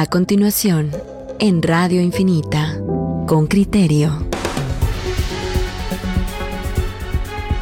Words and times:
A 0.00 0.06
continuación, 0.06 0.92
en 1.40 1.60
Radio 1.60 2.00
Infinita, 2.00 2.78
con 3.26 3.48
criterio. 3.48 4.12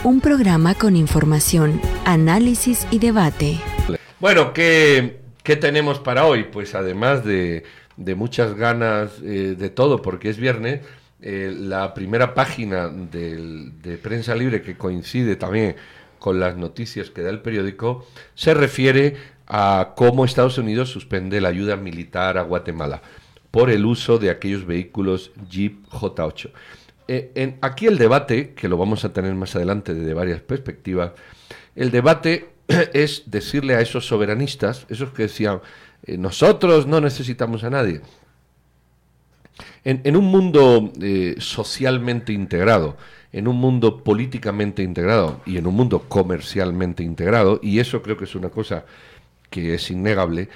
Un 0.04 0.20
programa 0.20 0.74
con 0.74 0.96
información, 0.96 1.80
análisis 2.04 2.86
y 2.90 2.98
debate. 2.98 3.58
Bueno, 4.20 4.52
¿qué, 4.52 5.20
qué 5.42 5.56
tenemos 5.56 5.98
para 5.98 6.26
hoy? 6.26 6.44
Pues 6.44 6.74
además 6.74 7.24
de, 7.24 7.64
muchas 7.96 8.52
ganas 8.54 9.12
eh, 9.24 9.54
de 9.58 9.70
todo, 9.70 10.02
porque 10.02 10.28
es 10.28 10.36
viernes, 10.36 10.80
eh, 11.22 11.50
la 11.58 11.94
primera 11.94 12.34
página 12.34 12.88
del- 12.88 13.80
de 13.80 13.96
Prensa 13.96 14.34
Libre, 14.34 14.60
que 14.60 14.76
coincide 14.76 15.36
también 15.36 15.76
con 16.18 16.38
las 16.38 16.54
noticias 16.58 17.08
que 17.08 17.22
da 17.22 17.30
el 17.30 17.40
periódico, 17.40 18.04
se 18.34 18.52
refiere 18.52 19.16
a 19.46 19.92
cómo 19.96 20.24
Estados 20.24 20.58
Unidos 20.58 20.90
suspende 20.90 21.40
la 21.40 21.48
ayuda 21.48 21.76
militar 21.76 22.38
a 22.38 22.42
Guatemala 22.42 23.02
por 23.50 23.70
el 23.70 23.84
uso 23.84 24.18
de 24.18 24.30
aquellos 24.30 24.66
vehículos 24.66 25.32
Jeep 25.48 25.86
J8. 25.88 26.50
Eh, 27.08 27.30
en- 27.34 27.58
aquí 27.62 27.86
el 27.86 27.98
debate, 27.98 28.54
que 28.54 28.68
lo 28.68 28.76
vamos 28.76 29.04
a 29.04 29.12
tener 29.12 29.34
más 29.34 29.54
adelante 29.54 29.94
desde 29.94 30.12
varias 30.14 30.40
perspectivas, 30.40 31.12
el 31.74 31.90
debate 31.90 32.48
es 32.92 33.24
decirle 33.26 33.74
a 33.74 33.80
esos 33.80 34.06
soberanistas, 34.06 34.86
esos 34.88 35.10
que 35.10 35.22
decían, 35.22 35.60
eh, 36.04 36.18
nosotros 36.18 36.86
no 36.86 37.00
necesitamos 37.00 37.64
a 37.64 37.70
nadie, 37.70 38.00
en, 39.84 40.16
un 40.16 40.24
mundo 40.24 40.92
eh, 41.00 41.36
socialmente 41.38 42.32
integrado, 42.32 42.96
en 43.32 43.48
un 43.48 43.56
mundo 43.56 44.02
políticamente 44.02 44.82
integrado 44.82 45.40
y 45.46 45.58
en 45.58 45.66
un 45.66 45.74
mundo 45.74 46.04
comercialmente 46.08 47.02
integrado, 47.02 47.60
y 47.62 47.78
eso 47.78 48.02
creo 48.02 48.16
que 48.16 48.24
es 48.24 48.34
una 48.34 48.50
cosa 48.50 48.84
que 49.50 49.74
es 49.74 49.90
innegable, 49.90 50.48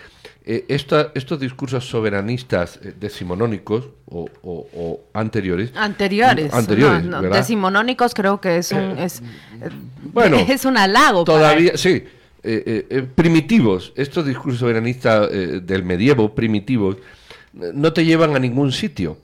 eh, 0.45 0.65
esta- 0.69 1.13
estos 1.15 1.39
discursos 1.39 1.89
soberanistas 1.89 2.79
eh, 2.83 2.95
decimonónicos 2.99 3.89
o, 4.07 4.29
o- 4.43 4.67
o 4.75 5.01
anteriores, 5.13 5.71
Anteriores. 5.77 6.53
Anteriores, 6.53 7.05
no, 7.05 7.11
no, 7.17 7.23
¿verdad? 7.23 7.39
Decimonónicos 7.39 8.15
creo 8.15 8.41
que 8.41 8.59
es 8.59 8.73
un, 8.73 8.99
es, 8.99 9.23
Bueno, 10.03 10.39
es 10.49 10.65
un 10.65 10.77
halago. 10.77 11.25
para 11.25 11.39
Todavía, 11.39 11.77
sí. 11.77 11.91
eh, 11.91 12.05
eh, 12.43 12.87
eh, 12.91 13.03
primitivos, 13.15 13.93
estos 13.97 14.25
discursos 14.27 14.61
soberanistas 14.61 15.29
eh, 15.31 15.61
del 15.63 15.85
medievo, 15.85 16.35
primitivos, 16.35 16.97
eh, 17.61 17.71
no 17.75 17.93
te 17.93 18.05
llevan 18.05 18.35
a 18.35 18.39
ningún 18.39 18.73
sitio. 18.73 19.19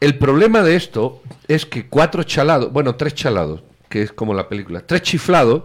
El 0.00 0.16
problema 0.16 0.62
de 0.62 0.76
esto 0.76 1.22
es 1.48 1.66
que 1.66 1.86
cuatro 1.86 2.22
chalados, 2.22 2.72
bueno, 2.72 2.94
tres 2.94 3.14
chalados, 3.14 3.62
que 3.88 4.02
es 4.02 4.12
como 4.12 4.32
la 4.34 4.48
película, 4.48 4.80
tres 4.86 5.02
chiflados, 5.02 5.64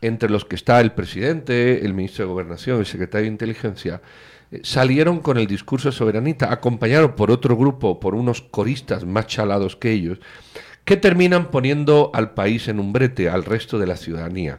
entre 0.00 0.30
los 0.30 0.44
que 0.44 0.56
está 0.56 0.80
el 0.80 0.92
presidente, 0.92 1.84
el 1.84 1.94
ministro 1.94 2.24
de 2.24 2.30
Gobernación, 2.30 2.80
el 2.80 2.86
secretario 2.86 3.24
de 3.24 3.32
Inteligencia, 3.32 4.00
eh, 4.50 4.60
salieron 4.62 5.20
con 5.20 5.38
el 5.38 5.46
discurso 5.46 5.92
soberanista, 5.92 6.52
acompañados 6.52 7.12
por 7.12 7.30
otro 7.30 7.56
grupo, 7.56 8.00
por 8.00 8.14
unos 8.14 8.40
coristas 8.40 9.04
más 9.04 9.26
chalados 9.26 9.76
que 9.76 9.92
ellos, 9.92 10.18
que 10.84 10.96
terminan 10.96 11.50
poniendo 11.50 12.10
al 12.14 12.32
país 12.32 12.68
en 12.68 12.80
un 12.80 12.92
brete, 12.92 13.28
al 13.28 13.44
resto 13.44 13.78
de 13.78 13.86
la 13.86 13.96
ciudadanía. 13.96 14.58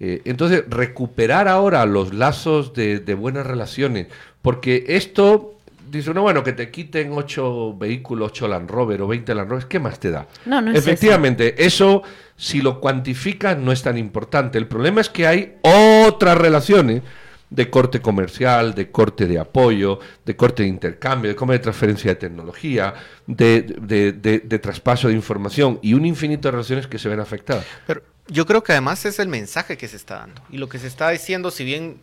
Eh, 0.00 0.22
entonces, 0.24 0.64
recuperar 0.68 1.48
ahora 1.48 1.84
los 1.84 2.14
lazos 2.14 2.72
de, 2.72 3.00
de 3.00 3.14
buenas 3.14 3.46
relaciones, 3.46 4.06
porque 4.42 4.84
esto, 4.88 5.56
dice 5.90 6.10
uno, 6.10 6.22
bueno, 6.22 6.44
que 6.44 6.52
te 6.52 6.70
quiten 6.70 7.12
ocho 7.12 7.76
vehículos, 7.76 8.30
ocho 8.30 8.46
Land 8.46 8.70
Rover 8.70 9.02
o 9.02 9.08
20 9.08 9.34
Land 9.34 9.50
Rover, 9.50 9.66
¿qué 9.66 9.80
más 9.80 9.98
te 9.98 10.12
da? 10.12 10.28
No, 10.46 10.62
no 10.62 10.70
es 10.70 10.78
Efectivamente, 10.78 11.64
eso, 11.64 12.02
si 12.38 12.62
lo 12.62 12.80
cuantificas, 12.80 13.58
no 13.58 13.72
es 13.72 13.82
tan 13.82 13.98
importante. 13.98 14.56
El 14.56 14.66
problema 14.66 15.02
es 15.02 15.10
que 15.10 15.26
hay 15.26 15.56
otras 16.06 16.38
relaciones 16.38 17.02
de 17.50 17.68
corte 17.70 18.00
comercial, 18.00 18.74
de 18.74 18.90
corte 18.90 19.26
de 19.26 19.38
apoyo, 19.38 19.98
de 20.24 20.36
corte 20.36 20.62
de 20.62 20.68
intercambio, 20.68 21.30
de 21.30 21.34
corte 21.36 21.54
de 21.54 21.58
transferencia 21.58 22.10
de 22.10 22.14
tecnología, 22.16 22.94
de, 23.26 23.62
de- 23.62 24.12
de- 24.12 24.38
de 24.40 24.58
traspaso 24.58 25.08
de 25.08 25.14
información 25.14 25.78
y 25.82 25.94
un 25.94 26.06
infinito 26.06 26.48
de 26.48 26.52
relaciones 26.52 26.86
que 26.86 26.98
se 26.98 27.08
ven 27.08 27.20
afectadas. 27.20 27.64
Pero 27.86 28.02
yo 28.28 28.46
creo 28.46 28.62
que 28.62 28.72
además 28.72 29.04
es 29.04 29.18
el 29.18 29.28
mensaje 29.28 29.76
que 29.76 29.88
se 29.88 29.96
está 29.96 30.16
dando. 30.20 30.40
Y 30.50 30.58
lo 30.58 30.68
que 30.68 30.78
se 30.78 30.86
está 30.86 31.08
diciendo, 31.10 31.50
si 31.50 31.64
bien 31.64 31.96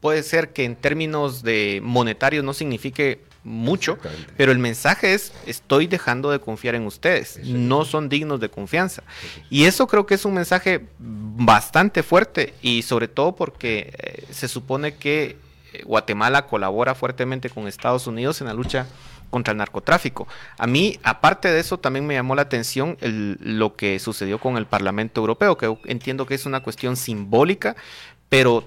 puede 0.00 0.22
ser 0.22 0.50
que 0.50 0.64
en 0.64 0.76
términos 0.76 1.42
de 1.42 1.80
monetarios 1.82 2.44
no 2.44 2.54
signifique 2.54 3.20
mucho, 3.44 3.98
pero 4.36 4.52
el 4.52 4.58
mensaje 4.58 5.14
es 5.14 5.32
estoy 5.46 5.86
dejando 5.86 6.30
de 6.30 6.38
confiar 6.38 6.74
en 6.76 6.86
ustedes, 6.86 7.38
no 7.42 7.84
son 7.84 8.08
dignos 8.08 8.40
de 8.40 8.48
confianza. 8.48 9.02
Y 9.50 9.64
eso 9.64 9.86
creo 9.86 10.06
que 10.06 10.14
es 10.14 10.24
un 10.24 10.34
mensaje 10.34 10.86
bastante 10.98 12.02
fuerte 12.02 12.54
y 12.62 12.82
sobre 12.82 13.08
todo 13.08 13.34
porque 13.34 13.92
eh, 13.98 14.24
se 14.30 14.48
supone 14.48 14.94
que 14.96 15.36
eh, 15.72 15.82
Guatemala 15.84 16.46
colabora 16.46 16.94
fuertemente 16.94 17.50
con 17.50 17.66
Estados 17.66 18.06
Unidos 18.06 18.40
en 18.40 18.46
la 18.46 18.54
lucha 18.54 18.86
contra 19.30 19.52
el 19.52 19.58
narcotráfico. 19.58 20.28
A 20.58 20.66
mí, 20.66 20.98
aparte 21.02 21.48
de 21.50 21.58
eso, 21.58 21.78
también 21.78 22.06
me 22.06 22.14
llamó 22.14 22.34
la 22.34 22.42
atención 22.42 22.98
el- 23.00 23.38
lo 23.40 23.76
que 23.76 23.98
sucedió 23.98 24.38
con 24.38 24.58
el 24.58 24.66
Parlamento 24.66 25.20
Europeo, 25.22 25.56
que 25.56 25.74
entiendo 25.86 26.26
que 26.26 26.34
es 26.34 26.44
una 26.44 26.60
cuestión 26.62 26.96
simbólica, 26.96 27.74
pero 28.28 28.64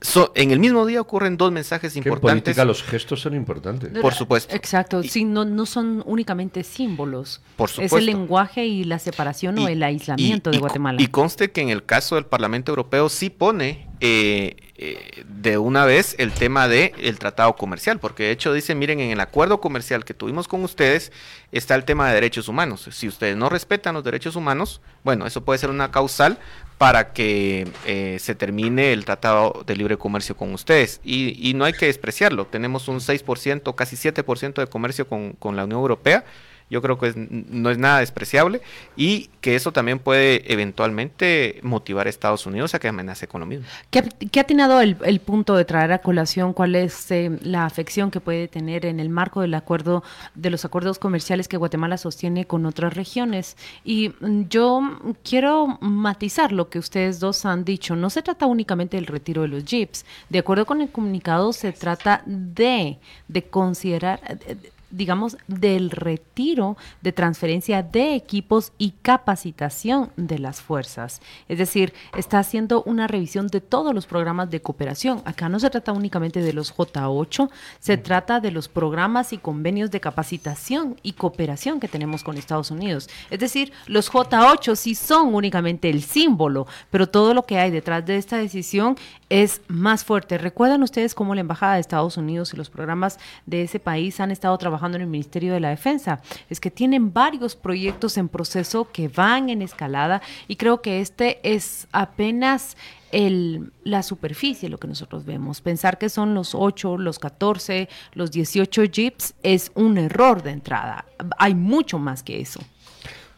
so- 0.00 0.32
en 0.34 0.50
el 0.50 0.58
mismo 0.58 0.86
día 0.86 1.00
ocurren 1.00 1.36
dos 1.36 1.52
mensajes 1.52 1.92
Que 1.92 1.98
en 1.98 2.04
importantes. 2.06 2.42
política 2.42 2.64
los 2.64 2.82
gestos 2.82 3.20
son 3.20 3.34
importantes. 3.34 3.90
Por 4.00 4.14
supuesto. 4.14 4.54
Exacto, 4.54 5.02
Y- 5.02 5.08
sí, 5.08 5.24
no, 5.24 5.44
no 5.44 5.66
son 5.66 6.02
únicamente 6.06 6.62
símbolos. 6.64 7.40
Por 7.56 7.68
Es 7.68 7.74
supuesto. 7.76 7.98
el 7.98 8.06
lenguaje 8.06 8.66
y 8.66 8.84
la 8.84 8.98
separación 8.98 9.58
o 9.58 9.68
Y- 9.68 9.72
el 9.72 9.82
aislamiento 9.82 10.50
y- 10.50 10.54
de 10.54 10.58
Guatemala. 10.58 11.00
Y 11.02 11.08
conste 11.08 11.50
que 11.50 11.60
en 11.60 11.68
el 11.70 11.84
caso 11.84 12.14
del 12.14 12.26
Parlamento 12.26 12.72
Europeo 12.72 13.08
sí 13.08 13.30
pone 13.30 13.88
eh, 14.02 14.56
eh, 14.82 15.24
de 15.28 15.58
una 15.58 15.84
vez 15.84 16.14
el 16.16 16.32
tema 16.32 16.66
de 16.66 16.94
el 16.96 17.18
tratado 17.18 17.54
comercial, 17.54 17.98
porque 17.98 18.22
de 18.22 18.30
hecho 18.30 18.54
dice, 18.54 18.74
miren, 18.74 18.98
en 19.00 19.10
el 19.10 19.20
acuerdo 19.20 19.60
comercial 19.60 20.06
que 20.06 20.14
tuvimos 20.14 20.48
con 20.48 20.64
ustedes 20.64 21.12
está 21.52 21.74
el 21.74 21.84
tema 21.84 22.08
de 22.08 22.14
derechos 22.14 22.48
humanos. 22.48 22.88
Si 22.90 23.06
ustedes 23.06 23.36
no 23.36 23.50
respetan 23.50 23.92
los 23.92 24.04
derechos 24.04 24.36
humanos, 24.36 24.80
bueno, 25.04 25.26
eso 25.26 25.44
puede 25.44 25.58
ser 25.58 25.68
una 25.68 25.90
causal 25.90 26.38
para 26.78 27.12
que 27.12 27.68
eh, 27.84 28.16
se 28.20 28.34
termine 28.34 28.94
el 28.94 29.04
tratado 29.04 29.64
de 29.66 29.76
libre 29.76 29.98
comercio 29.98 30.34
con 30.34 30.54
ustedes. 30.54 31.02
Y, 31.04 31.36
y 31.46 31.52
no 31.52 31.66
hay 31.66 31.74
que 31.74 31.84
despreciarlo. 31.84 32.46
Tenemos 32.46 32.88
un 32.88 33.00
6%, 33.00 33.74
casi 33.74 33.96
7% 33.96 34.54
de 34.54 34.66
comercio 34.66 35.06
con, 35.06 35.32
con 35.32 35.56
la 35.56 35.64
Unión 35.64 35.80
Europea. 35.80 36.24
Yo 36.70 36.80
creo 36.80 36.98
que 36.98 37.08
es- 37.08 37.16
no 37.16 37.68
es 37.70 37.78
nada 37.78 37.98
despreciable 37.98 38.62
y 38.96 39.28
que 39.40 39.56
eso 39.56 39.72
también 39.72 39.98
puede 39.98 40.50
eventualmente 40.52 41.58
motivar 41.62 42.06
a 42.06 42.10
Estados 42.10 42.46
Unidos 42.46 42.74
a 42.74 42.78
que 42.78 42.88
amenace 42.88 43.26
con 43.26 43.40
lo 43.40 43.46
mismo. 43.46 43.66
¿Qué, 43.90 44.02
qué 44.30 44.40
ha 44.40 44.42
atinado 44.42 44.80
el, 44.80 44.96
el 45.04 45.20
punto 45.20 45.56
de 45.56 45.64
traer 45.64 45.92
a 45.92 45.98
colación? 45.98 46.52
¿Cuál 46.52 46.74
es 46.76 47.10
eh, 47.10 47.30
la 47.42 47.64
afección 47.66 48.10
que 48.10 48.20
puede 48.20 48.48
tener 48.48 48.86
en 48.86 49.00
el 49.00 49.08
marco 49.08 49.40
del 49.40 49.54
acuerdo 49.54 50.02
de 50.34 50.50
los 50.50 50.64
acuerdos 50.64 50.98
comerciales 50.98 51.48
que 51.48 51.56
Guatemala 51.56 51.98
sostiene 51.98 52.46
con 52.46 52.64
otras 52.66 52.94
regiones? 52.94 53.56
Y 53.84 54.10
mm, 54.20 54.42
yo 54.48 54.80
quiero 55.24 55.78
matizar 55.80 56.52
lo 56.52 56.68
que 56.70 56.78
ustedes 56.78 57.20
dos 57.20 57.44
han 57.46 57.64
dicho. 57.64 57.96
No 57.96 58.10
se 58.10 58.22
trata 58.22 58.46
únicamente 58.46 58.96
del 58.96 59.06
retiro 59.06 59.42
de 59.42 59.48
los 59.48 59.64
jeeps. 59.64 60.04
De 60.28 60.38
acuerdo 60.38 60.66
con 60.66 60.80
el 60.80 60.90
comunicado, 60.90 61.52
se 61.52 61.72
trata 61.72 62.22
de, 62.26 62.98
de 63.28 63.42
considerar. 63.44 64.20
eh, 64.46 64.56
digamos, 64.90 65.36
del 65.46 65.90
retiro 65.90 66.76
de 67.00 67.12
transferencia 67.12 67.82
de 67.82 68.14
equipos 68.14 68.72
y 68.78 68.92
capacitación 69.02 70.10
de 70.16 70.38
las 70.38 70.60
fuerzas. 70.60 71.20
Es 71.48 71.58
decir, 71.58 71.92
está 72.16 72.38
haciendo 72.38 72.82
una 72.84 73.06
revisión 73.06 73.46
de 73.48 73.60
todos 73.60 73.94
los 73.94 74.06
programas 74.06 74.50
de 74.50 74.60
cooperación. 74.62 75.22
Acá 75.24 75.48
no 75.48 75.60
se 75.60 75.70
trata 75.70 75.92
únicamente 75.92 76.42
de 76.42 76.52
los 76.52 76.74
J8, 76.74 77.50
se 77.78 77.96
trata 77.96 78.40
de 78.40 78.50
los 78.50 78.68
programas 78.68 79.32
y 79.32 79.38
convenios 79.38 79.90
de 79.90 80.00
capacitación 80.00 80.96
y 81.02 81.12
cooperación 81.12 81.80
que 81.80 81.88
tenemos 81.88 82.24
con 82.24 82.36
Estados 82.36 82.70
Unidos. 82.70 83.08
Es 83.30 83.40
decir, 83.40 83.72
los 83.86 84.10
J8 84.10 84.76
sí 84.76 84.94
son 84.94 85.34
únicamente 85.34 85.90
el 85.90 86.02
símbolo, 86.02 86.66
pero 86.90 87.08
todo 87.08 87.34
lo 87.34 87.44
que 87.44 87.58
hay 87.58 87.70
detrás 87.70 88.04
de 88.06 88.16
esta 88.16 88.36
decisión 88.36 88.96
es 89.30 89.62
más 89.68 90.04
fuerte. 90.04 90.36
¿Recuerdan 90.36 90.82
ustedes 90.82 91.14
cómo 91.14 91.34
la 91.34 91.40
Embajada 91.40 91.74
de 91.74 91.80
Estados 91.80 92.16
Unidos 92.16 92.52
y 92.52 92.56
los 92.56 92.68
programas 92.68 93.18
de 93.46 93.62
ese 93.62 93.80
país 93.80 94.20
han 94.20 94.30
estado 94.30 94.58
trabajando 94.58 94.96
en 94.96 95.02
el 95.02 95.08
Ministerio 95.08 95.54
de 95.54 95.60
la 95.60 95.70
Defensa? 95.70 96.20
Es 96.50 96.60
que 96.60 96.70
tienen 96.70 97.12
varios 97.12 97.56
proyectos 97.56 98.18
en 98.18 98.28
proceso 98.28 98.90
que 98.92 99.08
van 99.08 99.48
en 99.48 99.62
escalada 99.62 100.20
y 100.48 100.56
creo 100.56 100.82
que 100.82 101.00
este 101.00 101.40
es 101.42 101.86
apenas 101.92 102.76
el, 103.12 103.72
la 103.84 104.02
superficie, 104.02 104.68
lo 104.68 104.78
que 104.78 104.88
nosotros 104.88 105.24
vemos. 105.24 105.60
Pensar 105.60 105.98
que 105.98 106.08
son 106.08 106.34
los 106.34 106.54
8, 106.54 106.98
los 106.98 107.18
14, 107.18 107.88
los 108.12 108.32
18 108.32 108.84
jeeps 108.84 109.34
es 109.42 109.70
un 109.74 109.96
error 109.98 110.42
de 110.42 110.50
entrada. 110.50 111.04
Hay 111.38 111.54
mucho 111.54 111.98
más 111.98 112.22
que 112.22 112.40
eso. 112.40 112.60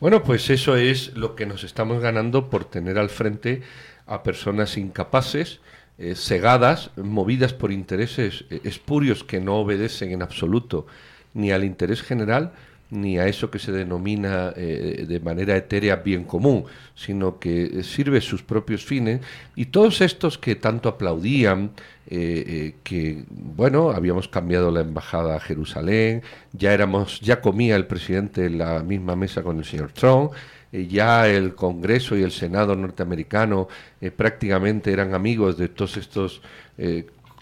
Bueno, 0.01 0.23
pues 0.23 0.51
eso 0.51 0.75
es 0.77 1.17
lo 1.17 1.37
que 1.37 1.47
nos 1.47 1.65
estamos 1.65 2.01
ganando 2.01 2.51
por 2.51 2.65
tener 2.65 2.99
al 2.99 3.09
frente 3.09 3.63
a 4.07 4.23
personas 4.23 4.77
incapaces, 4.77 5.61
eh, 6.03 6.15
cegadas, 6.15 6.91
movidas 6.97 7.53
por 7.55 7.73
intereses 7.73 8.45
eh, 8.51 8.61
espurios 8.65 9.25
que 9.25 9.41
no 9.41 9.57
obedecen 9.57 10.11
en 10.11 10.23
absoluto 10.23 10.87
ni 11.35 11.51
al 11.51 11.65
interés 11.65 12.03
general, 12.03 12.53
ni 12.93 13.19
a 13.19 13.27
eso 13.27 13.51
que 13.51 13.59
se 13.59 13.73
denomina 13.73 14.53
eh, 14.55 15.07
de 15.09 15.19
manera 15.19 15.57
etérea 15.57 15.97
bien 15.97 16.25
común, 16.25 16.65
sino 16.95 17.39
que 17.39 17.83
sirve 17.83 18.21
sus 18.21 18.43
propios 18.43 18.85
fines. 18.85 19.21
Y 19.57 19.67
todos 19.67 20.03
estos 20.03 20.37
que 20.37 20.57
tanto 20.57 20.91
aplaudían, 20.91 21.71
eh, 22.07 22.45
eh, 22.47 22.75
que 22.83 23.25
bueno, 23.31 23.91
habíamos 23.93 24.29
cambiado 24.29 24.71
la 24.71 24.83
embajada 24.83 25.37
a 25.37 25.41
Jerusalén, 25.41 26.23
ya 26.53 26.75
éramos, 26.75 27.21
ya 27.21 27.41
comía 27.41 27.77
el 27.77 27.87
presidente 27.87 28.45
en 28.45 28.59
la 28.59 28.83
misma 28.83 29.17
mesa 29.17 29.43
con 29.43 29.59
el 29.59 29.65
señor 29.65 29.93
Trump, 29.93 30.33
ya 30.73 31.29
el 31.29 31.55
Congreso 31.55 32.17
y 32.17 32.23
el 32.23 32.33
Senado 32.33 32.75
norteamericano 32.75 33.69
prácticamente 34.17 34.93
eran 34.93 35.15
amigos 35.15 35.59
de 35.59 35.69
todos 35.69 35.99
estos 35.99 36.41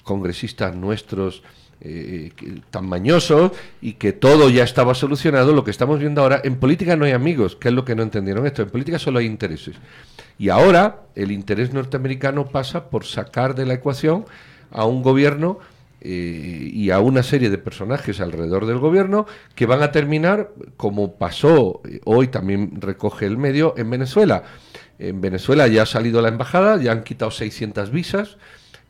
congresistas 0.03 0.75
nuestros 0.75 1.43
eh, 1.83 2.31
tan 2.71 2.87
mañosos 2.87 3.53
y 3.81 3.95
que 3.95 4.13
todo 4.13 4.51
ya 4.51 4.65
estaba 4.65 4.95
solucionado, 4.95 5.55
lo 5.55 5.65
que 5.65 5.71
estamos 5.71 5.99
viendo 5.99 6.21
ahora, 6.21 6.43
en 6.45 6.57
política 6.57 6.95
no 6.95 7.07
hay 7.07 7.13
amigos, 7.13 7.57
que 7.57 7.69
es 7.69 7.75
lo 7.75 7.87
que 7.87 7.95
no 7.95 8.03
entendieron 8.03 8.45
esto, 8.45 8.61
en 8.61 8.69
política 8.69 8.99
solo 8.99 9.19
hay 9.19 9.25
intereses. 9.25 9.77
Y 10.39 10.51
ahora 10.51 11.05
el 11.15 11.33
interés 11.33 11.73
norteamericano 11.73 12.47
pasa 12.49 12.91
por 12.91 13.07
sacar 13.07 13.55
de 13.55 13.65
la 13.65 13.75
ecuación 13.75 14.27
a 14.71 14.85
un 14.85 15.03
gobierno 15.03 15.59
eh, 16.01 16.71
y 16.73 16.91
a 16.91 17.01
una 17.01 17.23
serie 17.23 17.51
de 17.51 17.59
personajes 17.59 18.21
alrededor 18.21 18.67
del 18.67 18.79
gobierno 18.79 19.27
que 19.55 19.67
van 19.67 19.83
a 19.83 19.93
terminar, 19.93 20.51
como 20.77 21.17
pasó 21.17 21.83
eh, 21.85 22.01
hoy 22.05 22.29
también 22.29 22.81
recoge 22.81 23.27
el 23.27 23.37
medio, 23.37 23.75
en 23.77 23.91
Venezuela. 23.91 24.45
En 24.99 25.21
Venezuela 25.21 25.67
ya 25.67 25.83
ha 25.83 25.87
salido 25.87 26.23
la 26.23 26.29
embajada, 26.29 26.81
ya 26.81 26.93
han 26.93 27.05
quitado 27.05 27.31
600 27.31 27.91
visas, 27.91 28.37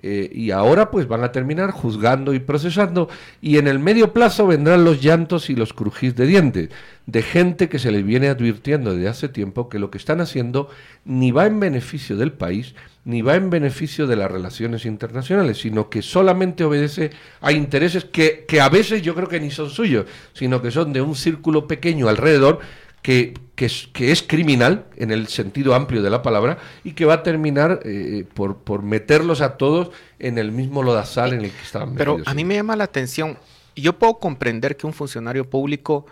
eh, 0.03 0.31
y 0.33 0.51
ahora 0.51 0.91
pues 0.91 1.07
van 1.09 1.25
a 1.25 1.31
terminar 1.31 1.73
juzgando 1.73 2.33
y 2.33 2.39
procesando 2.39 3.11
y 3.43 3.59
en 3.59 3.69
el 3.69 3.79
medio 3.79 4.15
plazo 4.15 4.47
vendrán 4.47 4.83
los 4.83 5.03
llantos 5.03 5.51
y 5.51 5.55
los 5.55 5.75
crujís 5.75 6.17
de 6.17 6.25
dientes 6.25 6.71
de 7.05 7.23
gente 7.23 7.69
que 7.69 7.79
se 7.79 7.93
les 7.93 8.03
viene 8.03 8.29
advirtiendo 8.29 8.95
desde 8.95 9.09
hace 9.09 9.29
tiempo 9.29 9.69
que 9.69 9.79
lo 9.79 9.91
que 9.91 9.99
están 9.99 10.23
haciendo 10.23 10.71
ni 11.05 11.33
va 11.33 11.45
en 11.45 11.61
beneficio 11.61 12.17
del 12.17 12.33
país 12.33 12.75
ni 13.05 13.23
va 13.23 13.35
en 13.37 13.50
beneficio 13.50 14.06
de 14.06 14.17
las 14.17 14.31
relaciones 14.31 14.85
internacionales, 14.85 15.58
sino 15.58 15.88
que 15.88 16.02
solamente 16.02 16.64
obedece 16.64 17.11
a 17.41 17.52
intereses 17.52 18.05
que, 18.05 18.44
que 18.47 18.61
a 18.61 18.69
veces 18.69 19.02
yo 19.02 19.14
creo 19.14 19.29
que 19.29 19.41
ni 19.41 19.50
son 19.50 19.70
suyos, 19.70 20.06
sino 20.35 20.61
que 20.61 20.70
son 20.70 20.93
de 20.93 21.00
un 21.00 21.14
círculo 21.14 21.67
pequeño 21.67 22.08
alrededor 22.08 22.61
que, 23.02 23.35
que, 23.55 23.64
es, 23.64 23.88
que, 23.93 24.12
es, 24.12 24.23
criminal 24.23 24.85
en 24.97 25.11
el 25.11 25.29
sentido 25.29 25.75
amplio 25.75 26.02
de 26.02 26.11
la 26.11 26.20
palabra 26.20 26.58
y 26.85 26.93
que 26.93 27.06
va 27.06 27.14
a 27.14 27.23
terminar 27.23 27.81
eh, 27.85 28.26
por, 28.35 28.58
por, 28.58 28.82
meterlos 28.82 29.41
a 29.41 29.56
todos 29.56 29.91
en 30.19 30.37
el 30.37 30.53
mismo 30.53 30.82
lodazal 30.82 31.32
en 31.32 31.46
el 31.46 31.50
que 31.50 31.62
estaban 31.62 31.94
Pero 31.94 32.19
a 32.26 32.35
mí 32.35 32.44
me 32.44 32.56
llama 32.56 32.76
la 32.76 32.85
atención, 32.85 33.38
yo 33.75 33.99
puedo 33.99 34.19
comprender 34.19 34.76
que 34.76 34.87
un 34.87 34.93
funcionario 34.93 35.49
público 35.49 36.05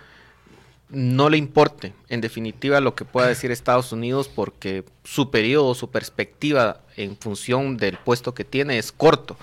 no 0.91 1.29
le 1.29 1.37
importe, 1.37 1.93
en 2.09 2.21
definitiva, 2.21 2.81
lo 2.81 2.95
que 2.95 3.05
pueda 3.05 3.29
decir 3.29 3.51
Estados 3.51 3.93
Unidos, 3.93 4.29
porque 4.29 4.85
su 5.05 5.31
periodo, 5.31 5.75
su 5.75 5.91
perspectiva 5.91 6.81
en 6.97 7.17
función 7.17 7.77
del 7.77 7.99
puesto 7.99 8.35
que 8.35 8.45
tiene 8.45 8.79
es 8.79 8.93
corto. 8.93 9.37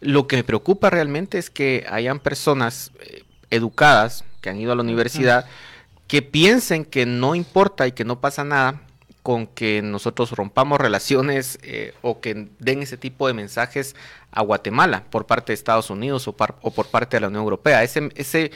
Lo 0.00 0.26
que 0.26 0.36
me 0.36 0.44
preocupa 0.44 0.90
realmente 0.90 1.38
es 1.38 1.50
que 1.50 1.86
hayan 1.90 2.18
personas 2.18 2.90
eh, 3.00 3.22
educadas 3.50 4.24
que 4.40 4.50
han 4.50 4.60
ido 4.60 4.72
a 4.72 4.76
la 4.76 4.82
universidad 4.82 5.46
que 6.10 6.22
piensen 6.22 6.84
que 6.84 7.06
no 7.06 7.36
importa 7.36 7.86
y 7.86 7.92
que 7.92 8.04
no 8.04 8.20
pasa 8.20 8.42
nada 8.42 8.82
con 9.22 9.46
que 9.46 9.80
nosotros 9.80 10.32
rompamos 10.32 10.80
relaciones 10.80 11.60
eh, 11.62 11.94
o 12.02 12.20
que 12.20 12.48
den 12.58 12.82
ese 12.82 12.96
tipo 12.96 13.28
de 13.28 13.34
mensajes 13.34 13.94
a 14.32 14.42
Guatemala 14.42 15.04
por 15.10 15.26
parte 15.26 15.52
de 15.52 15.54
Estados 15.54 15.88
Unidos 15.88 16.26
o, 16.26 16.34
o 16.62 16.70
por 16.72 16.86
parte 16.86 17.16
de 17.16 17.20
la 17.20 17.28
Unión 17.28 17.44
Europea. 17.44 17.84
Ese, 17.84 18.10
ese 18.16 18.50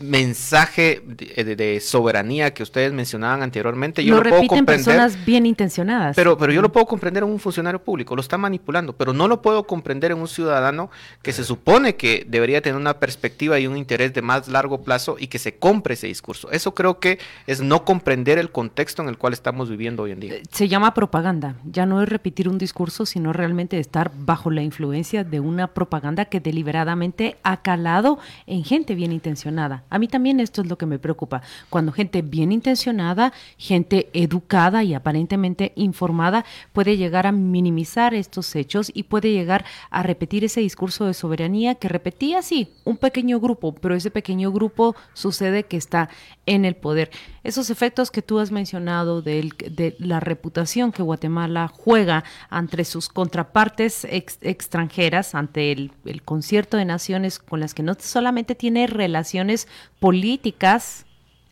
mensaje 0.00 1.02
de, 1.06 1.80
soberanía 1.80 2.52
que 2.54 2.62
ustedes 2.62 2.92
mencionaban 2.92 3.42
anteriormente, 3.42 4.04
yo 4.04 4.16
lo, 4.16 4.22
lo 4.22 4.30
puedo 4.30 4.46
comprender. 4.46 4.84
personas 4.84 5.24
bien 5.24 5.46
intencionadas. 5.46 6.16
Pero, 6.16 6.36
pero 6.38 6.52
yo 6.52 6.62
lo 6.62 6.72
puedo 6.72 6.86
comprender 6.86 7.22
en 7.22 7.30
un 7.30 7.38
funcionario 7.38 7.82
público, 7.82 8.14
lo 8.14 8.20
está 8.20 8.38
manipulando, 8.38 8.92
pero 8.92 9.12
no 9.12 9.28
lo 9.28 9.42
puedo 9.42 9.64
comprender 9.64 10.12
en 10.12 10.18
un 10.18 10.28
ciudadano 10.28 10.90
que 11.22 11.32
se 11.32 11.44
supone 11.44 11.96
que 11.96 12.24
debería 12.28 12.60
tener 12.60 12.78
una 12.78 12.98
perspectiva 12.98 13.58
y 13.58 13.66
un 13.66 13.76
interés 13.76 14.14
de 14.14 14.22
más 14.22 14.48
largo 14.48 14.82
plazo 14.82 15.16
y 15.18 15.28
que 15.28 15.38
se 15.38 15.56
compre 15.56 15.94
ese 15.94 16.06
discurso. 16.06 16.50
Eso 16.50 16.74
creo 16.74 17.00
que 17.00 17.18
es 17.46 17.60
no 17.60 17.84
comprender 17.84 18.38
el 18.38 18.50
contexto 18.50 19.02
en 19.02 19.08
el 19.08 19.18
cual 19.18 19.32
estamos 19.32 19.68
viviendo 19.68 20.04
hoy 20.04 20.12
en 20.12 20.20
día. 20.20 20.34
Se 20.50 20.68
llama 20.68 20.94
propaganda, 20.94 21.56
ya 21.64 21.86
no 21.86 22.02
es 22.02 22.08
repetir 22.08 22.48
un 22.48 22.58
discurso, 22.58 23.06
sino 23.06 23.32
realmente 23.32 23.78
estar 23.78 24.10
bajo 24.16 24.50
la 24.50 24.62
influencia 24.62 25.24
de 25.24 25.40
una 25.40 25.68
propaganda 25.68 26.26
que 26.26 26.40
deliberadamente 26.40 27.36
ha 27.42 27.62
calado 27.62 28.18
en 28.46 28.64
gente 28.64 28.94
bien 28.94 29.12
intencionada. 29.12 29.84
A 29.90 29.98
mí 29.98 30.08
también 30.08 30.40
esto 30.40 30.62
es 30.62 30.68
lo 30.68 30.78
que 30.78 30.86
me 30.86 30.98
preocupa, 30.98 31.42
cuando 31.70 31.92
gente 31.92 32.22
bien 32.22 32.52
intencionada, 32.52 33.32
gente 33.58 34.08
educada 34.12 34.82
y 34.82 34.94
aparentemente 34.94 35.72
informada 35.76 36.44
puede 36.72 36.96
llegar 36.96 37.26
a 37.26 37.32
minimizar 37.32 38.14
estos 38.14 38.54
hechos 38.56 38.90
y 38.94 39.04
puede 39.04 39.32
llegar 39.32 39.64
a 39.90 40.02
repetir 40.02 40.44
ese 40.44 40.60
discurso 40.60 41.06
de 41.06 41.14
soberanía 41.14 41.76
que 41.76 41.88
repetía, 41.88 42.42
sí, 42.42 42.72
un 42.84 42.96
pequeño 42.96 43.40
grupo, 43.40 43.74
pero 43.74 43.94
ese 43.94 44.10
pequeño 44.10 44.52
grupo 44.52 44.96
sucede 45.14 45.64
que 45.64 45.76
está 45.76 46.08
en 46.46 46.64
el 46.64 46.76
poder. 46.76 47.10
Esos 47.44 47.70
efectos 47.70 48.10
que 48.10 48.22
tú 48.22 48.38
has 48.38 48.50
mencionado 48.50 49.22
de, 49.22 49.52
la 49.98 50.20
reputación 50.20 50.92
que 50.92 51.02
Guatemala 51.02 51.68
juega 51.68 52.24
entre 52.50 52.84
sus 52.84 53.08
contrapartes 53.08 54.04
extranjeras, 54.04 55.34
ante 55.34 55.72
el, 55.72 55.92
el 56.04 56.22
concierto 56.22 56.76
de 56.76 56.84
naciones 56.84 57.38
con 57.38 57.60
las 57.60 57.74
que 57.74 57.82
no 57.82 57.96
solamente 57.98 58.54
tiene 58.54 58.86
relaciones 58.86 59.68
políticas, 60.00 61.06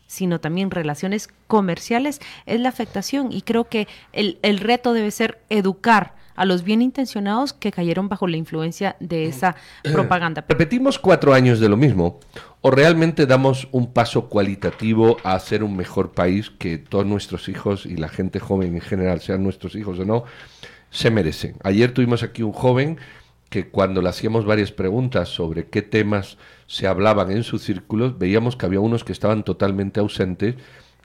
sino 0.07 0.39
también 0.39 0.71
relaciones 0.71 1.29
comerciales, 1.47 2.21
es 2.45 2.59
la 2.59 2.69
afectación. 2.69 3.31
Y 3.31 3.41
creo 3.41 3.69
que 3.69 3.87
el, 4.13 4.39
el 4.41 4.59
reto 4.59 4.93
debe 4.93 5.11
ser 5.11 5.41
educar 5.49 6.15
a 6.35 6.45
los 6.45 6.63
bien 6.63 6.81
intencionados 6.81 7.53
que 7.53 7.71
cayeron 7.71 8.09
bajo 8.09 8.27
la 8.27 8.37
influencia 8.37 8.95
de 8.99 9.25
esa 9.25 9.55
propaganda. 9.83 10.45
¿Repetimos 10.47 10.99
cuatro 10.99 11.33
años 11.33 11.59
de 11.59 11.69
lo 11.69 11.77
mismo? 11.77 12.19
¿O 12.61 12.71
realmente 12.71 13.25
damos 13.25 13.67
un 13.71 13.93
paso 13.93 14.27
cualitativo 14.27 15.17
a 15.23 15.33
hacer 15.33 15.63
un 15.63 15.75
mejor 15.75 16.11
país 16.11 16.49
que 16.49 16.77
todos 16.77 17.05
nuestros 17.05 17.47
hijos 17.47 17.85
y 17.85 17.95
la 17.95 18.09
gente 18.09 18.39
joven 18.39 18.75
en 18.75 18.81
general, 18.81 19.21
sean 19.21 19.43
nuestros 19.43 19.75
hijos 19.75 19.99
o 19.99 20.05
no, 20.05 20.25
se 20.89 21.09
merecen? 21.09 21.55
Ayer 21.63 21.93
tuvimos 21.93 22.23
aquí 22.23 22.43
un 22.43 22.53
joven 22.53 22.97
que 23.55 23.69
cuando 23.69 24.01
le 24.01 24.09
hacíamos 24.09 24.43
varias 24.43 24.73
preguntas 24.73 25.29
sobre 25.29 25.67
qué 25.67 25.81
temas 25.81 26.37
se 26.67 26.87
hablaban 26.87 27.31
en 27.31 27.43
sus 27.43 27.63
círculos, 27.63 28.19
veíamos 28.19 28.57
que 28.57 28.65
había 28.65 28.81
unos 28.81 29.05
que 29.05 29.13
estaban 29.13 29.45
totalmente 29.45 30.01
ausentes, 30.01 30.55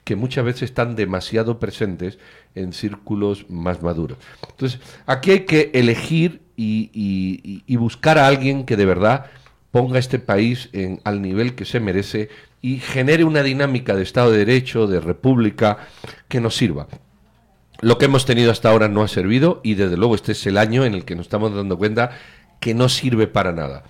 que 0.03 0.17
muchas 0.17 0.43
veces 0.43 0.63
están 0.63 0.97
demasiado 0.97 1.59
presentes 1.59 2.19
en 2.53 2.73
círculos 2.73 3.49
más 3.49 3.81
maduros. 3.81 4.17
Entonces, 4.49 4.81
aquí 5.05 5.31
hay 5.31 5.39
que 5.45 5.71
elegir 5.73 6.41
y, 6.57 7.73
buscar 7.77 8.17
a 8.17 8.27
alguien 8.27 8.65
que 8.65 8.75
de 8.75 8.85
verdad 8.85 9.27
ponga 9.71 9.97
este 9.97 10.19
país 10.19 10.67
en, 10.73 10.99
al 11.05 11.21
nivel 11.21 11.55
que 11.55 11.63
se 11.63 11.79
merece 11.79 12.27
y 12.61 12.79
genere 12.79 13.23
una 13.23 13.43
dinámica 13.43 13.95
de 13.95 14.03
Estado 14.03 14.29
de 14.29 14.39
Derecho, 14.39 14.87
de 14.87 14.99
República, 14.99 15.77
que 16.27 16.41
nos 16.41 16.57
sirva. 16.57 16.89
Lo 17.81 17.97
que 17.97 18.05
hemos 18.05 18.25
tenido 18.25 18.51
hasta 18.51 18.69
ahora 18.69 18.89
no 18.89 19.01
ha 19.01 19.07
servido 19.07 19.59
y 19.63 19.73
desde 19.73 19.97
luego 19.97 20.13
este 20.13 20.33
es 20.33 20.45
el 20.45 20.57
año 20.57 20.85
en 20.85 20.93
el 20.93 21.03
que 21.03 21.15
nos 21.15 21.25
estamos 21.25 21.55
dando 21.55 21.79
cuenta 21.79 22.11
que 22.61 22.73
no 22.73 22.87
sirve 22.87 23.27
para 23.27 23.51
nada. 23.51 23.83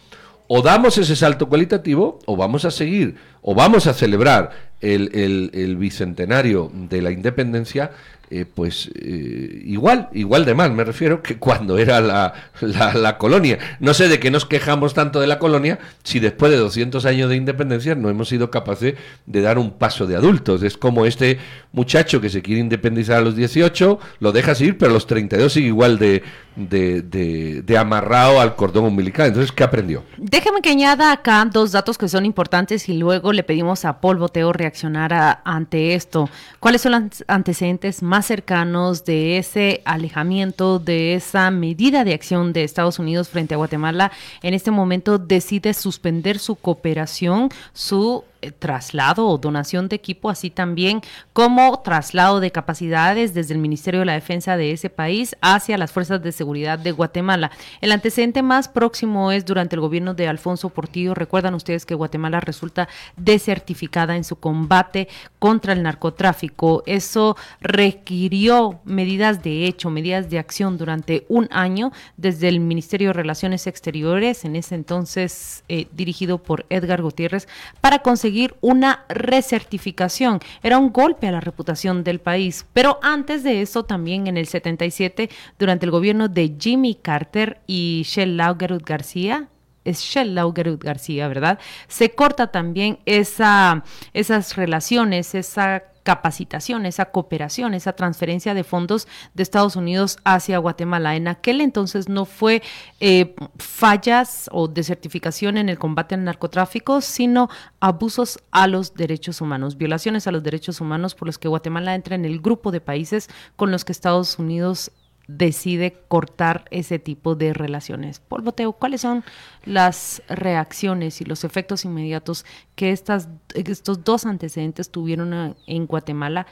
O 0.47 0.63
damos 0.63 0.97
ese 0.97 1.15
salto 1.15 1.47
cualitativo 1.47 2.19
o 2.25 2.35
vamos 2.35 2.65
a 2.65 2.71
seguir 2.71 3.15
o 3.43 3.53
vamos 3.53 3.85
a 3.85 3.93
celebrar 3.93 4.71
el, 4.81 5.51
el 5.53 5.75
bicentenario 5.77 6.71
de 6.73 7.01
la 7.03 7.11
independencia 7.11 7.91
eh, 8.33 8.45
pues 8.45 8.89
eh, 8.95 9.61
igual, 9.65 10.07
igual 10.13 10.45
de 10.45 10.53
mal, 10.53 10.71
me 10.71 10.85
refiero, 10.85 11.21
que 11.21 11.37
cuando 11.37 11.77
era 11.77 11.99
la, 11.99 12.33
la, 12.61 13.17
colonia. 13.17 13.59
No 13.81 13.93
sé 13.93 14.07
de 14.07 14.21
qué 14.21 14.31
nos 14.31 14.45
quejamos 14.45 14.93
tanto 14.93 15.19
de 15.19 15.27
la 15.27 15.37
colonia 15.37 15.79
si 16.03 16.21
después 16.21 16.49
de 16.49 16.57
200 16.57 17.05
años 17.05 17.29
de 17.29 17.35
independencia 17.35 17.93
no 17.93 18.09
hemos 18.09 18.29
sido 18.29 18.49
capaces 18.49 18.95
de 19.25 19.41
dar 19.41 19.57
un 19.57 19.71
paso 19.71 20.07
de 20.07 20.15
adultos. 20.15 20.63
Es 20.63 20.77
como 20.77 21.05
este 21.05 21.39
muchacho 21.73 22.21
que 22.21 22.29
se 22.29 22.41
quiere 22.41 22.61
independizar 22.61 23.17
a 23.17 23.21
los 23.21 23.35
18, 23.35 23.99
lo 24.21 24.31
dejas 24.31 24.61
ir, 24.61 24.77
pero 24.77 24.91
a 24.91 24.93
los 24.93 25.07
32 25.07 25.51
sigue 25.51 25.67
igual 25.67 25.99
de, 25.99 26.23
de, 26.55 27.01
de, 27.01 27.77
amarrado 27.77 28.41
al 28.41 28.55
cordón 28.55 28.85
umbilical. 28.85 29.27
Entonces, 29.27 29.51
¿qué 29.51 29.63
aprendió? 29.63 30.03
Déjeme 30.17 30.61
que 30.61 30.69
añada 30.69 31.11
acá 31.11 31.47
dos 31.51 31.71
datos 31.71 31.97
que 31.97 32.07
son 32.07 32.25
importantes 32.25 32.89
y 32.89 32.97
luego 32.97 33.33
le 33.33 33.43
pedimos 33.43 33.85
a 33.85 34.01
Paul 34.01 34.17
Boteo 34.17 34.51
reaccionar 34.51 35.41
ante 35.43 35.95
esto. 35.95 36.29
¿Cuáles 36.59 36.81
son 36.81 36.91
los 36.91 37.23
antecedentes 37.27 38.03
más 38.03 38.25
cercanos 38.25 39.05
de 39.05 39.37
ese 39.37 39.81
alejamiento, 39.85 40.79
de 40.79 41.15
esa 41.15 41.49
medida 41.51 42.03
de 42.03 42.13
acción 42.13 42.53
de 42.53 42.63
Estados 42.63 42.99
Unidos 42.99 43.29
frente 43.29 43.53
a 43.53 43.57
Guatemala, 43.57 44.11
en 44.43 44.53
este 44.53 44.71
momento 44.71 45.17
decide 45.17 45.73
suspender 45.73 46.39
su 46.39 46.55
cooperación, 46.55 47.49
su 47.73 48.23
traslado 48.59 49.27
o 49.27 49.37
donación 49.37 49.87
de 49.87 49.95
equipo, 49.95 50.29
así 50.29 50.49
también 50.49 51.01
como 51.33 51.81
traslado 51.81 52.39
de 52.39 52.51
capacidades 52.51 53.33
desde 53.33 53.53
el 53.53 53.59
Ministerio 53.59 54.01
de 54.01 54.05
la 54.05 54.13
Defensa 54.13 54.57
de 54.57 54.71
ese 54.71 54.89
país 54.89 55.35
hacia 55.41 55.77
las 55.77 55.91
fuerzas 55.91 56.21
de 56.21 56.31
seguridad 56.31 56.79
de 56.79 56.91
Guatemala. 56.91 57.51
El 57.81 57.91
antecedente 57.91 58.41
más 58.41 58.67
próximo 58.67 59.31
es 59.31 59.45
durante 59.45 59.75
el 59.75 59.81
gobierno 59.81 60.13
de 60.13 60.27
Alfonso 60.27 60.69
Portillo. 60.69 61.13
Recuerdan 61.13 61.53
ustedes 61.53 61.85
que 61.85 61.95
Guatemala 61.95 62.39
resulta 62.39 62.87
desertificada 63.17 64.15
en 64.15 64.23
su 64.23 64.37
combate 64.37 65.07
contra 65.39 65.73
el 65.73 65.83
narcotráfico. 65.83 66.83
Eso 66.85 67.37
requirió 67.59 68.79
medidas 68.85 69.43
de 69.43 69.65
hecho, 69.65 69.89
medidas 69.89 70.29
de 70.29 70.39
acción 70.39 70.77
durante 70.77 71.25
un 71.29 71.47
año 71.51 71.91
desde 72.17 72.47
el 72.47 72.59
Ministerio 72.59 73.09
de 73.09 73.13
Relaciones 73.13 73.67
Exteriores, 73.67 74.45
en 74.45 74.55
ese 74.55 74.75
entonces 74.75 75.63
eh, 75.69 75.87
dirigido 75.91 76.37
por 76.37 76.65
Edgar 76.69 77.01
Gutiérrez, 77.01 77.47
para 77.81 77.99
conseguir 77.99 78.30
una 78.61 79.05
recertificación. 79.09 80.39
Era 80.63 80.77
un 80.77 80.91
golpe 80.91 81.27
a 81.27 81.31
la 81.31 81.41
reputación 81.41 82.03
del 82.03 82.19
país. 82.19 82.65
Pero 82.73 82.99
antes 83.01 83.43
de 83.43 83.61
eso, 83.61 83.83
también 83.85 84.27
en 84.27 84.37
el 84.37 84.47
77, 84.47 85.29
durante 85.59 85.85
el 85.85 85.91
gobierno 85.91 86.27
de 86.27 86.55
Jimmy 86.59 86.95
Carter 86.95 87.61
y 87.67 88.03
Shell 88.05 88.37
Laugerud 88.37 88.81
García, 88.85 89.47
es 89.83 89.99
Shell 89.99 90.35
Laugerud 90.35 90.79
García, 90.79 91.27
¿verdad? 91.27 91.59
Se 91.87 92.11
corta 92.11 92.47
también 92.47 92.99
esa, 93.05 93.83
esas 94.13 94.55
relaciones, 94.55 95.33
esa 95.33 95.83
capacitación, 96.03 96.85
esa 96.85 97.05
cooperación, 97.05 97.73
esa 97.73 97.93
transferencia 97.93 98.53
de 98.53 98.63
fondos 98.63 99.07
de 99.33 99.43
Estados 99.43 99.75
Unidos 99.75 100.17
hacia 100.23 100.57
Guatemala. 100.57 101.15
En 101.15 101.27
aquel 101.27 101.61
entonces 101.61 102.09
no 102.09 102.25
fue 102.25 102.61
eh, 102.99 103.35
fallas 103.57 104.49
o 104.51 104.67
desertificación 104.67 105.57
en 105.57 105.69
el 105.69 105.79
combate 105.79 106.15
al 106.15 106.23
narcotráfico, 106.23 107.01
sino 107.01 107.49
abusos 107.79 108.39
a 108.51 108.67
los 108.67 108.93
derechos 108.95 109.41
humanos, 109.41 109.77
violaciones 109.77 110.27
a 110.27 110.31
los 110.31 110.43
derechos 110.43 110.81
humanos 110.81 111.15
por 111.15 111.27
los 111.27 111.37
que 111.37 111.47
Guatemala 111.47 111.95
entra 111.95 112.15
en 112.15 112.25
el 112.25 112.41
grupo 112.41 112.71
de 112.71 112.81
países 112.81 113.29
con 113.55 113.71
los 113.71 113.85
que 113.85 113.91
Estados 113.91 114.39
Unidos 114.39 114.91
decide 115.27 115.97
cortar 116.07 116.65
ese 116.71 116.99
tipo 116.99 117.35
de 117.35 117.53
relaciones. 117.53 118.19
Paul 118.19 118.41
Boteo, 118.41 118.73
¿cuáles 118.73 119.01
son 119.01 119.23
las 119.65 120.21
reacciones 120.27 121.21
y 121.21 121.25
los 121.25 121.43
efectos 121.43 121.85
inmediatos 121.85 122.45
que 122.75 122.91
estas, 122.91 123.29
estos 123.53 124.03
dos 124.03 124.25
antecedentes 124.25 124.89
tuvieron 124.89 125.55
en 125.67 125.85
Guatemala 125.85 126.47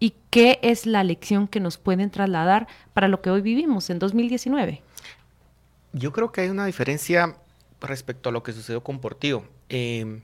y 0.00 0.14
qué 0.30 0.58
es 0.62 0.86
la 0.86 1.04
lección 1.04 1.48
que 1.48 1.60
nos 1.60 1.78
pueden 1.78 2.10
trasladar 2.10 2.66
para 2.92 3.08
lo 3.08 3.22
que 3.22 3.30
hoy 3.30 3.40
vivimos 3.40 3.90
en 3.90 3.98
2019? 3.98 4.82
Yo 5.92 6.12
creo 6.12 6.32
que 6.32 6.40
hay 6.40 6.48
una 6.48 6.66
diferencia 6.66 7.36
respecto 7.80 8.28
a 8.28 8.32
lo 8.32 8.42
que 8.42 8.52
sucedió 8.52 8.82
con 8.82 8.98
Portillo. 8.98 9.44
Em, 9.68 10.22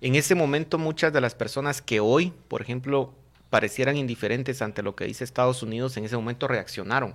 en 0.00 0.14
ese 0.16 0.34
momento 0.34 0.78
muchas 0.78 1.12
de 1.12 1.20
las 1.20 1.34
personas 1.34 1.80
que 1.80 2.00
hoy, 2.00 2.32
por 2.48 2.60
ejemplo, 2.62 3.14
parecieran 3.54 3.96
indiferentes 3.96 4.62
ante 4.62 4.82
lo 4.82 4.96
que 4.96 5.04
dice 5.04 5.22
Estados 5.22 5.62
Unidos, 5.62 5.96
en 5.96 6.04
ese 6.04 6.16
momento 6.16 6.48
reaccionaron 6.48 7.14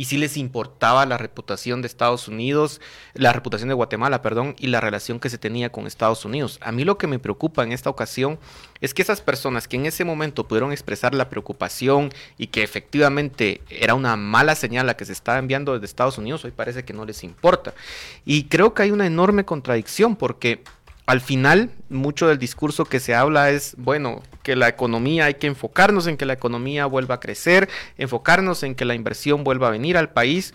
y 0.00 0.06
si 0.06 0.16
les 0.16 0.36
importaba 0.36 1.04
la 1.04 1.18
reputación 1.18 1.82
de 1.82 1.86
Estados 1.86 2.26
Unidos, 2.26 2.80
la 3.14 3.32
reputación 3.32 3.68
de 3.68 3.74
Guatemala, 3.74 4.22
perdón, 4.22 4.56
y 4.58 4.68
la 4.68 4.80
relación 4.80 5.20
que 5.20 5.28
se 5.28 5.36
tenía 5.36 5.70
con 5.70 5.86
Estados 5.86 6.24
Unidos. 6.24 6.58
A 6.62 6.72
mí 6.72 6.84
lo 6.84 6.96
que 6.96 7.06
me 7.06 7.18
preocupa 7.18 7.64
en 7.64 7.72
esta 7.72 7.90
ocasión 7.90 8.38
es 8.80 8.94
que 8.94 9.02
esas 9.02 9.20
personas 9.20 9.68
que 9.68 9.76
en 9.76 9.86
ese 9.86 10.04
momento 10.04 10.48
pudieron 10.48 10.72
expresar 10.72 11.14
la 11.14 11.28
preocupación 11.28 12.10
y 12.38 12.46
que 12.46 12.62
efectivamente 12.62 13.60
era 13.68 13.94
una 13.94 14.16
mala 14.16 14.54
señal 14.54 14.86
la 14.86 14.96
que 14.96 15.04
se 15.04 15.12
estaba 15.12 15.38
enviando 15.38 15.74
desde 15.74 15.86
Estados 15.86 16.18
Unidos, 16.18 16.44
hoy 16.44 16.52
parece 16.52 16.84
que 16.84 16.94
no 16.94 17.04
les 17.04 17.22
importa. 17.22 17.74
Y 18.24 18.44
creo 18.44 18.72
que 18.72 18.84
hay 18.84 18.92
una 18.92 19.06
enorme 19.06 19.44
contradicción 19.44 20.16
porque 20.16 20.62
al 21.10 21.20
final 21.20 21.72
mucho 21.88 22.28
del 22.28 22.38
discurso 22.38 22.84
que 22.84 23.00
se 23.00 23.16
habla 23.16 23.50
es, 23.50 23.74
bueno, 23.76 24.22
que 24.44 24.54
la 24.54 24.68
economía 24.68 25.24
hay 25.24 25.34
que 25.34 25.48
enfocarnos 25.48 26.06
en 26.06 26.16
que 26.16 26.24
la 26.24 26.34
economía 26.34 26.86
vuelva 26.86 27.16
a 27.16 27.20
crecer, 27.20 27.68
enfocarnos 27.98 28.62
en 28.62 28.76
que 28.76 28.84
la 28.84 28.94
inversión 28.94 29.42
vuelva 29.42 29.66
a 29.66 29.70
venir 29.72 29.96
al 29.96 30.12
país, 30.12 30.54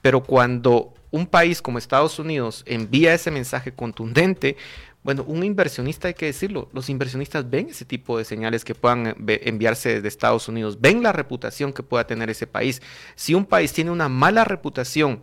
pero 0.00 0.22
cuando 0.22 0.94
un 1.10 1.26
país 1.26 1.60
como 1.60 1.78
Estados 1.78 2.20
Unidos 2.20 2.62
envía 2.68 3.12
ese 3.12 3.32
mensaje 3.32 3.72
contundente, 3.72 4.56
bueno, 5.02 5.24
un 5.26 5.42
inversionista 5.42 6.06
hay 6.06 6.14
que 6.14 6.26
decirlo, 6.26 6.68
los 6.72 6.88
inversionistas 6.90 7.50
ven 7.50 7.70
ese 7.70 7.84
tipo 7.84 8.18
de 8.18 8.24
señales 8.24 8.64
que 8.64 8.76
puedan 8.76 9.16
enviarse 9.26 9.94
desde 9.94 10.06
Estados 10.06 10.46
Unidos, 10.46 10.80
ven 10.80 11.02
la 11.02 11.10
reputación 11.10 11.72
que 11.72 11.82
pueda 11.82 12.06
tener 12.06 12.30
ese 12.30 12.46
país. 12.46 12.82
Si 13.16 13.34
un 13.34 13.46
país 13.46 13.72
tiene 13.72 13.90
una 13.90 14.08
mala 14.08 14.44
reputación 14.44 15.22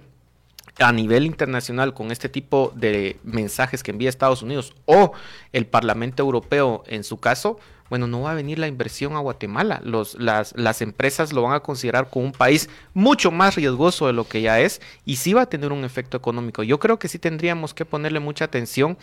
a 0.79 0.91
nivel 0.91 1.25
internacional 1.25 1.93
con 1.93 2.11
este 2.11 2.29
tipo 2.29 2.71
de 2.75 3.17
mensajes 3.23 3.83
que 3.83 3.91
envía 3.91 4.09
Estados 4.09 4.41
Unidos 4.41 4.73
o 4.85 5.13
el 5.53 5.65
Parlamento 5.67 6.23
Europeo 6.23 6.83
en 6.87 7.03
su 7.03 7.17
caso, 7.17 7.59
bueno, 7.95 8.07
no 8.07 8.23
va 8.23 8.31
a 8.31 8.35
venir 8.35 8.59
la 8.59 8.67
inversión 8.67 9.15
a 9.15 9.19
Guatemala. 9.19 9.79
Los, 9.85 10.15
las, 10.15 10.53
las, 10.57 10.81
empresas 10.81 11.31
lo 11.31 11.43
van 11.43 11.53
a 11.53 11.61
considerar 11.61 12.09
como 12.09 12.25
un 12.25 12.33
país 12.33 12.69
mucho 12.93 13.31
más 13.31 13.55
riesgoso 13.55 14.07
de 14.07 14.11
lo 14.11 14.27
que 14.27 14.41
ya 14.41 14.59
es 14.59 14.81
y 15.05 15.15
sí 15.15 15.31
va 15.31 15.43
a 15.43 15.45
tener 15.45 15.71
un 15.71 15.85
efecto 15.85 16.17
económico. 16.17 16.61
Yo 16.61 16.77
creo 16.77 16.99
que 16.99 17.07
sí 17.07 17.19
tendríamos 17.19 17.73
que 17.73 17.85
ponerle 17.85 18.19
mucha 18.19 18.43
atención. 18.43 18.97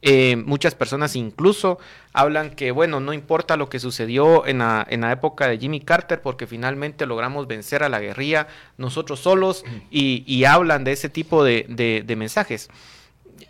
Eh, 0.00 0.36
muchas 0.36 0.74
personas 0.74 1.14
incluso 1.14 1.78
hablan 2.14 2.48
que, 2.48 2.70
bueno, 2.70 3.00
no 3.00 3.12
importa 3.12 3.58
lo 3.58 3.68
que 3.68 3.80
sucedió 3.80 4.46
en 4.46 4.60
la, 4.60 4.86
en 4.88 5.02
la 5.02 5.12
época 5.12 5.46
de 5.46 5.58
Jimmy 5.58 5.80
Carter 5.80 6.22
porque 6.22 6.46
finalmente 6.46 7.04
logramos 7.04 7.48
vencer 7.48 7.82
a 7.82 7.90
la 7.90 8.00
guerrilla 8.00 8.46
nosotros 8.78 9.20
solos 9.20 9.62
y, 9.90 10.24
y 10.26 10.44
hablan 10.44 10.84
de 10.84 10.92
ese 10.92 11.10
tipo 11.10 11.44
de, 11.44 11.66
de, 11.68 12.02
de 12.06 12.16
mensajes 12.16 12.70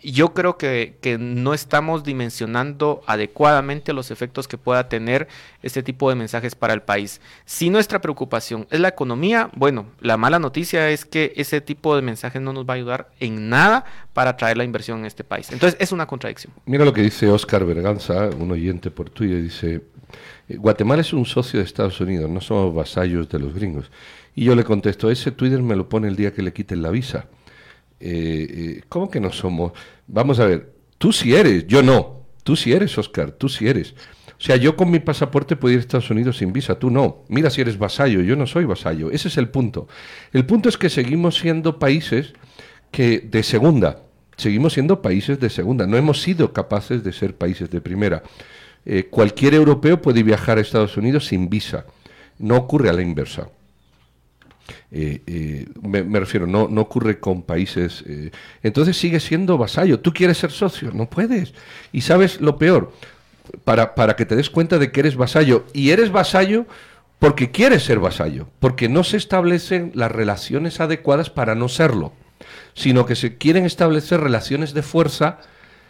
yo 0.01 0.33
creo 0.33 0.57
que, 0.57 0.97
no 1.19 1.53
estamos 1.53 2.03
dimensionando 2.03 3.01
adecuadamente 3.07 3.93
los 3.93 4.11
efectos 4.11 4.47
que 4.47 4.57
pueda 4.57 4.89
tener 4.89 5.27
este 5.63 5.83
tipo 5.83 6.09
de 6.09 6.15
mensajes 6.15 6.55
para 6.55 6.73
el 6.73 6.81
país. 6.81 7.21
Si 7.45 7.69
nuestra 7.69 7.99
preocupación 7.99 8.67
es 8.69 8.79
la 8.79 8.89
economía, 8.89 9.49
bueno, 9.55 9.87
la 9.99 10.17
mala 10.17 10.39
noticia 10.39 10.89
es 10.89 11.05
que 11.05 11.33
ese 11.35 11.61
tipo 11.61 11.95
de 11.95 12.01
mensajes 12.01 12.41
no 12.41 12.53
nos 12.53 12.65
va 12.65 12.73
a 12.73 12.77
ayudar 12.77 13.09
en 13.19 13.49
nada 13.49 13.85
para 14.13 14.37
traer 14.37 14.57
la 14.57 14.63
inversión 14.63 14.99
en 14.99 15.05
este 15.05 15.23
país. 15.23 15.51
Entonces 15.51 15.79
es 15.79 15.91
una 15.91 16.05
contradicción. 16.05 16.53
Mira 16.65 16.85
lo 16.85 16.93
que 16.93 17.01
dice 17.01 17.27
Oscar 17.27 17.65
Berganza, 17.65 18.29
un 18.37 18.51
oyente 18.51 18.91
por 18.91 19.09
Twitter, 19.09 19.41
dice, 19.41 19.81
eh, 20.47 20.57
Guatemala 20.57 21.01
es 21.01 21.13
un 21.13 21.25
socio 21.25 21.59
de 21.59 21.65
Estados 21.65 21.99
Unidos, 22.01 22.29
no 22.29 22.41
somos 22.41 22.73
vasallos 22.73 23.29
de 23.29 23.39
los 23.39 23.53
gringos. 23.53 23.91
Y 24.35 24.45
yo 24.45 24.55
le 24.55 24.63
contesto, 24.63 25.11
ese 25.11 25.31
Twitter 25.31 25.61
me 25.61 25.75
lo 25.75 25.89
pone 25.89 26.07
el 26.07 26.15
día 26.15 26.33
que 26.33 26.41
le 26.41 26.53
quiten 26.53 26.81
la 26.81 26.89
visa. 26.91 27.25
Eh, 27.99 28.77
eh, 28.79 28.81
¿cómo 28.89 29.09
que 29.09 29.19
no 29.19 29.31
somos? 29.31 29.73
Vamos 30.07 30.39
a 30.39 30.45
ver, 30.45 30.73
tú 30.97 31.11
sí 31.11 31.35
eres, 31.35 31.67
yo 31.67 31.83
no. 31.83 32.19
Tú 32.43 32.55
sí 32.55 32.73
eres, 32.73 32.97
Oscar, 32.97 33.31
tú 33.31 33.49
sí 33.49 33.67
eres. 33.67 33.93
O 34.39 34.41
sea, 34.41 34.55
yo 34.55 34.77
con 34.77 34.89
mi 34.89 34.99
pasaporte 34.99 35.57
puedo 35.57 35.73
ir 35.73 35.79
a 35.79 35.81
Estados 35.81 36.09
Unidos 36.09 36.37
sin 36.37 36.53
visa, 36.53 36.79
tú 36.79 36.89
no. 36.89 37.25
Mira 37.27 37.49
si 37.49 37.59
eres 37.59 37.77
vasallo, 37.77 38.21
yo 38.21 38.37
no 38.37 38.47
soy 38.47 38.63
vasallo. 38.63 39.11
Ese 39.11 39.27
es 39.27 39.37
el 39.37 39.49
punto. 39.49 39.87
El 40.31 40.45
punto 40.45 40.69
es 40.69 40.77
que 40.77 40.89
seguimos 40.89 41.37
siendo 41.37 41.77
países 41.77 42.33
que 42.89 43.19
de 43.19 43.43
segunda, 43.43 44.03
seguimos 44.37 44.73
siendo 44.73 45.01
países 45.01 45.39
de 45.41 45.49
segunda. 45.49 45.85
No 45.85 45.97
hemos 45.97 46.21
sido 46.21 46.53
capaces 46.53 47.03
de 47.03 47.11
ser 47.11 47.35
países 47.35 47.69
de 47.69 47.81
primera. 47.81 48.23
Eh, 48.85 49.07
cualquier 49.09 49.55
europeo 49.55 50.01
puede 50.01 50.23
viajar 50.23 50.57
a 50.57 50.61
Estados 50.61 50.95
Unidos 50.95 51.27
sin 51.27 51.49
visa. 51.49 51.85
No 52.37 52.55
ocurre 52.55 52.89
a 52.89 52.93
la 52.93 53.01
inversa. 53.01 53.49
Eh, 54.91 55.21
eh, 55.27 55.65
me, 55.81 56.19
refiero, 56.19 56.47
no, 56.47 56.67
no 56.67 56.81
ocurre 56.81 57.19
con 57.19 57.43
países. 57.43 58.03
Eh, 58.07 58.31
entonces 58.63 58.97
sigue 58.97 59.19
siendo 59.19 59.57
vasallo. 59.57 59.99
Tú 59.99 60.13
quieres 60.13 60.37
ser 60.37 60.51
socio, 60.51 60.91
no 60.93 61.09
puedes. 61.09 61.53
Y 61.91 62.01
sabes 62.01 62.41
lo 62.41 62.57
peor, 62.57 62.91
para, 63.63 63.95
para 63.95 64.15
que 64.15 64.25
te 64.25 64.35
des 64.35 64.49
cuenta 64.49 64.77
de 64.77 64.91
que 64.91 64.99
eres 65.01 65.15
vasallo. 65.15 65.65
Y 65.73 65.91
eres 65.91 66.11
vasallo 66.11 66.65
porque 67.19 67.51
quieres 67.51 67.83
ser 67.83 67.99
vasallo, 67.99 68.47
porque 68.59 68.89
no 68.89 69.03
se 69.03 69.17
establecen 69.17 69.91
las 69.93 70.11
relaciones 70.11 70.79
adecuadas 70.79 71.29
para 71.29 71.53
no 71.53 71.67
serlo, 71.67 72.13
sino 72.73 73.05
que 73.05 73.15
se 73.15 73.37
quieren 73.37 73.65
establecer 73.65 74.21
relaciones 74.21 74.73
de 74.73 74.83
fuerza. 74.83 75.39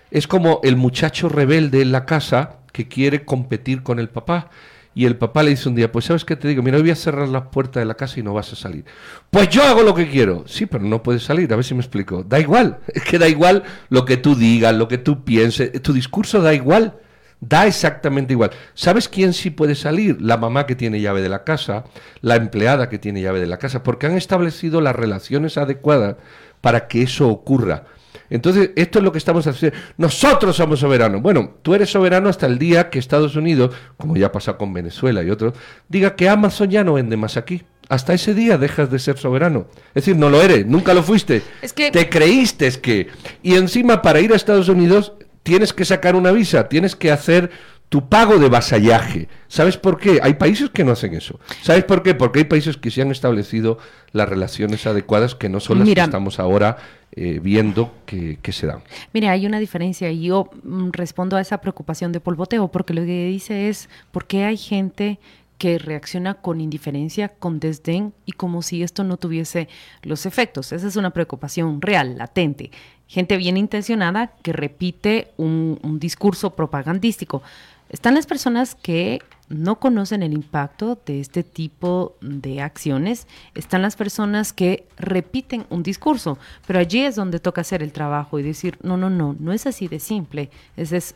Es 0.09 0.27
como 0.27 0.59
el 0.63 0.75
muchacho 0.75 1.29
rebelde 1.29 1.81
en 1.81 1.91
la 1.91 2.05
casa 2.05 2.57
que 2.73 2.87
quiere 2.87 3.25
competir 3.25 3.83
con 3.83 3.99
el 3.99 4.09
papá 4.09 4.49
y 4.95 5.05
el 5.05 5.17
papá 5.17 5.43
le 5.43 5.51
dice 5.51 5.69
un 5.69 5.75
día, 5.75 5.91
pues 5.91 6.05
sabes 6.05 6.25
qué 6.25 6.35
te 6.35 6.47
digo, 6.47 6.63
mira, 6.63 6.79
voy 6.79 6.89
a 6.89 6.95
cerrar 6.95 7.27
la 7.27 7.51
puerta 7.51 7.79
de 7.79 7.85
la 7.85 7.93
casa 7.93 8.19
y 8.19 8.23
no 8.23 8.33
vas 8.33 8.51
a 8.51 8.55
salir. 8.55 8.85
Pues 9.29 9.49
yo 9.49 9.63
hago 9.63 9.83
lo 9.83 9.93
que 9.93 10.09
quiero. 10.09 10.43
Sí, 10.47 10.65
pero 10.65 10.83
no 10.83 11.03
puedes 11.03 11.23
salir, 11.23 11.51
a 11.53 11.55
ver 11.55 11.65
si 11.65 11.73
me 11.73 11.81
explico. 11.81 12.23
Da 12.23 12.39
igual, 12.39 12.79
es 12.87 13.03
que 13.03 13.19
da 13.19 13.27
igual 13.27 13.63
lo 13.89 14.05
que 14.05 14.17
tú 14.17 14.35
digas, 14.35 14.75
lo 14.75 14.87
que 14.87 14.97
tú 14.97 15.23
pienses, 15.23 15.81
tu 15.81 15.93
discurso 15.93 16.41
da 16.41 16.53
igual. 16.53 16.97
Da 17.41 17.67
exactamente 17.67 18.33
igual. 18.33 18.51
¿Sabes 18.73 19.07
quién 19.07 19.31
sí 19.31 19.49
puede 19.49 19.73
salir? 19.73 20.21
La 20.21 20.35
mamá 20.35 20.65
que 20.65 20.75
tiene 20.75 20.99
llave 20.99 21.21
de 21.21 21.29
la 21.29 21.45
casa, 21.45 21.85
la 22.19 22.35
empleada 22.35 22.89
que 22.89 22.99
tiene 22.99 23.21
llave 23.21 23.39
de 23.39 23.47
la 23.47 23.59
casa, 23.59 23.81
porque 23.81 24.07
han 24.07 24.17
establecido 24.17 24.81
las 24.81 24.93
relaciones 24.93 25.57
adecuadas 25.57 26.17
para 26.59 26.87
que 26.87 27.03
eso 27.03 27.29
ocurra. 27.29 27.85
Entonces, 28.29 28.71
esto 28.75 28.99
es 28.99 29.05
lo 29.05 29.11
que 29.11 29.17
estamos 29.17 29.45
haciendo. 29.47 29.77
Nosotros 29.97 30.55
somos 30.55 30.79
soberanos. 30.79 31.21
Bueno, 31.21 31.55
tú 31.61 31.73
eres 31.73 31.89
soberano 31.89 32.29
hasta 32.29 32.45
el 32.45 32.59
día 32.59 32.89
que 32.89 32.99
Estados 32.99 33.35
Unidos, 33.35 33.75
como 33.97 34.15
ya 34.15 34.31
pasa 34.31 34.57
con 34.57 34.73
Venezuela 34.73 35.23
y 35.23 35.29
otros, 35.29 35.53
diga 35.87 36.15
que 36.15 36.29
Amazon 36.29 36.69
ya 36.69 36.83
no 36.83 36.93
vende 36.93 37.17
más 37.17 37.37
aquí. 37.37 37.63
Hasta 37.89 38.13
ese 38.13 38.35
día 38.35 38.57
dejas 38.57 38.91
de 38.91 38.99
ser 38.99 39.17
soberano. 39.17 39.67
Es 39.89 40.05
decir, 40.05 40.15
no 40.15 40.29
lo 40.29 40.41
eres, 40.41 40.65
nunca 40.65 40.93
lo 40.93 41.01
fuiste. 41.01 41.41
Es 41.61 41.73
que... 41.73 41.89
Te 41.89 42.07
creíste 42.07 42.71
que... 42.73 43.07
Y 43.41 43.55
encima, 43.55 44.01
para 44.01 44.19
ir 44.19 44.31
a 44.31 44.35
Estados 44.35 44.69
Unidos, 44.69 45.13
tienes 45.41 45.73
que 45.73 45.85
sacar 45.85 46.15
una 46.15 46.31
visa, 46.31 46.69
tienes 46.69 46.95
que 46.95 47.11
hacer 47.11 47.49
tu 47.89 48.07
pago 48.07 48.37
de 48.37 48.49
vasallaje. 48.49 49.27
¿Sabes 49.47 49.77
por 49.77 49.99
qué? 49.99 50.19
Hay 50.21 50.35
países 50.35 50.69
que 50.69 50.83
no 50.83 50.91
hacen 50.91 51.15
eso. 51.15 51.39
¿Sabes 51.63 51.83
por 51.83 52.03
qué? 52.03 52.13
Porque 52.13 52.39
hay 52.39 52.45
países 52.45 52.77
que 52.77 52.91
se 52.91 53.01
han 53.01 53.09
establecido 53.09 53.79
las 54.11 54.29
relaciones 54.29 54.85
adecuadas 54.85 55.35
que 55.35 55.49
no 55.49 55.59
son 55.59 55.79
las 55.79 55.89
que 55.89 55.99
estamos 55.99 56.39
ahora 56.39 56.77
eh, 57.11 57.39
viendo 57.41 57.91
que, 58.05 58.37
se 58.51 58.67
dan. 58.67 58.83
Mira, 59.11 59.31
hay 59.31 59.47
una 59.47 59.59
diferencia 59.59 60.11
y 60.11 60.23
yo 60.23 60.51
mm, 60.63 60.91
respondo 60.91 61.35
a 61.35 61.41
esa 61.41 61.59
preocupación 61.59 62.11
de 62.11 62.19
polvoteo 62.19 62.67
porque 62.67 62.93
lo 62.93 63.01
que 63.01 63.25
dice 63.25 63.69
es 63.69 63.89
por 64.11 64.27
qué 64.27 64.45
hay 64.45 64.57
gente 64.57 65.19
que 65.57 65.79
reacciona 65.79 66.35
con 66.35 66.61
indiferencia, 66.61 67.29
con 67.29 67.59
desdén 67.59 68.13
y 68.25 68.33
como 68.33 68.61
si 68.61 68.83
esto 68.83 69.03
no 69.03 69.17
tuviese 69.17 69.67
los 70.03 70.27
efectos. 70.27 70.71
Esa 70.71 70.87
es 70.87 70.95
una 70.95 71.09
preocupación 71.09 71.81
real, 71.81 72.17
latente. 72.17 72.71
Gente 73.07 73.35
bien 73.37 73.57
intencionada 73.57 74.31
que 74.43 74.53
repite 74.53 75.31
un, 75.37 75.79
un 75.81 75.99
discurso 75.99 76.51
propagandístico. 76.51 77.41
Están 77.89 78.15
las 78.15 78.27
personas 78.27 78.75
que 78.75 79.21
no 79.49 79.79
conocen 79.79 80.21
el 80.21 80.33
impacto 80.33 80.99
de 81.05 81.19
este 81.19 81.43
tipo 81.43 82.15
de 82.21 82.61
acciones. 82.61 83.27
Están 83.55 83.81
las 83.81 83.95
personas 83.95 84.53
que 84.53 84.87
repiten 84.97 85.65
un 85.69 85.81
discurso, 85.81 86.37
pero 86.67 86.79
allí 86.79 87.01
es 87.01 87.15
donde 87.15 87.39
toca 87.39 87.61
hacer 87.61 87.81
el 87.81 87.91
trabajo 87.91 88.39
y 88.39 88.43
decir, 88.43 88.77
no, 88.83 88.95
no, 88.95 89.09
no, 89.09 89.35
no 89.39 89.51
es 89.51 89.65
así 89.65 89.87
de 89.87 89.99
simple. 89.99 90.51
Es, 90.77 90.91
es, 90.91 91.15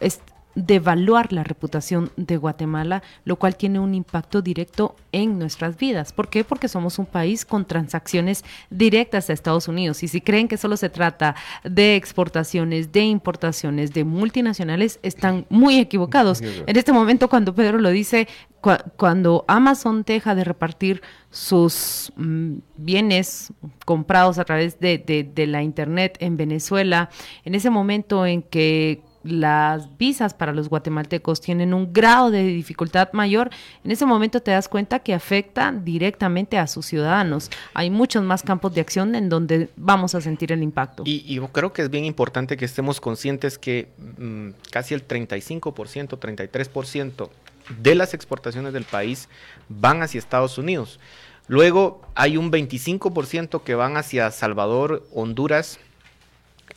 es 0.00 0.20
devaluar 0.58 1.32
la 1.32 1.44
reputación 1.44 2.10
de 2.16 2.36
Guatemala, 2.36 3.02
lo 3.24 3.36
cual 3.36 3.56
tiene 3.56 3.78
un 3.78 3.94
impacto 3.94 4.42
directo 4.42 4.96
en 5.12 5.38
nuestras 5.38 5.76
vidas. 5.76 6.12
¿Por 6.12 6.28
qué? 6.28 6.42
Porque 6.42 6.68
somos 6.68 6.98
un 6.98 7.06
país 7.06 7.44
con 7.44 7.64
transacciones 7.64 8.44
directas 8.68 9.30
a 9.30 9.32
Estados 9.34 9.68
Unidos. 9.68 10.02
Y 10.02 10.08
si 10.08 10.20
creen 10.20 10.48
que 10.48 10.56
solo 10.56 10.76
se 10.76 10.90
trata 10.90 11.36
de 11.62 11.94
exportaciones, 11.94 12.90
de 12.90 13.02
importaciones, 13.02 13.92
de 13.92 14.02
multinacionales, 14.02 14.98
están 15.02 15.46
muy 15.48 15.78
equivocados. 15.78 16.42
En 16.42 16.76
este 16.76 16.92
momento, 16.92 17.28
cuando 17.28 17.54
Pedro 17.54 17.78
lo 17.78 17.90
dice, 17.90 18.26
cuando 18.96 19.44
Amazon 19.46 20.02
deja 20.04 20.34
de 20.34 20.42
repartir 20.42 21.02
sus 21.30 22.12
mm, 22.16 22.54
bienes 22.76 23.52
comprados 23.84 24.38
a 24.38 24.44
través 24.44 24.80
de, 24.80 24.98
de 25.32 25.46
la 25.46 25.62
Internet 25.62 26.16
en 26.18 26.36
Venezuela, 26.36 27.10
en 27.44 27.54
ese 27.54 27.70
momento 27.70 28.26
en 28.26 28.42
que 28.42 29.02
las 29.24 29.96
visas 29.98 30.34
para 30.34 30.52
los 30.52 30.68
guatemaltecos 30.68 31.40
tienen 31.40 31.74
un 31.74 31.92
grado 31.92 32.30
de 32.30 32.42
dificultad 32.44 33.12
mayor, 33.12 33.50
en 33.84 33.90
ese 33.90 34.06
momento 34.06 34.40
te 34.40 34.50
das 34.50 34.68
cuenta 34.68 35.00
que 35.00 35.14
afecta 35.14 35.72
directamente 35.72 36.58
a 36.58 36.66
sus 36.66 36.86
ciudadanos. 36.86 37.50
Hay 37.74 37.90
muchos 37.90 38.22
más 38.22 38.42
campos 38.42 38.74
de 38.74 38.80
acción 38.80 39.14
en 39.14 39.28
donde 39.28 39.70
vamos 39.76 40.14
a 40.14 40.20
sentir 40.20 40.52
el 40.52 40.62
impacto. 40.62 41.02
Y, 41.06 41.34
yo 41.34 41.48
creo 41.48 41.72
que 41.72 41.82
es 41.82 41.90
bien 41.90 42.04
importante 42.04 42.56
que 42.56 42.64
estemos 42.64 43.00
conscientes 43.00 43.58
que 43.58 43.88
mm, 44.18 44.50
casi 44.70 44.94
el 44.94 45.06
35%, 45.06 46.18
33% 46.18 47.28
de 47.80 47.94
las 47.94 48.14
exportaciones 48.14 48.72
del 48.72 48.84
país 48.84 49.28
van 49.68 50.02
hacia 50.02 50.18
Estados 50.18 50.58
Unidos. 50.58 50.98
Luego 51.48 52.02
hay 52.14 52.36
un 52.36 52.52
25% 52.52 53.62
que 53.62 53.74
van 53.74 53.96
hacia 53.96 54.30
Salvador, 54.30 55.06
Honduras, 55.14 55.80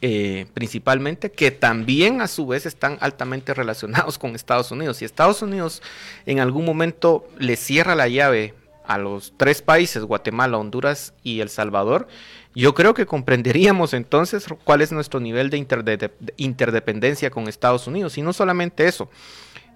eh, 0.04 0.48
principalmente, 0.56 1.32
que 1.32 1.52
también 1.52 2.22
a 2.22 2.28
su 2.28 2.48
vez 2.48 2.66
están 2.66 2.98
altamente 3.02 3.54
relacionados 3.54 4.18
con 4.18 4.36
Estados 4.36 4.72
Unidos. 4.72 4.98
Si 4.98 5.06
Estados 5.06 5.44
Unidos 5.44 5.84
en 6.26 6.40
algún 6.40 6.66
momento 6.66 7.28
le 7.38 7.56
cierra 7.56 7.94
la 7.94 8.08
llave 8.08 8.56
a 8.84 8.98
los 8.98 9.34
tres 9.38 9.62
países, 9.62 10.04
Guatemala, 10.04 10.58
Honduras 10.58 11.14
y 11.22 11.42
El 11.42 11.50
Salvador, 11.50 12.08
yo 12.56 12.74
creo 12.74 12.96
que 12.96 13.06
comprenderíamos 13.06 13.94
entonces 13.94 14.46
cuál 14.64 14.82
es 14.82 14.92
nuestro 14.92 15.20
nivel 15.20 15.52
de, 15.52 16.12
interdependencia 16.38 17.30
con 17.30 17.48
Estados 17.48 17.86
Unidos. 17.86 18.18
Y 18.18 18.24
no 18.24 18.34
solamente 18.34 18.88
eso, 18.88 19.08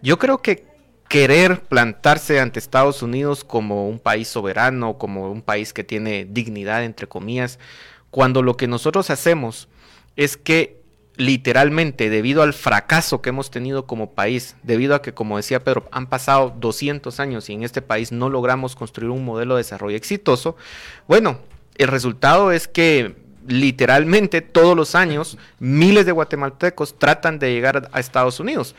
yo 0.02 0.18
creo 0.18 0.42
que 0.42 0.66
querer 1.08 1.62
plantarse 1.62 2.40
ante 2.40 2.58
Estados 2.58 3.04
Unidos 3.04 3.44
como 3.44 3.88
un 3.88 4.00
país 4.00 4.28
soberano, 4.28 4.98
como 4.98 5.32
un 5.32 5.44
país 5.44 5.72
que 5.72 5.84
tiene 5.84 6.26
dignidad, 6.26 6.84
entre 6.84 7.08
comillas, 7.08 7.60
cuando 8.10 8.42
lo 8.42 8.58
que 8.58 8.68
nosotros 8.68 9.10
hacemos 9.12 9.68
es 10.16 10.38
que 10.38 10.82
literalmente 11.18 12.10
debido 12.10 12.42
al 12.44 12.54
fracaso 12.54 13.22
que 13.22 13.30
hemos 13.30 13.50
tenido 13.50 13.86
como 13.86 14.12
país, 14.12 14.56
debido 14.64 14.96
a 14.96 15.02
que, 15.02 15.14
como 15.14 15.38
decía 15.38 15.64
Pedro, 15.64 15.88
han 15.92 16.08
pasado 16.08 16.54
200 16.60 17.20
años 17.20 17.50
y 17.50 17.54
en 17.54 17.64
este 17.64 17.82
país 17.82 18.12
no 18.12 18.30
logramos 18.30 18.76
construir 18.76 19.12
un 19.12 19.24
modelo 19.24 19.56
de 19.56 19.60
desarrollo 19.60 19.96
exitoso, 19.96 20.58
bueno, 21.08 21.40
el 21.78 21.88
resultado 21.88 22.52
es 22.52 22.68
que 22.68 23.16
literalmente 23.48 24.42
todos 24.42 24.76
los 24.76 24.96
años 24.96 25.38
miles 25.60 26.06
de 26.06 26.12
guatemaltecos 26.12 26.98
tratan 26.98 27.40
de 27.40 27.54
llegar 27.54 27.90
a 27.92 28.00
Estados 28.00 28.40
Unidos. 28.40 28.76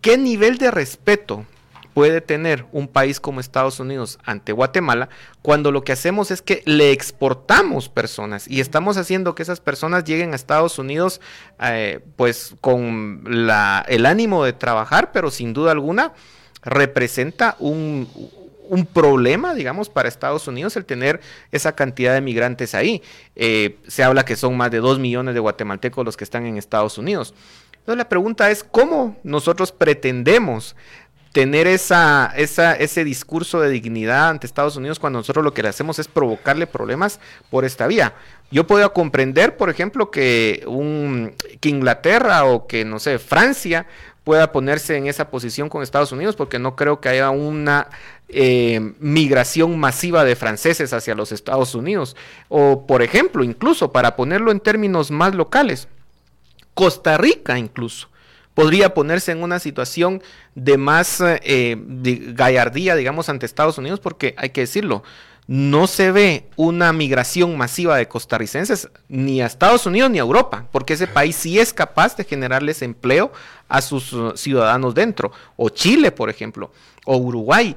¿Qué 0.00 0.18
nivel 0.18 0.58
de 0.58 0.70
respeto 0.70 1.46
puede 1.94 2.20
tener 2.20 2.66
un 2.72 2.88
país 2.88 3.20
como 3.20 3.40
Estados 3.40 3.80
Unidos 3.80 4.18
ante 4.24 4.52
Guatemala 4.52 5.08
cuando 5.42 5.72
lo 5.72 5.82
que 5.82 5.92
hacemos 5.92 6.30
es 6.30 6.42
que 6.42 6.62
le 6.66 6.92
exportamos 6.92 7.88
personas 7.88 8.48
y 8.48 8.60
estamos 8.60 8.96
haciendo 8.96 9.34
que 9.34 9.42
esas 9.42 9.60
personas 9.60 10.04
lleguen 10.04 10.32
a 10.32 10.36
Estados 10.36 10.78
Unidos 10.78 11.20
eh, 11.60 12.00
pues 12.16 12.54
con 12.60 13.24
el 13.26 14.06
ánimo 14.06 14.44
de 14.44 14.52
trabajar, 14.52 15.12
pero 15.12 15.30
sin 15.30 15.52
duda 15.52 15.72
alguna 15.72 16.12
representa 16.62 17.56
un, 17.58 18.08
un 18.70 18.86
problema, 18.86 19.52
digamos, 19.52 19.88
para 19.88 20.08
Estados 20.08 20.46
Unidos 20.46 20.76
el 20.76 20.84
tener 20.84 21.20
esa 21.50 21.74
cantidad 21.74 22.14
de 22.14 22.20
migrantes 22.20 22.74
ahí. 22.76 23.02
Eh, 23.34 23.78
se 23.88 24.04
habla 24.04 24.24
que 24.24 24.36
son 24.36 24.56
más 24.56 24.70
de 24.70 24.78
dos 24.78 25.00
millones 25.00 25.34
de 25.34 25.40
guatemaltecos 25.40 26.04
los 26.04 26.16
que 26.16 26.22
están 26.22 26.46
en 26.46 26.56
Estados 26.56 26.96
Unidos. 26.96 27.34
Entonces 27.72 27.98
la 27.98 28.08
pregunta 28.08 28.50
es, 28.50 28.62
¿cómo 28.62 29.16
nosotros 29.24 29.72
pretendemos 29.72 30.76
tener 31.32 31.66
esa, 31.66 32.32
esa, 32.36 32.74
ese 32.74 33.04
discurso 33.04 33.60
de 33.60 33.70
dignidad 33.70 34.30
ante 34.30 34.46
Estados 34.46 34.76
Unidos 34.76 34.98
cuando 34.98 35.20
nosotros 35.20 35.44
lo 35.44 35.54
que 35.54 35.62
le 35.62 35.68
hacemos 35.68 35.98
es 35.98 36.08
provocarle 36.08 36.66
problemas 36.66 37.20
por 37.50 37.64
esta 37.64 37.86
vía. 37.86 38.14
Yo 38.50 38.66
puedo 38.66 38.92
comprender, 38.92 39.56
por 39.56 39.70
ejemplo, 39.70 40.10
que, 40.10 40.64
un, 40.66 41.34
que 41.60 41.68
Inglaterra 41.68 42.44
o 42.44 42.66
que, 42.66 42.84
no 42.84 42.98
sé, 42.98 43.20
Francia 43.20 43.86
pueda 44.24 44.50
ponerse 44.50 44.96
en 44.96 45.06
esa 45.06 45.30
posición 45.30 45.68
con 45.68 45.82
Estados 45.82 46.12
Unidos, 46.12 46.34
porque 46.34 46.58
no 46.58 46.74
creo 46.74 47.00
que 47.00 47.08
haya 47.08 47.30
una 47.30 47.88
eh, 48.28 48.92
migración 48.98 49.78
masiva 49.78 50.24
de 50.24 50.36
franceses 50.36 50.92
hacia 50.92 51.14
los 51.14 51.30
Estados 51.30 51.76
Unidos. 51.76 52.16
O, 52.48 52.86
por 52.86 53.02
ejemplo, 53.02 53.44
incluso 53.44 53.92
para 53.92 54.16
ponerlo 54.16 54.50
en 54.50 54.60
términos 54.60 55.12
más 55.12 55.34
locales, 55.34 55.86
Costa 56.74 57.16
Rica 57.18 57.58
incluso 57.58 58.08
podría 58.54 58.94
ponerse 58.94 59.32
en 59.32 59.42
una 59.42 59.58
situación 59.58 60.22
de 60.54 60.76
más 60.76 61.20
eh, 61.20 61.76
gallardía, 62.34 62.96
digamos, 62.96 63.28
ante 63.28 63.46
Estados 63.46 63.78
Unidos, 63.78 64.00
porque 64.00 64.34
hay 64.36 64.50
que 64.50 64.62
decirlo, 64.62 65.02
no 65.50 65.88
se 65.88 66.12
ve 66.12 66.44
una 66.54 66.92
migración 66.92 67.56
masiva 67.58 67.96
de 67.96 68.06
costarricenses 68.06 68.88
ni 69.08 69.42
a 69.42 69.46
Estados 69.46 69.84
Unidos 69.84 70.08
ni 70.08 70.18
a 70.18 70.22
Europa, 70.22 70.66
porque 70.70 70.92
ese 70.92 71.08
país 71.08 71.34
sí 71.34 71.58
es 71.58 71.72
capaz 71.72 72.16
de 72.16 72.22
generarles 72.22 72.82
empleo 72.82 73.32
a 73.68 73.80
sus 73.82 74.12
uh, 74.12 74.36
ciudadanos 74.36 74.94
dentro, 74.94 75.32
o 75.56 75.68
Chile, 75.68 76.12
por 76.12 76.30
ejemplo, 76.30 76.70
o 77.04 77.16
Uruguay 77.16 77.74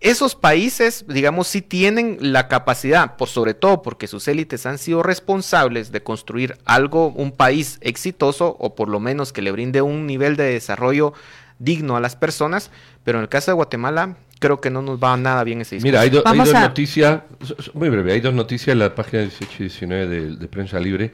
esos 0.00 0.34
países, 0.34 1.04
digamos, 1.08 1.48
sí 1.48 1.62
tienen 1.62 2.18
la 2.20 2.48
capacidad, 2.48 3.16
por 3.16 3.28
sobre 3.28 3.54
todo 3.54 3.82
porque 3.82 4.06
sus 4.06 4.28
élites 4.28 4.66
han 4.66 4.78
sido 4.78 5.02
responsables 5.02 5.92
de 5.92 6.02
construir 6.02 6.56
algo, 6.64 7.08
un 7.08 7.32
país 7.32 7.78
exitoso 7.80 8.56
o 8.58 8.74
por 8.74 8.88
lo 8.88 9.00
menos 9.00 9.32
que 9.32 9.42
le 9.42 9.52
brinde 9.52 9.82
un 9.82 10.06
nivel 10.06 10.36
de 10.36 10.44
desarrollo 10.44 11.12
digno 11.58 11.96
a 11.96 12.00
las 12.00 12.16
personas, 12.16 12.70
pero 13.04 13.18
en 13.18 13.22
el 13.22 13.28
caso 13.28 13.50
de 13.50 13.54
Guatemala 13.54 14.16
creo 14.38 14.60
que 14.60 14.70
no 14.70 14.82
nos 14.82 15.02
va 15.02 15.16
nada 15.16 15.44
bien 15.44 15.60
ese 15.60 15.76
discurso. 15.76 15.88
Mira, 15.88 16.00
hay, 16.00 16.10
dos 16.10 16.52
noticias, 16.52 17.22
muy 17.74 17.88
breve, 17.88 18.12
hay 18.12 18.20
dos 18.20 18.34
noticias 18.34 18.72
en 18.72 18.80
la 18.80 18.94
página 18.94 19.22
18 19.22 19.52
y 19.58 19.62
19 19.62 20.06
de, 20.06 20.36
de 20.36 20.48
Prensa 20.48 20.80
Libre. 20.80 21.12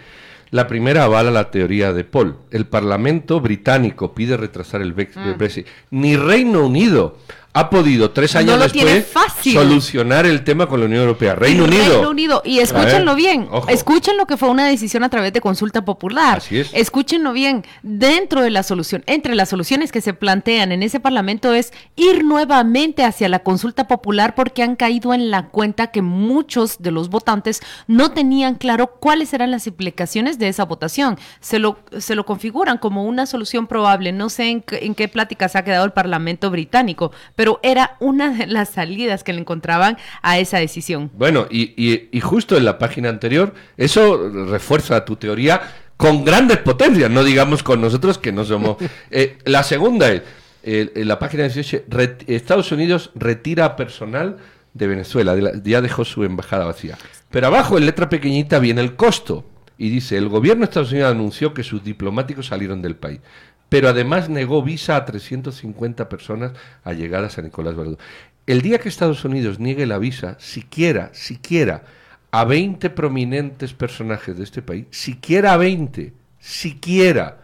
La 0.51 0.67
primera 0.67 1.05
avala 1.05 1.31
la 1.31 1.51
teoría 1.51 1.93
de 1.93 2.05
Paul. 2.05 2.37
El 2.51 2.67
Parlamento 2.67 3.41
británico 3.41 4.15
pide 4.15 4.37
retrasar 4.37 4.81
el 4.81 4.95
mm. 4.95 5.37
Brexit. 5.37 5.67
Ni 5.91 6.17
Reino 6.17 6.67
Unido 6.67 7.19
ha 7.59 7.71
podido 7.71 8.13
tres 8.13 8.37
años 8.37 8.61
después 8.61 9.07
solucionar 9.43 10.27
el 10.27 10.45
tema 10.45 10.69
con 10.69 10.79
la 10.79 10.87
Unión 10.87 11.01
Europea. 11.03 11.35
Reino 11.35 11.65
Unido. 11.65 11.95
Reino 11.95 12.11
Unido. 12.11 12.43
Y 12.45 12.61
escúchenlo 12.61 13.17
bien. 13.17 13.49
Escúchenlo 13.67 14.27
que 14.27 14.37
fue 14.37 14.49
una 14.49 14.67
decisión 14.67 15.03
a 15.03 15.09
través 15.09 15.33
de 15.33 15.41
consulta 15.41 15.85
popular. 15.85 16.39
Así 16.39 16.59
es. 16.61 16.71
Escúchenlo 16.73 17.33
bien. 17.33 17.65
Dentro 17.83 18.43
de 18.43 18.51
la 18.51 18.63
solución, 18.63 19.03
entre 19.07 19.35
las 19.35 19.49
soluciones 19.49 19.91
que 19.91 20.01
se 20.01 20.15
plantean 20.15 20.71
en 20.71 20.85
ese 20.85 21.01
Parlamento 21.01 21.53
es 21.53 21.73
ir 21.97 22.25
nuevamente 22.25 23.05
hacia 23.05 23.29
la 23.29 23.41
consulta 23.41 23.89
popular 23.89 24.37
porque 24.37 24.63
han 24.63 24.77
caído 24.77 25.13
en 25.13 25.31
la 25.31 25.49
cuenta 25.49 25.89
que 25.89 26.03
muchos 26.03 26.79
de 26.79 26.93
los 26.93 27.11
votantes 27.11 27.61
no 27.89 28.13
tenían 28.13 28.55
claro 28.55 28.99
cuáles 29.01 29.33
eran 29.33 29.51
las 29.51 29.67
implicaciones 29.67 30.39
de 30.39 30.49
esa 30.49 30.65
votación. 30.65 31.19
Se 31.41 31.59
lo, 31.59 31.79
se 31.99 32.15
lo 32.15 32.25
configuran 32.25 32.79
como 32.79 33.05
una 33.05 33.27
solución 33.27 33.67
probable. 33.67 34.13
No 34.13 34.29
sé 34.29 34.51
en, 34.51 34.65
en 34.71 34.95
qué 34.95 35.09
plática 35.09 35.49
se 35.49 35.59
ha 35.59 35.65
quedado 35.65 35.85
el 35.85 35.93
Parlamento 35.93 36.51
británico, 36.51 37.11
pero 37.35 37.48
era 37.63 37.97
una 38.01 38.31
de 38.31 38.47
las 38.47 38.71
salidas 38.71 39.25
que 39.25 39.33
le 39.33 39.41
encontraban 39.41 39.97
a 40.23 40.39
esa 40.39 40.59
decisión. 40.59 41.11
Bueno, 41.15 41.47
y, 41.51 41.75
y, 42.13 42.21
justo 42.21 42.57
en 42.57 42.65
la 42.65 42.79
página 42.79 43.09
anterior, 43.09 43.55
eso 43.77 44.31
refuerza 44.47 45.05
tu 45.05 45.17
teoría 45.17 45.61
con 45.97 46.25
grandes 46.25 46.59
potencias, 46.59 47.11
no 47.11 47.25
digamos 47.25 47.63
con 47.63 47.81
nosotros 47.81 48.19
que 48.19 48.33
no 48.33 48.45
somos. 48.45 48.77
Eh, 49.11 49.39
la 49.45 49.63
segunda 49.63 50.11
es, 50.13 50.23
eh, 50.63 50.93
en 50.95 51.09
la 51.09 51.19
página 51.19 51.45
18, 51.45 51.85
Estados 52.27 52.71
Unidos 52.73 53.11
retira 53.15 53.75
personal 53.75 54.37
de 54.75 54.87
Venezuela, 54.87 55.35
ya 55.65 55.81
dejó 55.81 56.05
su 56.05 56.25
embajada 56.25 56.67
vacía. 56.67 56.99
Pero 57.31 57.47
abajo, 57.47 57.79
en 57.79 57.87
letra 57.87 58.09
pequeñita, 58.09 58.59
viene 58.59 58.81
el 58.81 58.97
costo. 58.97 59.45
Y 59.77 59.91
dice, 59.91 60.17
el 60.17 60.29
gobierno 60.29 60.61
de 60.61 60.65
Estados 60.65 60.91
Unidos 60.91 61.13
anunció 61.13 61.55
que 61.55 61.63
sus 61.63 61.85
diplomáticos 61.85 62.47
salieron 62.47 62.83
del 62.83 62.97
país 62.97 63.21
pero 63.69 63.89
además 63.89 64.29
negó 64.29 64.63
visa 64.63 64.97
a 64.97 65.05
350 65.05 66.09
personas 66.09 66.53
allegadas 66.85 67.39
a 67.39 67.43
Nicolás 67.43 67.77
Maduro. 67.77 67.99
El 68.47 68.63
día 68.63 68.79
que 68.79 68.89
Estados 68.89 69.25
Unidos 69.25 69.59
niegue 69.59 69.87
la 69.87 69.99
visa, 69.99 70.37
siquiera, 70.39 71.11
siquiera 71.13 71.85
a 72.31 72.45
20 72.45 72.91
prominentes 72.91 73.73
personajes 73.75 74.37
de 74.37 74.45
este 74.45 74.63
país, 74.63 74.87
siquiera 74.91 75.53
a 75.53 75.57
20, 75.57 76.13
siquiera, 76.39 77.39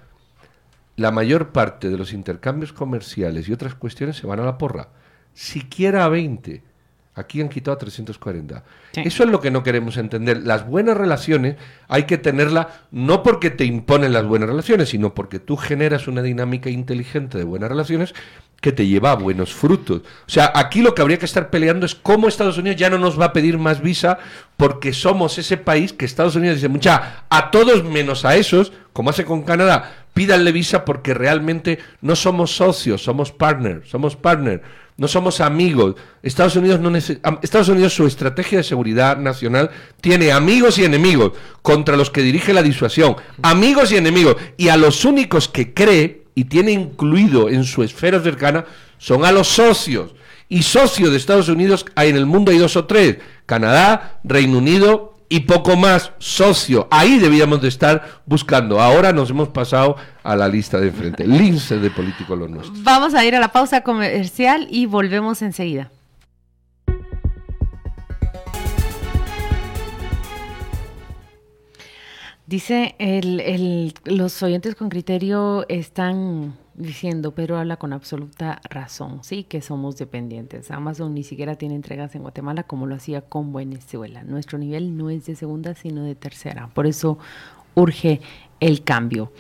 la 0.96 1.10
mayor 1.10 1.50
parte 1.50 1.90
de 1.90 1.98
los 1.98 2.12
intercambios 2.12 2.72
comerciales 2.72 3.48
y 3.48 3.52
otras 3.52 3.74
cuestiones 3.74 4.16
se 4.16 4.26
van 4.26 4.40
a 4.40 4.44
la 4.44 4.58
porra. 4.58 4.88
Siquiera 5.32 6.04
a 6.04 6.08
20. 6.08 6.62
Aquí 7.16 7.40
han 7.40 7.48
quitado 7.48 7.76
a 7.76 7.78
340. 7.78 8.64
Eso 8.96 9.22
es 9.22 9.30
lo 9.30 9.40
que 9.40 9.52
no 9.52 9.62
queremos 9.62 9.96
entender. 9.96 10.42
Las 10.42 10.66
buenas 10.66 10.96
relaciones 10.96 11.56
hay 11.86 12.04
que 12.04 12.18
tenerlas 12.18 12.66
no 12.90 13.22
porque 13.22 13.50
te 13.50 13.64
imponen 13.64 14.12
las 14.12 14.26
buenas 14.26 14.48
relaciones, 14.48 14.88
sino 14.88 15.14
porque 15.14 15.38
tú 15.38 15.56
generas 15.56 16.08
una 16.08 16.22
dinámica 16.22 16.70
inteligente 16.70 17.38
de 17.38 17.44
buenas 17.44 17.68
relaciones 17.68 18.14
que 18.60 18.72
te 18.72 18.86
lleva 18.86 19.12
a 19.12 19.16
buenos 19.16 19.52
frutos. 19.52 20.02
O 20.26 20.30
sea, 20.30 20.50
aquí 20.54 20.82
lo 20.82 20.94
que 20.94 21.02
habría 21.02 21.18
que 21.18 21.26
estar 21.26 21.50
peleando 21.50 21.86
es 21.86 21.94
cómo 21.94 22.26
Estados 22.26 22.58
Unidos 22.58 22.78
ya 22.78 22.90
no 22.90 22.98
nos 22.98 23.20
va 23.20 23.26
a 23.26 23.32
pedir 23.32 23.58
más 23.58 23.80
visa 23.80 24.18
porque 24.56 24.92
somos 24.92 25.38
ese 25.38 25.56
país 25.56 25.92
que 25.92 26.06
Estados 26.06 26.34
Unidos 26.34 26.56
dice, 26.56 26.68
mucha, 26.68 27.26
a 27.28 27.50
todos 27.50 27.84
menos 27.84 28.24
a 28.24 28.36
esos, 28.36 28.72
como 28.92 29.10
hace 29.10 29.24
con 29.24 29.42
Canadá, 29.42 30.06
pídanle 30.14 30.50
visa 30.50 30.84
porque 30.84 31.14
realmente 31.14 31.78
no 32.00 32.16
somos 32.16 32.56
socios, 32.56 33.04
somos 33.04 33.32
partners, 33.32 33.88
somos 33.88 34.16
partners 34.16 34.62
no 34.96 35.08
somos 35.08 35.40
amigos. 35.40 35.96
Estados 36.22 36.54
Unidos, 36.56 36.80
no 36.80 36.94
Estados 36.96 37.68
Unidos, 37.68 37.94
su 37.94 38.06
estrategia 38.06 38.58
de 38.58 38.64
seguridad 38.64 39.16
nacional 39.16 39.70
tiene 40.00 40.30
amigos 40.30 40.78
y 40.78 40.84
enemigos 40.84 41.32
contra 41.62 41.96
los 41.96 42.10
que 42.10 42.22
dirige 42.22 42.54
la 42.54 42.62
disuasión. 42.62 43.16
Amigos 43.42 43.90
y 43.90 43.96
enemigos. 43.96 44.36
Y 44.56 44.68
a 44.68 44.76
los 44.76 45.04
únicos 45.04 45.48
que 45.48 45.74
cree 45.74 46.24
y 46.36 46.44
tiene 46.44 46.72
incluido 46.72 47.48
en 47.48 47.64
su 47.64 47.82
esfera 47.82 48.20
cercana 48.20 48.64
son 48.98 49.24
a 49.24 49.32
los 49.32 49.48
socios. 49.48 50.14
Y 50.48 50.62
socios 50.62 51.10
de 51.10 51.16
Estados 51.16 51.48
Unidos 51.48 51.86
hay 51.96 52.10
en 52.10 52.16
el 52.16 52.26
mundo 52.26 52.52
hay 52.52 52.58
dos 52.58 52.76
o 52.76 52.84
tres. 52.84 53.16
Canadá, 53.46 54.20
Reino 54.22 54.58
Unido 54.58 55.13
y 55.28 55.40
poco 55.40 55.76
más 55.76 56.12
socio. 56.18 56.88
Ahí 56.90 57.18
debíamos 57.18 57.60
de 57.60 57.68
estar 57.68 58.22
buscando. 58.26 58.80
Ahora 58.80 59.12
nos 59.12 59.30
hemos 59.30 59.48
pasado 59.48 59.96
a 60.22 60.36
la 60.36 60.48
lista 60.48 60.78
de 60.78 60.88
enfrente. 60.88 61.26
Lince 61.26 61.78
de 61.78 61.90
político 61.90 62.36
lo 62.36 62.48
nuestro. 62.48 62.74
Vamos 62.82 63.14
a 63.14 63.24
ir 63.24 63.34
a 63.34 63.40
la 63.40 63.48
pausa 63.48 63.82
comercial 63.82 64.66
y 64.70 64.86
volvemos 64.86 65.42
enseguida. 65.42 65.90
Dice, 72.46 72.94
el, 72.98 73.94
los 74.04 74.42
oyentes 74.42 74.74
con 74.74 74.90
criterio 74.90 75.64
están 75.68 76.54
diciendo, 76.74 77.34
pero 77.34 77.56
habla 77.56 77.76
con 77.76 77.92
absoluta 77.92 78.60
razón, 78.68 79.20
sí, 79.22 79.44
que 79.44 79.60
somos 79.60 79.96
dependientes. 79.96 80.70
Amazon 80.70 81.14
ni 81.14 81.22
siquiera 81.22 81.56
tiene 81.56 81.74
entregas 81.74 82.14
en 82.14 82.22
Guatemala 82.22 82.64
como 82.64 82.86
lo 82.86 82.94
hacía 82.94 83.22
con 83.22 83.52
Venezuela. 83.52 84.22
Nuestro 84.24 84.58
nivel 84.58 84.96
no 84.96 85.10
es 85.10 85.26
de 85.26 85.36
segunda, 85.36 85.74
sino 85.74 86.02
de 86.02 86.14
tercera. 86.14 86.68
Por 86.74 86.86
eso 86.86 87.18
urge 87.74 88.20
el 88.60 88.82
cambio. 88.82 89.32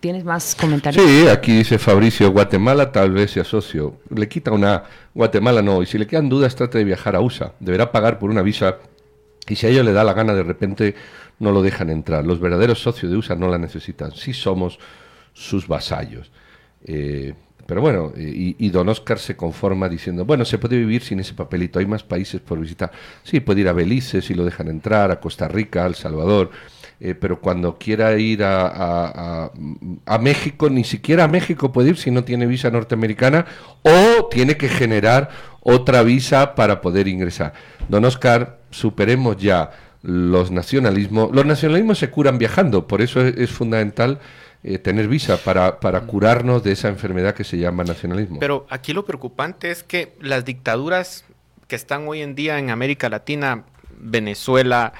¿Tienes 0.00 0.24
más 0.24 0.56
comentarios? 0.56 1.04
Sí, 1.04 1.28
aquí 1.28 1.52
dice 1.58 1.78
Fabricio, 1.78 2.32
Guatemala 2.32 2.90
tal 2.90 3.12
vez 3.12 3.30
sea 3.30 3.44
socio. 3.44 4.00
Le 4.10 4.28
quita 4.28 4.50
una, 4.50 4.82
Guatemala 5.14 5.62
no, 5.62 5.80
y 5.80 5.86
si 5.86 5.96
le 5.96 6.08
quedan 6.08 6.28
dudas 6.28 6.56
trate 6.56 6.78
de 6.78 6.84
viajar 6.84 7.14
a 7.14 7.20
USA. 7.20 7.52
Deberá 7.60 7.92
pagar 7.92 8.18
por 8.18 8.28
una 8.28 8.42
visa 8.42 8.78
y 9.48 9.54
si 9.54 9.66
a 9.66 9.70
ellos 9.70 9.84
le 9.84 9.92
da 9.92 10.02
la 10.02 10.12
gana 10.12 10.34
de 10.34 10.42
repente 10.42 10.94
no 11.38 11.52
lo 11.52 11.62
dejan 11.62 11.88
entrar. 11.90 12.24
Los 12.24 12.40
verdaderos 12.40 12.82
socios 12.82 13.12
de 13.12 13.18
USA 13.18 13.36
no 13.36 13.48
la 13.48 13.58
necesitan. 13.58 14.12
Sí 14.12 14.32
somos 14.32 14.80
sus 15.32 15.68
vasallos. 15.68 16.30
Eh, 16.84 17.34
pero 17.66 17.80
bueno, 17.80 18.12
y, 18.16 18.68
don 18.70 18.88
Oscar 18.88 19.18
se 19.18 19.36
conforma 19.36 19.88
diciendo, 19.88 20.24
bueno, 20.24 20.44
se 20.44 20.58
puede 20.58 20.76
vivir 20.76 21.02
sin 21.02 21.20
ese 21.20 21.32
papelito, 21.32 21.78
hay 21.78 21.86
más 21.86 22.02
países 22.02 22.40
por 22.40 22.58
visitar. 22.58 22.90
Sí, 23.22 23.40
puede 23.40 23.60
ir 23.60 23.68
a 23.68 23.72
Belice 23.72 24.20
si 24.20 24.34
lo 24.34 24.44
dejan 24.44 24.68
entrar, 24.68 25.10
a 25.10 25.20
Costa 25.20 25.48
Rica, 25.48 25.84
a 25.84 25.86
El 25.86 25.94
Salvador, 25.94 26.50
eh, 27.00 27.14
pero 27.14 27.40
cuando 27.40 27.78
quiera 27.78 28.18
ir 28.18 28.42
a, 28.42 29.50
a, 30.04 30.18
México, 30.18 30.68
ni 30.70 30.84
siquiera 30.84 31.24
a 31.24 31.28
México 31.28 31.72
puede 31.72 31.90
ir 31.90 31.96
si 31.96 32.10
no 32.10 32.24
tiene 32.24 32.46
visa 32.46 32.70
norteamericana 32.70 33.46
o 33.82 34.26
tiene 34.26 34.56
que 34.56 34.68
generar 34.68 35.30
otra 35.60 36.02
visa 36.02 36.54
para 36.54 36.80
poder 36.80 37.06
ingresar. 37.06 37.54
Don 37.88 38.04
Oscar, 38.04 38.58
superemos 38.70 39.36
ya 39.36 39.70
los 40.02 40.50
nacionalismos. 40.50 41.32
Los 41.32 41.46
nacionalismos 41.46 41.98
se 41.98 42.10
curan 42.10 42.38
viajando, 42.38 42.88
por 42.88 43.02
eso 43.02 43.20
es 43.20 43.50
fundamental 43.50 44.18
eh, 44.64 44.78
tener 44.78 45.08
visa 45.08 45.38
para, 45.38 45.80
para 45.80 46.02
curarnos 46.02 46.62
de 46.62 46.72
esa 46.72 46.88
enfermedad 46.88 47.34
que 47.34 47.44
se 47.44 47.58
llama 47.58 47.82
nacionalismo. 47.84 48.38
Pero 48.38 48.66
aquí 48.70 48.92
lo 48.92 49.04
preocupante 49.04 49.70
es 49.70 49.82
que 49.82 50.14
las 50.20 50.44
dictaduras 50.44 51.24
que 51.66 51.76
están 51.76 52.06
hoy 52.06 52.22
en 52.22 52.34
día 52.34 52.58
en 52.58 52.70
América 52.70 53.08
Latina, 53.08 53.64
Venezuela, 53.98 54.92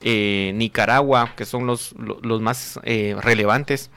eh, 0.00 0.52
Nicaragua, 0.54 1.34
que 1.36 1.44
son 1.44 1.66
los, 1.66 1.94
los 2.22 2.40
más 2.40 2.80
eh, 2.82 3.14
relevantes, 3.20 3.90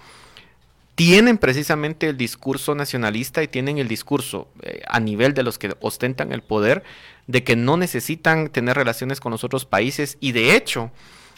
tienen 0.95 1.37
precisamente 1.37 2.09
el 2.09 2.17
discurso 2.17 2.75
nacionalista 2.75 3.41
y 3.41 3.47
tienen 3.47 3.77
el 3.77 3.87
discurso 3.87 4.47
a 4.87 4.99
nivel 4.99 5.33
de 5.33 5.43
los 5.43 5.57
que 5.57 5.73
ostentan 5.79 6.31
el 6.31 6.43
poder 6.43 6.83
de 7.27 7.43
que 7.43 7.55
no 7.55 7.77
necesitan 7.77 8.49
tener 8.49 8.75
relaciones 8.75 9.19
con 9.19 9.31
los 9.31 9.43
otros 9.43 9.65
países 9.65 10.17
y 10.19 10.33
de 10.33 10.55
hecho 10.55 10.91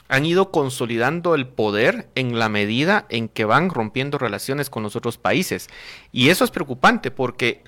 han 0.07 0.25
ido 0.25 0.51
consolidando 0.51 1.35
el 1.35 1.47
poder 1.47 2.07
en 2.15 2.37
la 2.37 2.49
medida 2.49 3.05
en 3.09 3.27
que 3.27 3.45
van 3.45 3.69
rompiendo 3.69 4.17
relaciones 4.17 4.69
con 4.69 4.83
los 4.83 4.95
otros 4.95 5.17
países. 5.17 5.69
Y 6.11 6.29
eso 6.29 6.43
es 6.45 6.51
preocupante 6.51 7.11
porque 7.11 7.63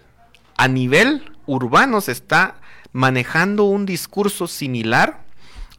a 0.56 0.68
nivel 0.68 1.32
urbano 1.46 2.02
se 2.02 2.12
está 2.12 2.56
manejando 2.92 3.64
un 3.64 3.86
discurso 3.86 4.48
similar 4.48 5.26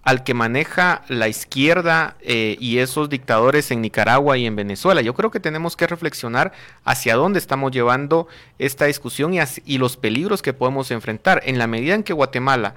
al 0.02 0.24
que 0.24 0.32
maneja 0.32 1.02
la 1.08 1.28
izquierda 1.28 2.16
eh, 2.20 2.56
y 2.60 2.78
esos 2.78 3.10
dictadores 3.10 3.70
en 3.70 3.82
Nicaragua 3.82 4.38
y 4.38 4.46
en 4.46 4.56
Venezuela. 4.56 5.02
Yo 5.02 5.14
creo 5.14 5.30
que 5.30 5.40
tenemos 5.40 5.76
que 5.76 5.86
reflexionar 5.86 6.52
hacia 6.84 7.14
dónde 7.14 7.38
estamos 7.38 7.72
llevando 7.72 8.26
esta 8.58 8.86
discusión 8.86 9.34
y, 9.34 9.38
y 9.66 9.78
los 9.78 9.96
peligros 9.96 10.40
que 10.40 10.54
podemos 10.54 10.90
enfrentar. 10.90 11.42
En 11.44 11.58
la 11.58 11.66
medida 11.66 11.94
en 11.94 12.04
que 12.04 12.14
Guatemala 12.14 12.74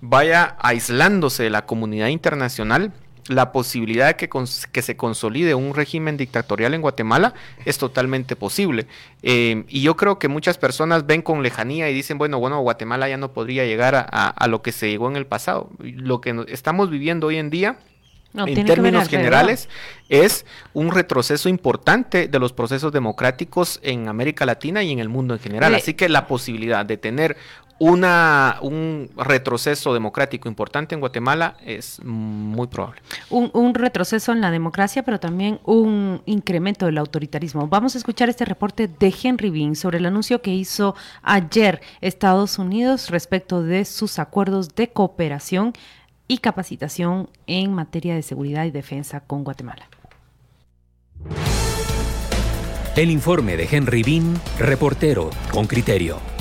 vaya 0.00 0.56
aislándose 0.60 1.44
de 1.44 1.50
la 1.50 1.64
comunidad 1.64 2.08
internacional, 2.08 2.92
la 3.28 3.52
posibilidad 3.52 4.06
de 4.08 4.16
que, 4.16 4.28
que, 4.72 4.82
se 4.82 4.96
consolide 4.96 5.54
un 5.54 5.74
régimen 5.74 6.16
dictatorial 6.16 6.74
en 6.74 6.80
Guatemala 6.80 7.34
es 7.64 7.78
totalmente 7.78 8.36
posible. 8.36 8.86
Eh, 9.22 9.64
y 9.68 9.82
yo 9.82 9.96
creo 9.96 10.18
que 10.18 10.28
muchas 10.28 10.58
personas 10.58 11.06
ven 11.06 11.22
con 11.22 11.42
lejanía 11.42 11.88
y 11.90 11.94
dicen, 11.94 12.18
bueno, 12.18 12.38
bueno, 12.38 12.60
Guatemala 12.60 13.08
ya 13.08 13.16
no 13.16 13.32
podría 13.32 13.64
llegar 13.64 13.94
a, 14.10 14.46
lo 14.48 14.62
que 14.62 14.72
se 14.72 14.90
llegó 14.90 15.08
en 15.08 15.16
el 15.16 15.26
pasado. 15.26 15.70
Lo 15.78 16.20
que 16.20 16.44
estamos 16.48 16.90
viviendo 16.90 17.28
hoy 17.28 17.36
en 17.36 17.50
día 17.50 17.78
en 18.34 18.66
términos 18.66 19.08
generales, 19.08 19.68
es 20.08 20.44
un 20.74 20.90
retroceso 20.90 21.48
importante 21.48 22.28
de 22.28 22.38
los 22.38 22.52
procesos 22.52 22.92
democráticos 22.92 23.80
en 23.82 24.08
América 24.08 24.46
Latina 24.46 24.82
y 24.82 24.92
en 24.92 24.98
el 24.98 25.08
mundo 25.08 25.34
en 25.34 25.40
general. 25.40 25.74
Así 25.74 25.94
que 25.94 26.08
la 26.08 26.26
posibilidad 26.26 26.84
de 26.84 26.98
tener 26.98 27.36
una, 27.78 28.58
un 28.60 29.10
retroceso 29.16 29.94
democrático 29.94 30.48
importante 30.48 30.94
en 30.94 31.00
Guatemala 31.00 31.56
es 31.64 32.00
muy 32.04 32.66
probable. 32.66 33.00
Un, 33.30 33.74
retroceso 33.74 34.32
en 34.32 34.40
la 34.40 34.50
democracia, 34.50 35.04
pero 35.04 35.20
también 35.20 35.60
un 35.64 36.22
incremento 36.26 36.86
del 36.86 36.98
autoritarismo. 36.98 37.68
Vamos 37.68 37.94
a 37.94 37.98
escuchar 37.98 38.28
este 38.28 38.44
reporte 38.44 38.88
de 38.88 39.14
Henry 39.22 39.50
Bean 39.50 39.76
sobre 39.76 39.98
el 39.98 40.06
anuncio 40.06 40.42
que 40.42 40.52
hizo 40.52 40.96
ayer 41.22 41.80
Estados 42.00 42.58
Unidos 42.58 43.10
respecto 43.10 43.62
de 43.62 43.84
sus 43.84 44.18
acuerdos 44.18 44.74
de 44.74 44.88
cooperación 44.88 45.72
y 46.26 46.38
capacitación 46.38 47.30
en 47.46 47.72
materia 47.72 48.14
de 48.14 48.22
seguridad 48.22 48.64
y 48.64 48.70
defensa 48.70 49.20
con 49.20 49.44
Guatemala. 49.44 49.88
El 52.96 53.10
informe 53.10 53.56
de 53.56 53.68
Henry 53.70 54.02
Bean, 54.02 54.34
reportero 54.58 55.30
con 55.52 55.68
criterio. 55.68 56.37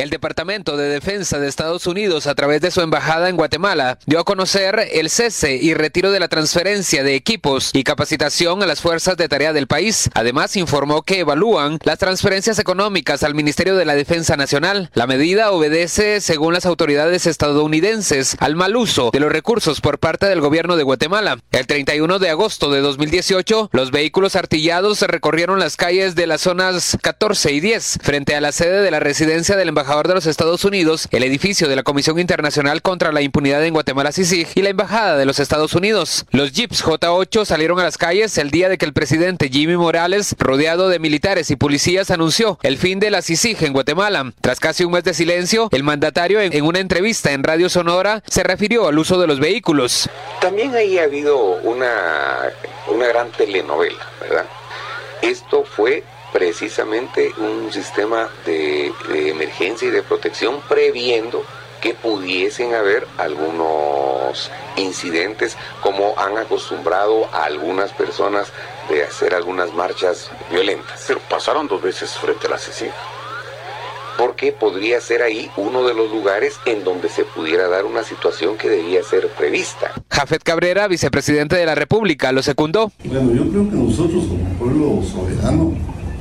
El 0.00 0.08
Departamento 0.08 0.78
de 0.78 0.88
Defensa 0.88 1.38
de 1.38 1.46
Estados 1.46 1.86
Unidos, 1.86 2.26
a 2.26 2.34
través 2.34 2.62
de 2.62 2.70
su 2.70 2.80
embajada 2.80 3.28
en 3.28 3.36
Guatemala, 3.36 3.98
dio 4.06 4.18
a 4.18 4.24
conocer 4.24 4.88
el 4.92 5.10
cese 5.10 5.56
y 5.56 5.74
retiro 5.74 6.10
de 6.10 6.18
la 6.18 6.28
transferencia 6.28 7.04
de 7.04 7.14
equipos 7.14 7.68
y 7.74 7.84
capacitación 7.84 8.62
a 8.62 8.66
las 8.66 8.80
fuerzas 8.80 9.18
de 9.18 9.28
tarea 9.28 9.52
del 9.52 9.66
país. 9.66 10.08
Además, 10.14 10.56
informó 10.56 11.02
que 11.02 11.18
evalúan 11.18 11.78
las 11.84 11.98
transferencias 11.98 12.58
económicas 12.58 13.22
al 13.22 13.34
Ministerio 13.34 13.76
de 13.76 13.84
la 13.84 13.94
Defensa 13.94 14.38
Nacional. 14.38 14.88
La 14.94 15.06
medida 15.06 15.50
obedece, 15.50 16.22
según 16.22 16.54
las 16.54 16.64
autoridades 16.64 17.26
estadounidenses, 17.26 18.38
al 18.40 18.56
mal 18.56 18.76
uso 18.76 19.10
de 19.12 19.20
los 19.20 19.30
recursos 19.30 19.82
por 19.82 19.98
parte 19.98 20.24
del 20.24 20.40
gobierno 20.40 20.76
de 20.76 20.82
Guatemala. 20.82 21.42
El 21.52 21.66
31 21.66 22.18
de 22.18 22.30
agosto 22.30 22.70
de 22.70 22.80
2018, 22.80 23.68
los 23.70 23.90
vehículos 23.90 24.34
artillados 24.34 25.02
recorrieron 25.02 25.58
las 25.58 25.76
calles 25.76 26.14
de 26.14 26.26
las 26.26 26.40
zonas 26.40 26.96
14 27.02 27.52
y 27.52 27.60
10 27.60 27.98
frente 28.00 28.34
a 28.34 28.40
la 28.40 28.52
sede 28.52 28.80
de 28.80 28.90
la 28.90 29.00
residencia 29.00 29.56
del 29.56 29.68
embajador 29.68 29.89
de 29.90 30.14
los 30.14 30.26
Estados 30.26 30.64
Unidos, 30.64 31.08
el 31.10 31.24
edificio 31.24 31.68
de 31.68 31.74
la 31.74 31.82
Comisión 31.82 32.20
Internacional 32.20 32.80
contra 32.80 33.10
la 33.10 33.22
Impunidad 33.22 33.64
en 33.66 33.74
Guatemala 33.74 34.12
CICIG 34.12 34.46
y 34.54 34.62
la 34.62 34.68
embajada 34.68 35.16
de 35.16 35.26
los 35.26 35.40
Estados 35.40 35.74
Unidos. 35.74 36.26
Los 36.30 36.52
jeeps 36.52 36.84
J8 36.84 37.44
salieron 37.44 37.80
a 37.80 37.82
las 37.82 37.98
calles 37.98 38.38
el 38.38 38.52
día 38.52 38.68
de 38.68 38.78
que 38.78 38.86
el 38.86 38.92
presidente 38.92 39.48
Jimmy 39.48 39.76
Morales, 39.76 40.36
rodeado 40.38 40.88
de 40.88 41.00
militares 41.00 41.50
y 41.50 41.56
policías, 41.56 42.12
anunció 42.12 42.56
el 42.62 42.78
fin 42.78 43.00
de 43.00 43.10
la 43.10 43.20
CICIG 43.20 43.64
en 43.64 43.72
Guatemala. 43.72 44.32
Tras 44.40 44.60
casi 44.60 44.84
un 44.84 44.92
mes 44.92 45.02
de 45.02 45.12
silencio, 45.12 45.68
el 45.72 45.82
mandatario 45.82 46.40
en 46.40 46.64
una 46.64 46.78
entrevista 46.78 47.32
en 47.32 47.42
Radio 47.42 47.68
Sonora 47.68 48.22
se 48.28 48.44
refirió 48.44 48.86
al 48.86 48.96
uso 48.96 49.20
de 49.20 49.26
los 49.26 49.40
vehículos. 49.40 50.08
También 50.40 50.72
ahí 50.76 50.98
ha 50.98 51.02
habido 51.02 51.36
una, 51.62 52.52
una 52.86 53.06
gran 53.08 53.28
telenovela, 53.32 54.06
¿verdad? 54.20 54.46
Esto 55.20 55.64
fue 55.64 56.04
precisamente 56.32 57.32
un 57.38 57.72
sistema 57.72 58.28
de, 58.46 58.92
de, 59.08 59.30
emergencia 59.30 59.88
y 59.88 59.90
de 59.90 60.02
protección 60.02 60.60
previendo 60.68 61.44
que 61.80 61.94
pudiesen 61.94 62.74
haber 62.74 63.06
algunos 63.16 64.50
incidentes 64.76 65.56
como 65.82 66.14
han 66.18 66.36
acostumbrado 66.36 67.26
a 67.32 67.44
algunas 67.44 67.92
personas 67.92 68.48
de 68.88 69.04
hacer 69.04 69.34
algunas 69.34 69.72
marchas 69.72 70.30
violentas. 70.50 71.04
Pero 71.06 71.20
pasaron 71.28 71.68
dos 71.68 71.80
veces 71.80 72.10
frente 72.18 72.46
a 72.46 72.50
la 72.50 72.58
CICIG 72.58 72.92
porque 74.20 74.52
podría 74.52 75.00
ser 75.00 75.22
ahí 75.22 75.50
uno 75.56 75.86
de 75.86 75.94
los 75.94 76.10
lugares 76.10 76.56
en 76.66 76.84
donde 76.84 77.08
se 77.08 77.24
pudiera 77.24 77.68
dar 77.68 77.86
una 77.86 78.02
situación 78.02 78.58
que 78.58 78.68
debía 78.68 79.02
ser 79.02 79.28
prevista. 79.28 79.92
Jafet 80.10 80.42
Cabrera, 80.42 80.88
vicepresidente 80.88 81.56
de 81.56 81.64
la 81.64 81.74
República, 81.74 82.30
lo 82.30 82.42
secundó. 82.42 82.92
Bueno, 83.02 83.32
yo 83.32 83.50
creo 83.50 83.70
que 83.70 83.76
nosotros 83.76 84.24
como 84.26 84.44
pueblo 84.58 85.02
soberano 85.02 85.74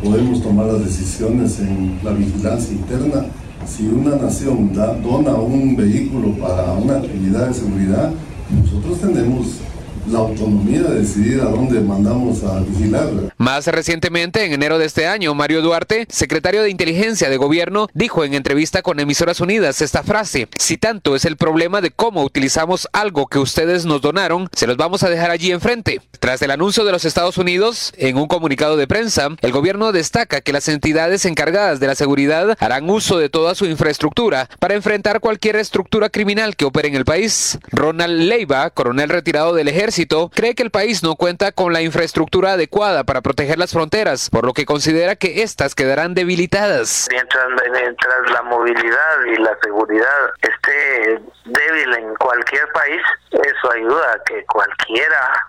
podemos 0.03 0.41
tomar 0.41 0.67
las 0.67 0.83
decisiones 0.85 1.59
en 1.59 1.99
la 2.03 2.11
vigilancia 2.11 2.73
interna. 2.73 3.25
Si 3.65 3.87
una 3.87 4.15
nación 4.15 4.73
da, 4.73 4.93
dona 4.93 5.33
un 5.33 5.75
vehículo 5.75 6.31
para 6.33 6.73
una 6.73 6.97
actividad 6.97 7.47
de 7.47 7.53
seguridad, 7.53 8.11
nosotros 8.49 8.99
tenemos 8.99 9.59
la 10.07 10.19
autonomía 10.19 10.81
de 10.81 10.99
decidir 11.01 11.41
a 11.41 11.45
dónde 11.45 11.79
mandamos 11.81 12.43
a 12.43 12.59
vigilar. 12.59 13.09
Más 13.37 13.67
recientemente, 13.67 14.45
en 14.45 14.53
enero 14.53 14.77
de 14.77 14.85
este 14.85 15.07
año, 15.07 15.33
Mario 15.33 15.61
Duarte, 15.61 16.07
secretario 16.09 16.63
de 16.63 16.69
Inteligencia 16.69 17.29
de 17.29 17.37
Gobierno, 17.37 17.87
dijo 17.93 18.23
en 18.23 18.33
entrevista 18.33 18.81
con 18.81 18.99
Emisoras 18.99 19.39
Unidas 19.41 19.81
esta 19.81 20.03
frase, 20.03 20.47
si 20.57 20.77
tanto 20.77 21.15
es 21.15 21.25
el 21.25 21.37
problema 21.37 21.81
de 21.81 21.91
cómo 21.91 22.23
utilizamos 22.23 22.87
algo 22.93 23.27
que 23.27 23.39
ustedes 23.39 23.85
nos 23.85 24.01
donaron, 24.01 24.49
se 24.53 24.67
los 24.67 24.77
vamos 24.77 25.03
a 25.03 25.09
dejar 25.09 25.31
allí 25.31 25.51
enfrente. 25.51 26.01
Tras 26.19 26.41
el 26.41 26.51
anuncio 26.51 26.83
de 26.85 26.91
los 26.91 27.05
Estados 27.05 27.37
Unidos, 27.37 27.93
en 27.97 28.17
un 28.17 28.27
comunicado 28.27 28.77
de 28.77 28.87
prensa, 28.87 29.29
el 29.41 29.51
gobierno 29.51 29.91
destaca 29.91 30.41
que 30.41 30.53
las 30.53 30.67
entidades 30.67 31.25
encargadas 31.25 31.79
de 31.79 31.87
la 31.87 31.95
seguridad 31.95 32.57
harán 32.59 32.89
uso 32.89 33.17
de 33.17 33.29
toda 33.29 33.55
su 33.55 33.65
infraestructura 33.65 34.49
para 34.59 34.75
enfrentar 34.75 35.19
cualquier 35.19 35.55
estructura 35.55 36.09
criminal 36.09 36.55
que 36.55 36.65
opere 36.65 36.89
en 36.89 36.95
el 36.95 37.05
país. 37.05 37.57
Ronald 37.71 38.21
Leiva, 38.21 38.69
coronel 38.69 39.09
retirado 39.09 39.53
del 39.53 39.67
ejército, 39.67 39.88
cree 40.33 40.55
que 40.55 40.63
el 40.63 40.71
país 40.71 41.03
no 41.03 41.15
cuenta 41.15 41.51
con 41.51 41.73
la 41.73 41.81
infraestructura 41.81 42.53
adecuada 42.53 43.03
para 43.03 43.21
proteger 43.21 43.57
las 43.57 43.71
fronteras, 43.71 44.29
por 44.29 44.45
lo 44.45 44.53
que 44.53 44.65
considera 44.65 45.15
que 45.15 45.43
éstas 45.43 45.75
quedarán 45.75 46.13
debilitadas. 46.13 47.07
Mientras, 47.11 47.45
mientras 47.71 48.31
la 48.31 48.41
movilidad 48.43 49.23
y 49.33 49.35
la 49.41 49.57
seguridad 49.63 50.33
esté 50.41 51.21
débil 51.45 51.93
en 51.95 52.15
cualquier 52.15 52.67
país, 52.71 53.01
eso 53.31 53.71
ayuda 53.71 54.13
a 54.13 54.23
que 54.23 54.45
cualquiera 54.45 55.47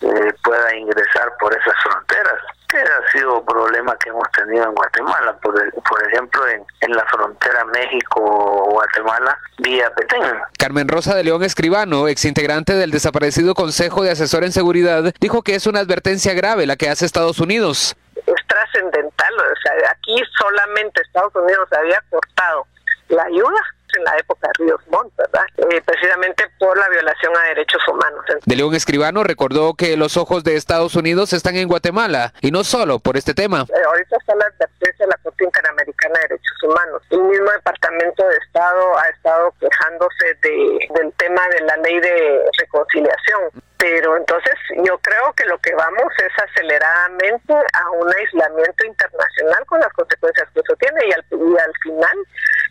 eh, 0.00 0.32
pueda 0.42 0.76
ingresar 0.76 1.32
por 1.40 1.52
esas 1.52 1.74
fronteras 1.82 2.40
que 2.68 2.78
ha 2.78 3.12
sido 3.12 3.44
problema 3.44 3.96
que 3.98 4.10
hemos 4.10 4.30
tenido 4.32 4.64
en 4.64 4.74
Guatemala, 4.74 5.36
por, 5.42 5.60
el, 5.60 5.70
por 5.72 6.06
ejemplo 6.08 6.46
en, 6.48 6.64
en, 6.80 6.90
la 6.92 7.04
frontera 7.06 7.64
México-Guatemala 7.66 9.38
vía 9.58 9.90
Petén. 9.94 10.22
Carmen 10.58 10.88
Rosa 10.88 11.14
de 11.14 11.24
León 11.24 11.42
Escribano, 11.42 12.08
exintegrante 12.08 12.74
del 12.74 12.90
desaparecido 12.90 13.54
Consejo 13.54 14.02
de 14.02 14.10
Asesor 14.10 14.44
en 14.44 14.52
Seguridad, 14.52 15.12
dijo 15.20 15.42
que 15.42 15.54
es 15.54 15.66
una 15.66 15.80
advertencia 15.80 16.34
grave 16.34 16.66
la 16.66 16.76
que 16.76 16.88
hace 16.88 17.06
Estados 17.06 17.38
Unidos. 17.38 17.96
Es 18.14 18.46
trascendental, 18.46 19.34
o 19.34 19.56
sea, 19.62 19.90
aquí 19.90 20.20
solamente 20.38 21.02
Estados 21.02 21.34
Unidos 21.34 21.68
había 21.72 22.02
cortado 22.10 22.66
la 23.08 23.22
ayuda 23.24 23.75
en 23.96 24.04
la 24.04 24.16
época 24.18 24.48
de 24.48 24.64
Ríos 24.64 24.80
Montt, 24.90 25.12
¿verdad? 25.16 25.44
Eh, 25.56 25.82
precisamente 25.84 26.44
por 26.58 26.78
la 26.78 26.88
violación 26.88 27.36
a 27.36 27.48
derechos 27.48 27.82
humanos. 27.88 28.24
De 28.44 28.56
León 28.56 28.74
Escribano 28.74 29.22
recordó 29.24 29.74
que 29.74 29.96
los 29.96 30.16
ojos 30.16 30.44
de 30.44 30.56
Estados 30.56 30.94
Unidos 30.94 31.32
están 31.32 31.56
en 31.56 31.68
Guatemala 31.68 32.32
y 32.40 32.50
no 32.50 32.64
solo 32.64 32.98
por 32.98 33.16
este 33.16 33.34
tema. 33.34 33.66
Eh, 33.68 33.82
ahorita 33.86 34.16
está 34.16 34.34
la 34.34 34.46
advertencia 34.46 35.06
de 35.06 35.10
la 35.10 35.18
Corte 35.22 35.44
Interamericana 35.44 36.14
de 36.20 36.28
Derechos 36.28 36.62
Humanos. 36.62 37.02
El 37.10 37.22
mismo 37.22 37.50
Departamento 37.50 38.26
de 38.26 38.36
Estado 38.36 38.98
ha 38.98 39.08
estado 39.08 39.54
quejándose 39.60 40.26
de, 40.42 40.78
del 41.00 41.12
tema 41.14 41.42
de 41.48 41.60
la 41.66 41.76
ley 41.78 42.00
de 42.00 42.42
reconciliación. 42.58 43.50
Pero 43.78 44.16
entonces 44.16 44.54
yo 44.84 44.98
creo 44.98 45.32
que 45.34 45.44
lo 45.44 45.58
que 45.58 45.74
vamos 45.74 46.12
es 46.18 46.44
aceleradamente 46.44 47.52
a 47.52 47.90
un 47.90 48.08
aislamiento 48.12 48.86
internacional 48.86 49.66
con 49.66 49.80
las 49.80 49.92
consecuencias 49.92 50.48
que 50.54 50.60
eso 50.60 50.76
tiene 50.80 51.00
y 51.06 51.12
al, 51.12 51.24
y 51.30 51.58
al 51.58 51.72
final 51.82 52.18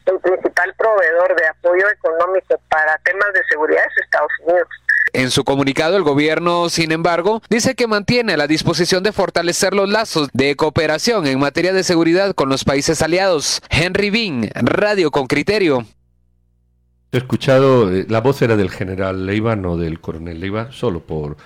el 0.08 0.20
principal 0.20 0.74
proveedor 0.76 1.36
de 1.36 1.48
apoyo 1.48 1.90
económico 1.90 2.60
para 2.70 2.98
temas 3.00 3.34
de 3.34 3.44
seguridad 3.50 3.84
es 3.86 4.04
Estados 4.04 4.32
Unidos. 4.46 4.70
En 5.14 5.32
su 5.32 5.46
comunicado, 5.46 5.96
el 5.96 6.04
gobierno, 6.04 6.68
sin 6.68 6.92
embargo, 6.92 7.42
dice 7.50 7.76
que 7.76 7.88
mantiene 7.88 8.36
la 8.36 8.48
disposición 8.48 9.02
de 9.02 9.14
fortalecer 9.14 9.74
los 9.74 9.90
lazos 9.90 10.30
de 10.34 10.58
cooperación 10.58 11.26
en 11.26 11.40
materia 11.40 11.72
de 11.72 11.84
seguridad 11.84 12.34
con 12.36 12.50
los 12.50 12.66
países 12.66 13.02
aliados. 13.02 13.62
Henry 13.70 14.10
Bean, 14.10 14.50
Radio 14.56 15.12
con 15.12 15.28
Criterio. 15.28 15.86
He 17.12 17.18
escuchado, 17.18 17.90
la 17.90 18.22
voz 18.22 18.42
era 18.42 18.58
del 18.58 18.70
general 18.70 19.26
Leiva, 19.26 19.56
no 19.56 19.78
del 19.78 20.00
coronel 20.00 20.40
Leiva, 20.40 20.72
solo 20.72 21.02
por, 21.02 21.38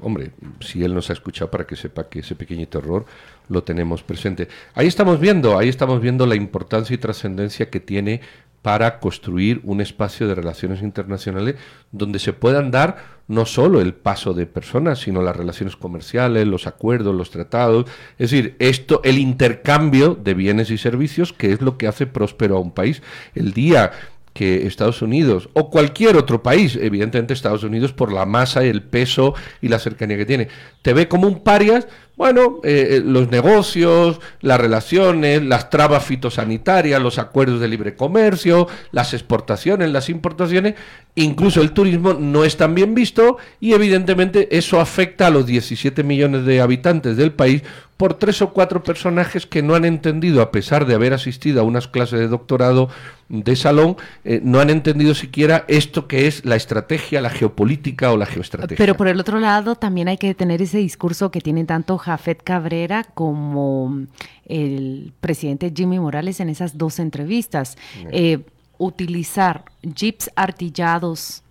hombre, 0.00 0.30
si 0.60 0.82
él 0.84 0.94
nos 0.94 1.10
ha 1.10 1.12
escuchado 1.12 1.50
para 1.50 1.66
que 1.66 1.76
sepa 1.76 2.08
que 2.08 2.20
ese 2.20 2.34
pequeñito 2.34 2.78
error 2.78 3.04
lo 3.48 3.62
tenemos 3.62 4.02
presente. 4.02 4.48
Ahí 4.74 4.86
estamos 4.86 5.20
viendo, 5.20 5.58
ahí 5.58 5.68
estamos 5.68 6.00
viendo 6.00 6.26
la 6.26 6.34
importancia 6.34 6.94
y 6.94 6.98
trascendencia 6.98 7.68
que 7.68 7.80
tiene 7.80 8.20
para 8.62 9.00
construir 9.00 9.60
un 9.64 9.80
espacio 9.80 10.28
de 10.28 10.36
relaciones 10.36 10.82
internacionales 10.82 11.56
donde 11.90 12.20
se 12.20 12.32
puedan 12.32 12.70
dar 12.70 13.22
no 13.26 13.44
solo 13.44 13.80
el 13.80 13.92
paso 13.92 14.34
de 14.34 14.46
personas, 14.46 15.00
sino 15.00 15.20
las 15.20 15.36
relaciones 15.36 15.74
comerciales, 15.74 16.46
los 16.46 16.66
acuerdos, 16.68 17.14
los 17.14 17.30
tratados, 17.30 17.86
es 18.18 18.30
decir, 18.30 18.56
esto 18.60 19.00
el 19.04 19.18
intercambio 19.18 20.14
de 20.14 20.34
bienes 20.34 20.70
y 20.70 20.78
servicios 20.78 21.32
que 21.32 21.52
es 21.52 21.60
lo 21.60 21.76
que 21.76 21.88
hace 21.88 22.06
próspero 22.06 22.56
a 22.56 22.60
un 22.60 22.72
país. 22.72 23.02
El 23.34 23.52
día 23.52 23.90
que 24.32 24.66
Estados 24.66 25.02
Unidos 25.02 25.48
o 25.52 25.70
cualquier 25.70 26.16
otro 26.16 26.42
país, 26.42 26.78
evidentemente 26.80 27.34
Estados 27.34 27.64
Unidos 27.64 27.92
por 27.92 28.12
la 28.12 28.26
masa, 28.26 28.64
el 28.64 28.82
peso 28.82 29.34
y 29.60 29.68
la 29.68 29.78
cercanía 29.78 30.16
que 30.16 30.26
tiene, 30.26 30.48
te 30.82 30.94
ve 30.94 31.08
como 31.08 31.26
un 31.26 31.42
parias, 31.42 31.86
bueno, 32.16 32.60
eh, 32.62 33.02
los 33.04 33.30
negocios, 33.30 34.20
las 34.40 34.60
relaciones, 34.60 35.42
las 35.42 35.70
trabas 35.70 36.04
fitosanitarias, 36.04 37.00
los 37.02 37.18
acuerdos 37.18 37.60
de 37.60 37.68
libre 37.68 37.96
comercio, 37.96 38.68
las 38.90 39.14
exportaciones, 39.14 39.90
las 39.90 40.08
importaciones, 40.08 40.74
incluso 41.14 41.62
el 41.62 41.72
turismo 41.72 42.14
no 42.14 42.44
es 42.44 42.56
tan 42.56 42.74
bien 42.74 42.94
visto 42.94 43.38
y 43.60 43.72
evidentemente 43.72 44.56
eso 44.56 44.80
afecta 44.80 45.26
a 45.26 45.30
los 45.30 45.46
17 45.46 46.02
millones 46.04 46.44
de 46.44 46.60
habitantes 46.60 47.16
del 47.16 47.32
país 47.32 47.62
por 48.02 48.14
tres 48.14 48.42
o 48.42 48.52
cuatro 48.52 48.82
personajes 48.82 49.46
que 49.46 49.62
no 49.62 49.76
han 49.76 49.84
entendido, 49.84 50.42
a 50.42 50.50
pesar 50.50 50.86
de 50.86 50.94
haber 50.96 51.14
asistido 51.14 51.60
a 51.60 51.64
unas 51.64 51.86
clases 51.86 52.18
de 52.18 52.26
doctorado 52.26 52.88
de 53.28 53.54
salón, 53.54 53.96
eh, 54.24 54.40
no 54.42 54.58
han 54.58 54.70
entendido 54.70 55.14
siquiera 55.14 55.64
esto 55.68 56.08
que 56.08 56.26
es 56.26 56.44
la 56.44 56.56
estrategia, 56.56 57.20
la 57.20 57.30
geopolítica 57.30 58.10
o 58.10 58.16
la 58.16 58.26
geoestrategia. 58.26 58.76
Pero 58.76 58.96
por 58.96 59.06
el 59.06 59.20
otro 59.20 59.38
lado, 59.38 59.76
también 59.76 60.08
hay 60.08 60.18
que 60.18 60.34
tener 60.34 60.60
ese 60.60 60.78
discurso 60.78 61.30
que 61.30 61.40
tienen 61.40 61.66
tanto 61.66 61.96
Jafet 62.02 62.42
Cabrera 62.42 63.04
como 63.04 64.06
el 64.44 65.12
presidente 65.20 65.72
Jimmy 65.74 66.00
Morales 66.00 66.40
en 66.40 66.48
esas 66.48 66.76
dos 66.76 66.98
entrevistas. 66.98 67.76
Eh, 68.10 68.44
utilizar 68.78 69.64
jeeps 69.94 70.30
artillados 70.34 71.42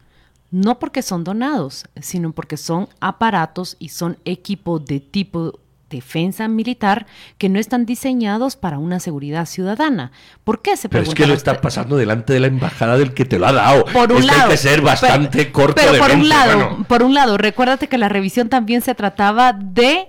no 0.51 0.79
porque 0.79 1.01
son 1.01 1.23
donados, 1.23 1.85
sino 2.01 2.33
porque 2.33 2.57
son 2.57 2.89
aparatos 2.99 3.77
y 3.79 3.89
son 3.89 4.17
equipo 4.25 4.79
de 4.79 4.99
tipo 4.99 5.59
defensa 5.91 6.47
militar 6.47 7.05
que 7.37 7.49
no 7.49 7.59
están 7.59 7.85
diseñados 7.85 8.55
para 8.55 8.79
una 8.79 8.99
seguridad 8.99 9.45
ciudadana. 9.45 10.11
¿Por 10.43 10.61
qué 10.61 10.77
se 10.77 10.89
Pero 10.89 11.03
es 11.03 11.13
que 11.13 11.27
lo 11.27 11.33
está 11.33 11.61
pasando 11.61 11.97
delante 11.97 12.33
de 12.33 12.39
la 12.39 12.47
embajada 12.47 12.97
del 12.97 13.13
que 13.13 13.25
te 13.25 13.37
lo 13.37 13.45
ha 13.45 13.51
dado. 13.51 13.85
Por 13.85 14.11
un 14.11 14.25
lado, 14.25 14.43
hay 14.43 14.49
que 14.51 14.57
ser 14.57 14.81
bastante 14.81 15.51
corto 15.51 15.75
pero 15.75 15.93
de 15.93 15.99
por 15.99 16.07
mente, 16.09 16.23
un 16.23 16.29
lado, 16.29 16.57
bueno. 16.57 16.85
por 16.87 17.03
un 17.03 17.13
lado, 17.13 17.37
recuérdate 17.37 17.87
que 17.87 17.97
la 17.97 18.09
revisión 18.09 18.49
también 18.49 18.81
se 18.81 18.95
trataba 18.95 19.53
de 19.53 20.07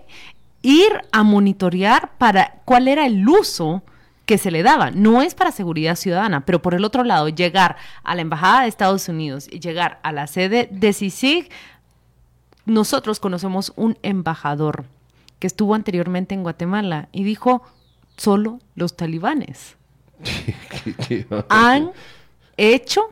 ir 0.62 1.03
a 1.11 1.22
monitorear 1.22 2.12
para 2.18 2.61
cuál 2.64 2.88
era 2.88 3.07
el 3.07 3.29
uso 3.29 3.83
que 4.27 4.38
se 4.38 4.51
le 4.51 4.62
daba. 4.62 4.90
No 4.90 5.20
es 5.20 5.35
para 5.35 5.53
seguridad 5.53 5.96
ciudadana, 5.96 6.46
pero 6.46 6.62
por 6.62 6.75
el 6.75 6.85
otro 6.85 7.05
lado, 7.05 7.29
llegar 7.29 7.77
a 8.05 8.14
la 8.14 8.22
embajada 8.22 8.62
de 8.62 8.68
Estados 8.68 9.09
Unidos 9.09 9.48
y 9.51 9.61
llegar 9.61 10.01
a 10.03 10.12
la 10.12 10.27
sede 10.27 10.68
de 10.70 10.92
CICIG, 10.92 11.51
nosotros 12.64 13.18
conocemos 13.18 13.72
un 13.77 13.98
embajador 14.03 14.85
que 15.40 15.48
estuvo 15.48 15.75
anteriormente 15.75 16.35
en 16.35 16.44
Guatemala 16.44 17.09
y 17.11 17.25
dijo, 17.25 17.62
solo 18.16 18.61
los 18.77 18.96
talibanes 18.96 19.77
han 21.48 21.90
hecho 22.57 23.03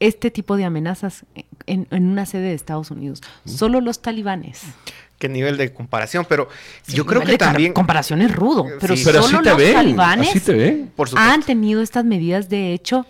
este 0.00 0.30
tipo 0.30 0.56
de 0.56 0.64
amenazas 0.64 1.24
en, 1.66 1.86
en 1.90 2.08
una 2.08 2.26
sede 2.26 2.48
de 2.48 2.54
Estados 2.54 2.90
Unidos. 2.90 3.22
Solo 3.44 3.80
los 3.80 4.00
talibanes. 4.00 4.62
Qué 5.18 5.28
nivel 5.28 5.56
de 5.56 5.72
comparación, 5.72 6.24
pero 6.28 6.48
Sí, 6.82 6.96
yo 6.96 7.04
creo 7.04 7.22
que 7.22 7.36
también... 7.36 7.72
Comparación 7.72 8.22
es 8.22 8.32
rudo, 8.34 8.66
pero 8.80 8.94
Sí. 8.96 9.02
Pero 9.04 9.22
solo 9.22 9.38
así 9.38 9.44
te 9.44 9.50
los 9.50 9.58
ven, 9.58 9.74
talibanes 9.74 10.28
así 10.30 10.40
te 10.40 10.52
ven. 10.54 10.92
Por 10.94 11.08
supuesto. 11.08 11.30
han 11.32 11.42
tenido 11.42 11.82
estas 11.82 12.04
medidas 12.04 12.48
de 12.48 12.72
hecho 12.72 13.04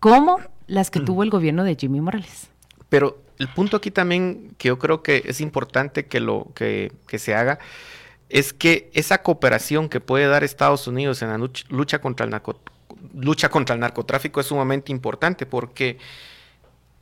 como 0.00 0.40
las 0.66 0.90
que 0.90 1.00
tuvo 1.00 1.22
el 1.22 1.30
gobierno 1.30 1.62
de 1.64 1.76
Jimmy 1.76 2.00
Morales. 2.00 2.48
Pero 2.88 3.22
el 3.38 3.48
punto 3.48 3.76
aquí 3.76 3.90
también 3.90 4.54
que 4.58 4.68
yo 4.68 4.78
creo 4.78 5.02
que 5.02 5.22
es 5.26 5.40
importante 5.40 6.06
que 6.06 6.18
lo 6.20 6.48
que, 6.54 6.90
que 7.06 7.18
se 7.18 7.34
haga 7.34 7.58
es 8.28 8.52
que 8.52 8.90
esa 8.92 9.22
cooperación 9.22 9.88
que 9.88 10.00
puede 10.00 10.26
dar 10.26 10.42
Estados 10.42 10.88
Unidos 10.88 11.22
en 11.22 11.28
la 11.28 11.36
luch- 11.38 11.64
lucha 11.68 12.00
contra 12.00 12.24
el 12.26 12.32
narco- 12.32 12.58
lucha 13.14 13.48
contra 13.50 13.74
el 13.74 13.80
narcotráfico 13.80 14.40
es 14.40 14.46
sumamente 14.46 14.90
importante 14.90 15.46
porque 15.46 15.98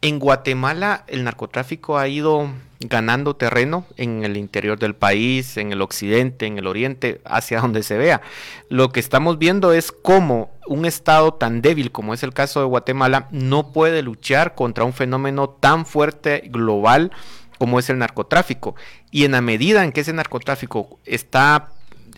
en 0.04 0.18
Guatemala 0.18 1.02
el 1.06 1.24
narcotráfico 1.24 1.96
ha 1.96 2.06
ido 2.08 2.50
ganando 2.78 3.36
terreno 3.36 3.86
en 3.96 4.22
el 4.22 4.36
interior 4.36 4.78
del 4.78 4.94
país, 4.94 5.56
en 5.56 5.72
el 5.72 5.80
occidente, 5.80 6.44
en 6.44 6.58
el 6.58 6.66
oriente, 6.66 7.22
hacia 7.24 7.62
donde 7.62 7.82
se 7.82 7.96
vea. 7.96 8.20
Lo 8.68 8.90
que 8.90 9.00
estamos 9.00 9.38
viendo 9.38 9.72
es 9.72 9.92
cómo 9.92 10.50
un 10.66 10.84
estado 10.84 11.32
tan 11.32 11.62
débil 11.62 11.90
como 11.90 12.12
es 12.12 12.22
el 12.22 12.34
caso 12.34 12.60
de 12.60 12.66
Guatemala 12.66 13.28
no 13.30 13.72
puede 13.72 14.02
luchar 14.02 14.54
contra 14.54 14.84
un 14.84 14.92
fenómeno 14.92 15.48
tan 15.48 15.86
fuerte 15.86 16.42
global 16.50 17.10
como 17.58 17.78
es 17.78 17.88
el 17.88 17.96
narcotráfico. 17.96 18.74
Y 19.10 19.24
en 19.24 19.32
la 19.32 19.40
medida 19.40 19.84
en 19.84 19.92
que 19.92 20.02
ese 20.02 20.12
narcotráfico 20.12 20.98
está 21.06 21.70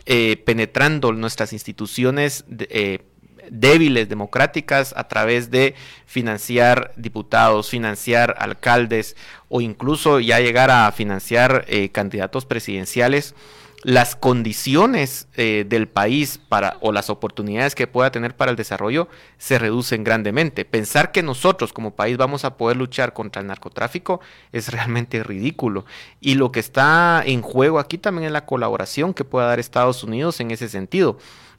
eh, 0.06 0.42
penetrando 0.44 1.12
nuestras 1.12 1.52
instituciones 1.52 2.44
eh, 2.48 3.05
débiles 3.50 4.08
democráticas 4.08 4.94
a 4.96 5.08
través 5.08 5.50
de 5.50 5.74
financiar 6.06 6.92
diputados, 6.96 7.68
financiar 7.68 8.34
alcaldes 8.38 9.16
o 9.48 9.60
incluso 9.60 10.20
ya 10.20 10.40
llegar 10.40 10.70
a 10.70 10.90
financiar 10.92 11.64
eh, 11.68 11.90
candidatos 11.90 12.46
presidenciales, 12.46 13.34
las 13.82 14.16
condiciones 14.16 15.28
eh, 15.36 15.64
del 15.68 15.86
país 15.86 16.40
para 16.48 16.76
o 16.80 16.90
las 16.90 17.08
oportunidades 17.08 17.76
que 17.76 17.86
pueda 17.86 18.10
tener 18.10 18.34
para 18.34 18.50
el 18.50 18.56
desarrollo 18.56 19.06
se 19.38 19.60
reducen 19.60 20.02
grandemente. 20.02 20.64
Pensar 20.64 21.12
que 21.12 21.22
nosotros 21.22 21.72
como 21.72 21.94
país 21.94 22.16
vamos 22.16 22.44
a 22.44 22.56
poder 22.56 22.76
luchar 22.76 23.12
contra 23.12 23.42
el 23.42 23.48
narcotráfico 23.48 24.20
es 24.50 24.72
realmente 24.72 25.22
ridículo. 25.22 25.84
Y 26.20 26.34
lo 26.34 26.50
que 26.50 26.60
está 26.60 27.22
en 27.24 27.42
juego 27.42 27.78
aquí 27.78 27.96
también 27.96 28.26
es 28.26 28.32
la 28.32 28.46
colaboración 28.46 29.14
que 29.14 29.24
pueda 29.24 29.46
dar 29.46 29.60
Estados 29.60 30.02
Unidos 30.02 30.40
en 30.40 30.50
ese 30.50 30.68
sentido. 30.68 31.18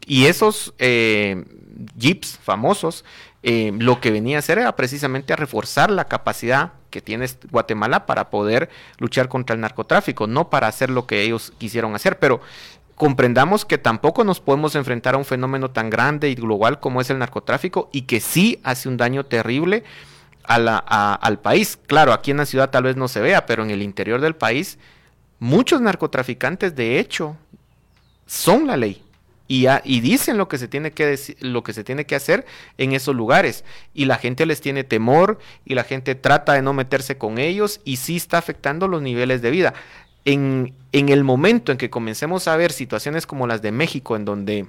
Y 0.09 0.27
esos 0.27 0.73
eh, 0.79 1.43
jeeps 1.97 2.39
famosos, 2.41 3.03
eh, 3.43 3.73
lo 3.77 3.99
que 3.99 4.09
venía 4.09 4.37
a 4.37 4.39
hacer 4.39 4.57
era 4.57 4.75
precisamente 4.75 5.33
a 5.33 5.35
reforzar 5.35 5.91
la 5.91 6.05
capacidad 6.05 6.71
que 6.89 7.01
tiene 7.01 7.25
est- 7.25 7.43
Guatemala 7.51 8.05
para 8.05 8.29
poder 8.29 8.69
luchar 8.99 9.27
contra 9.27 9.53
el 9.53 9.59
narcotráfico, 9.61 10.25
no 10.25 10.49
para 10.49 10.67
hacer 10.67 10.89
lo 10.89 11.05
que 11.05 11.23
ellos 11.23 11.51
quisieron 11.57 11.93
hacer, 11.93 12.19
pero 12.19 12.39
comprendamos 12.95 13.65
que 13.65 13.77
tampoco 13.77 14.23
nos 14.23 14.39
podemos 14.39 14.75
enfrentar 14.75 15.15
a 15.15 15.17
un 15.17 15.25
fenómeno 15.25 15.69
tan 15.71 15.89
grande 15.89 16.29
y 16.29 16.35
global 16.35 16.79
como 16.79 17.01
es 17.01 17.09
el 17.09 17.19
narcotráfico 17.19 17.89
y 17.91 18.03
que 18.03 18.21
sí 18.21 18.59
hace 18.63 18.87
un 18.87 18.95
daño 18.95 19.25
terrible 19.25 19.83
al 20.43 21.39
país. 21.39 21.77
Claro, 21.85 22.13
aquí 22.13 22.31
en 22.31 22.37
la 22.37 22.45
ciudad 22.45 22.69
tal 22.69 22.83
vez 22.83 22.95
no 22.95 23.09
se 23.09 23.19
vea, 23.19 23.45
pero 23.45 23.63
en 23.63 23.71
el 23.71 23.81
interior 23.81 24.21
del 24.21 24.35
país, 24.37 24.79
muchos 25.39 25.81
narcotraficantes 25.81 26.75
de 26.75 26.99
hecho 26.99 27.35
son 28.25 28.65
la 28.67 28.77
ley 28.77 29.03
y, 29.47 29.99
dicen 30.01 30.37
lo 30.37 30.47
que 30.47 30.57
se 30.57 30.67
tiene 30.67 30.91
que 30.91 31.17
lo 31.39 31.63
que 31.63 31.73
se 31.73 31.83
tiene 31.83 32.05
que 32.05 32.15
hacer 32.15 32.45
en 32.77 32.91
esos 32.91 33.15
lugares 33.15 33.63
y 33.93 34.05
la 34.05 34.17
gente 34.17 34.45
les 34.45 34.59
tiene 34.59 34.83
temor 34.83 35.39
y 35.65 35.75
la 35.75 35.83
gente 35.83 36.15
trata 36.15 36.53
de 36.53 36.61
no 36.61 36.73
meterse 36.73 37.17
con 37.17 37.37
ellos 37.37 37.79
y 37.85 37.97
sí 37.97 38.17
está 38.17 38.37
afectando 38.37 38.87
los 38.87 39.01
niveles 39.01 39.41
de 39.41 39.51
vida. 39.51 39.73
En, 40.25 40.73
en 40.91 41.09
el 41.09 41.23
momento 41.23 41.71
en 41.71 41.77
que 41.77 41.89
comencemos 41.89 42.49
a 42.49 42.57
ver 42.57 42.73
situaciones 42.73 43.25
como 43.25 43.47
las 43.47 43.61
de 43.61 43.71
México, 43.71 44.17
en 44.17 44.25
donde 44.25 44.65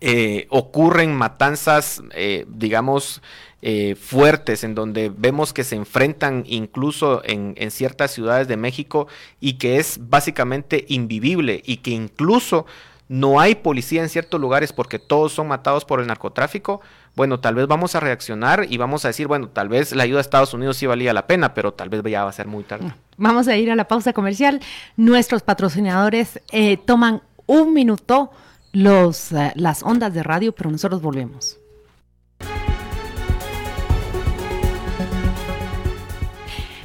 eh, 0.00 0.46
ocurren 0.50 1.14
matanzas, 1.14 2.02
eh, 2.14 2.44
digamos, 2.48 3.22
eh, 3.62 3.94
fuertes, 3.94 4.62
en 4.62 4.74
donde 4.74 5.10
vemos 5.16 5.54
que 5.54 5.64
se 5.64 5.76
enfrentan 5.76 6.44
incluso 6.46 7.22
en 7.24 7.70
ciertas 7.70 8.10
ciudades 8.10 8.46
de 8.46 8.58
México 8.58 9.06
y 9.40 9.54
que 9.54 9.78
es 9.78 9.98
básicamente 10.02 10.84
invivible 10.88 11.62
y 11.64 11.78
que 11.78 11.92
incluso 11.92 12.66
no 13.08 13.40
hay 13.40 13.54
policía 13.54 14.02
en 14.02 14.08
ciertos 14.08 14.40
lugares 14.40 14.72
porque 14.72 14.98
todos 14.98 15.32
son 15.32 15.48
matados 15.48 15.84
por 15.84 16.00
el 16.00 16.06
narcotráfico, 16.06 16.80
bueno, 17.16 17.38
tal 17.38 17.54
vez 17.54 17.66
vamos 17.66 17.94
a 17.94 18.00
reaccionar 18.00 18.66
y 18.68 18.76
vamos 18.76 19.04
a 19.04 19.08
decir, 19.08 19.28
bueno, 19.28 19.48
tal 19.48 19.68
vez 19.68 19.94
la 19.94 20.02
ayuda 20.02 20.18
de 20.18 20.22
Estados 20.22 20.52
Unidos 20.54 20.76
sí 20.76 20.86
valía 20.86 21.12
la 21.12 21.26
pena, 21.26 21.54
pero 21.54 21.72
tal 21.72 21.88
vez 21.88 22.02
ya 22.04 22.24
va 22.24 22.30
a 22.30 22.32
ser 22.32 22.46
muy 22.46 22.64
tarde. 22.64 22.92
Vamos 23.16 23.46
a 23.46 23.56
ir 23.56 23.70
a 23.70 23.76
la 23.76 23.86
pausa 23.86 24.12
comercial. 24.12 24.60
Nuestros 24.96 25.42
patrocinadores 25.42 26.40
eh, 26.50 26.76
toman 26.76 27.22
un 27.46 27.72
minuto 27.72 28.32
los, 28.72 29.32
eh, 29.32 29.52
las 29.54 29.82
ondas 29.82 30.12
de 30.12 30.22
radio, 30.22 30.52
pero 30.52 30.70
nosotros 30.70 31.00
volvemos. 31.00 31.58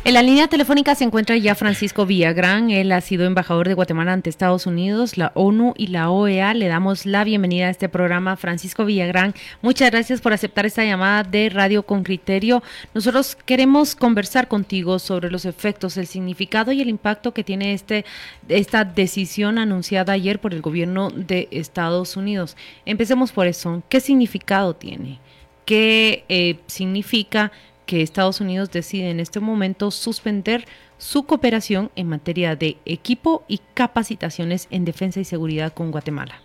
En 0.09 0.15
la 0.15 0.23
línea 0.23 0.47
telefónica 0.47 0.95
se 0.95 1.03
encuentra 1.03 1.37
ya 1.37 1.53
Francisco 1.53 2.07
Villagrán. 2.07 2.71
Él 2.71 2.91
ha 2.93 2.99
sido 2.99 3.27
embajador 3.27 3.67
de 3.67 3.75
Guatemala 3.75 4.11
ante 4.11 4.31
Estados 4.31 4.65
Unidos, 4.65 5.19
la 5.19 5.31
ONU 5.35 5.75
y 5.77 5.85
la 5.85 6.09
OEA. 6.09 6.55
Le 6.55 6.67
damos 6.67 7.05
la 7.05 7.23
bienvenida 7.23 7.67
a 7.67 7.69
este 7.69 7.89
programa. 7.89 8.35
Francisco 8.35 8.85
Villagrán, 8.85 9.35
muchas 9.61 9.91
gracias 9.91 10.19
por 10.19 10.33
aceptar 10.33 10.65
esta 10.65 10.83
llamada 10.83 11.21
de 11.21 11.49
Radio 11.49 11.83
con 11.83 12.01
Criterio. 12.01 12.63
Nosotros 12.95 13.37
queremos 13.45 13.93
conversar 13.93 14.47
contigo 14.47 14.97
sobre 14.97 15.29
los 15.29 15.45
efectos, 15.45 15.95
el 15.95 16.07
significado 16.07 16.71
y 16.71 16.81
el 16.81 16.89
impacto 16.89 17.31
que 17.31 17.43
tiene 17.43 17.75
este, 17.75 18.03
esta 18.47 18.85
decisión 18.85 19.59
anunciada 19.59 20.13
ayer 20.13 20.41
por 20.41 20.55
el 20.55 20.63
gobierno 20.63 21.11
de 21.11 21.49
Estados 21.51 22.17
Unidos. 22.17 22.57
Empecemos 22.83 23.31
por 23.31 23.45
eso. 23.45 23.83
¿Qué 23.89 23.99
significado 23.99 24.75
tiene? 24.75 25.19
¿Qué 25.65 26.25
eh, 26.29 26.57
significa 26.65 27.51
que 27.89 28.03
Estados 28.03 28.39
Unidos 28.39 28.69
decide 28.69 29.09
en 29.09 29.19
este 29.19 29.39
momento 29.39 29.89
suspender 29.89 30.65
su 30.99 31.25
cooperación 31.25 31.89
en 31.95 32.07
materia 32.07 32.55
de 32.55 32.77
equipo 32.85 33.43
y 33.47 33.61
capacitaciones 33.73 34.67
en 34.69 34.85
defensa 34.85 35.19
y 35.19 35.23
seguridad 35.23 35.73
con 35.73 35.89
Guatemala. 35.89 36.35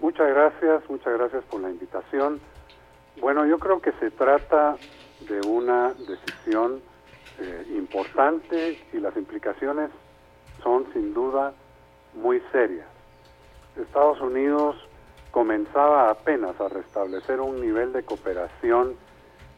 Muchas 0.00 0.28
gracias, 0.28 0.82
muchas 0.90 1.16
gracias 1.16 1.44
por 1.44 1.60
la 1.60 1.70
invitación. 1.70 2.40
Bueno, 3.20 3.46
yo 3.46 3.60
creo 3.60 3.80
que 3.80 3.92
se 4.00 4.10
trata 4.10 4.76
de 5.28 5.46
una 5.46 5.92
decisión 5.92 6.80
eh, 7.38 7.66
importante 7.76 8.80
y 8.92 8.98
las 8.98 9.16
implicaciones 9.16 9.90
son 10.60 10.92
sin 10.92 11.14
duda 11.14 11.52
muy 12.14 12.42
serias. 12.50 12.88
Estados 13.80 14.20
Unidos 14.20 14.74
comenzaba 15.30 16.10
apenas 16.10 16.60
a 16.60 16.68
restablecer 16.68 17.40
un 17.40 17.60
nivel 17.60 17.92
de 17.92 18.02
cooperación 18.02 18.96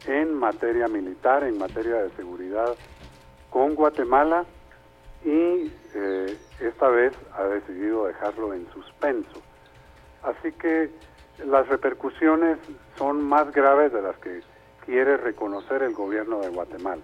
en 0.07 0.33
materia 0.33 0.87
militar, 0.87 1.43
en 1.43 1.57
materia 1.57 1.95
de 2.03 2.09
seguridad 2.15 2.73
con 3.49 3.75
Guatemala 3.75 4.45
y 5.25 5.71
eh, 5.95 6.37
esta 6.59 6.87
vez 6.89 7.13
ha 7.37 7.43
decidido 7.43 8.07
dejarlo 8.07 8.53
en 8.53 8.65
suspenso. 8.73 9.41
Así 10.23 10.51
que 10.59 10.89
las 11.45 11.67
repercusiones 11.67 12.57
son 12.97 13.21
más 13.21 13.51
graves 13.51 13.93
de 13.93 14.01
las 14.01 14.15
que 14.17 14.41
quiere 14.85 15.17
reconocer 15.17 15.81
el 15.83 15.93
gobierno 15.93 16.39
de 16.41 16.49
Guatemala. 16.49 17.03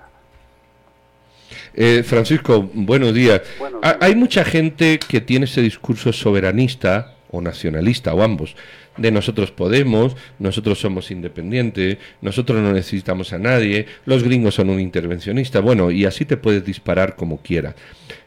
Eh, 1.74 2.04
Francisco, 2.04 2.70
buenos 2.74 3.14
días. 3.14 3.42
Buenos 3.58 3.80
Ha- 3.84 3.94
días. 3.94 3.98
Hay 4.02 4.16
mucha 4.16 4.44
gente 4.44 5.00
que 5.00 5.22
tiene 5.22 5.46
ese 5.46 5.62
discurso 5.62 6.12
soberanista 6.14 7.16
o 7.32 7.42
nacionalista 7.42 8.14
o 8.14 8.22
ambos, 8.22 8.56
de 9.00 9.12
nosotros 9.12 9.52
podemos, 9.52 10.16
nosotros 10.40 10.80
somos 10.80 11.12
independientes, 11.12 11.98
nosotros 12.22 12.62
no 12.62 12.74
necesitamos 12.74 13.34
a 13.34 13.40
nadie, 13.40 13.86
los 14.06 14.24
gringos 14.24 14.56
son 14.56 14.70
un 14.70 14.80
intervencionista, 14.80 15.60
bueno, 15.60 15.92
y 15.92 16.06
así 16.06 16.26
te 16.26 16.38
puedes 16.38 16.66
disparar 16.66 17.16
como 17.16 17.42
quiera. 17.42 17.76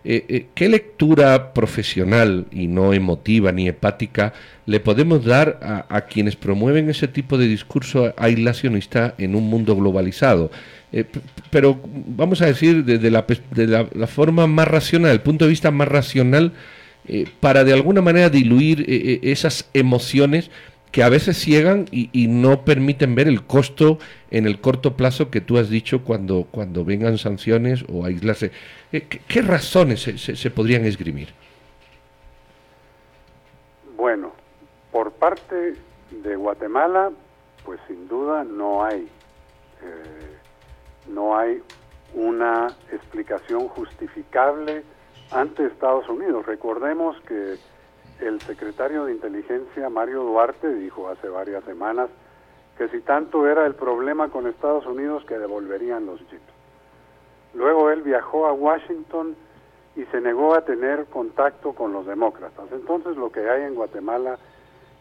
Eh, 0.04 0.24
eh, 0.28 0.46
¿Qué 0.54 0.68
lectura 0.68 1.52
profesional 1.52 2.46
y 2.50 2.66
no 2.66 2.92
emotiva 2.92 3.52
ni 3.52 3.68
hepática 3.68 4.32
le 4.66 4.80
podemos 4.80 5.24
dar 5.24 5.86
a, 5.88 6.00
quienes 6.02 6.34
promueven 6.34 6.90
ese 6.90 7.06
tipo 7.06 7.38
de 7.38 7.46
discurso 7.46 8.12
aislacionista 8.16 9.14
en 9.18 9.36
un 9.36 9.48
mundo 9.48 9.76
globalizado? 9.76 10.50
Eh, 10.92 11.04
pero 11.50 11.80
vamos 11.84 12.42
a 12.42 12.46
decir 12.46 12.84
desde 12.84 13.10
la, 13.10 13.24
la, 13.94 14.06
forma 14.06 14.46
más 14.46 14.66
racional, 14.66 15.12
el 15.12 15.20
punto 15.20 15.44
de 15.44 15.50
vista 15.50 15.70
más 15.70 15.88
racional, 15.88 16.52
para 17.40 17.64
de 17.64 17.72
alguna 17.72 18.00
manera 18.00 18.30
diluir 18.30 18.84
esas 19.22 19.68
emociones 19.74 20.50
que 20.92 21.02
a 21.02 21.08
veces 21.08 21.38
ciegan 21.38 21.86
y, 21.90 22.28
no 22.28 22.64
permiten 22.64 23.14
ver 23.14 23.26
el 23.26 23.44
costo 23.44 23.98
en 24.30 24.46
el 24.46 24.60
corto 24.60 24.94
plazo 24.94 25.30
que 25.30 25.40
tú 25.40 25.56
has 25.56 25.70
dicho 25.70 26.04
cuando, 26.04 26.46
cuando 26.50 26.84
vengan 26.84 27.16
sanciones 27.16 27.82
o 27.90 28.04
aislarse. 28.04 28.52
Eh, 28.92 29.00
¿Qué, 29.08 29.40
razones 29.40 30.02
se, 30.02 30.50
podrían 30.50 30.84
esgrimir? 30.84 31.30
Bueno, 33.96 34.32
por 34.92 35.12
parte 35.12 35.74
de 36.10 36.36
Guatemala, 36.36 37.10
pues 37.64 37.80
sin 37.88 38.06
duda 38.06 38.44
no 38.44 38.84
hay, 38.84 39.08
eh, 39.82 40.36
no 41.08 41.38
hay 41.38 41.62
una 42.12 42.66
explicación 42.92 43.66
justificable 43.68 44.82
ante 45.34 45.66
Estados 45.66 46.08
Unidos. 46.08 46.46
Recordemos 46.46 47.20
que 47.22 47.56
el 48.20 48.40
secretario 48.42 49.04
de 49.04 49.12
Inteligencia, 49.12 49.88
Mario 49.88 50.22
Duarte, 50.22 50.72
dijo 50.74 51.08
hace 51.08 51.28
varias 51.28 51.64
semanas 51.64 52.10
que 52.76 52.88
si 52.88 53.00
tanto 53.00 53.46
era 53.46 53.66
el 53.66 53.74
problema 53.74 54.28
con 54.28 54.46
Estados 54.46 54.86
Unidos 54.86 55.24
que 55.26 55.38
devolverían 55.38 56.06
los 56.06 56.20
jeeps. 56.28 56.42
Luego 57.54 57.90
él 57.90 58.02
viajó 58.02 58.46
a 58.46 58.52
Washington 58.52 59.36
y 59.94 60.04
se 60.06 60.20
negó 60.20 60.54
a 60.54 60.64
tener 60.64 61.06
contacto 61.06 61.74
con 61.74 61.92
los 61.92 62.06
demócratas. 62.06 62.64
Entonces 62.72 63.16
lo 63.16 63.30
que 63.30 63.48
hay 63.48 63.62
en 63.62 63.74
Guatemala 63.74 64.38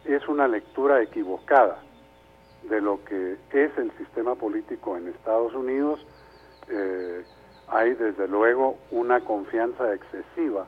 es 0.04 0.26
una 0.28 0.48
lectura 0.48 1.00
equivocada 1.02 1.78
de 2.68 2.80
lo 2.80 3.02
que 3.04 3.36
es 3.52 3.78
el 3.78 3.90
sistema 3.92 4.34
político 4.34 4.96
en 4.96 5.08
Estados 5.08 5.54
Unidos. 5.54 6.04
Eh, 6.68 7.24
hay 7.68 7.94
desde 7.94 8.28
luego 8.28 8.76
una 8.90 9.20
confianza 9.20 9.92
excesiva 9.94 10.66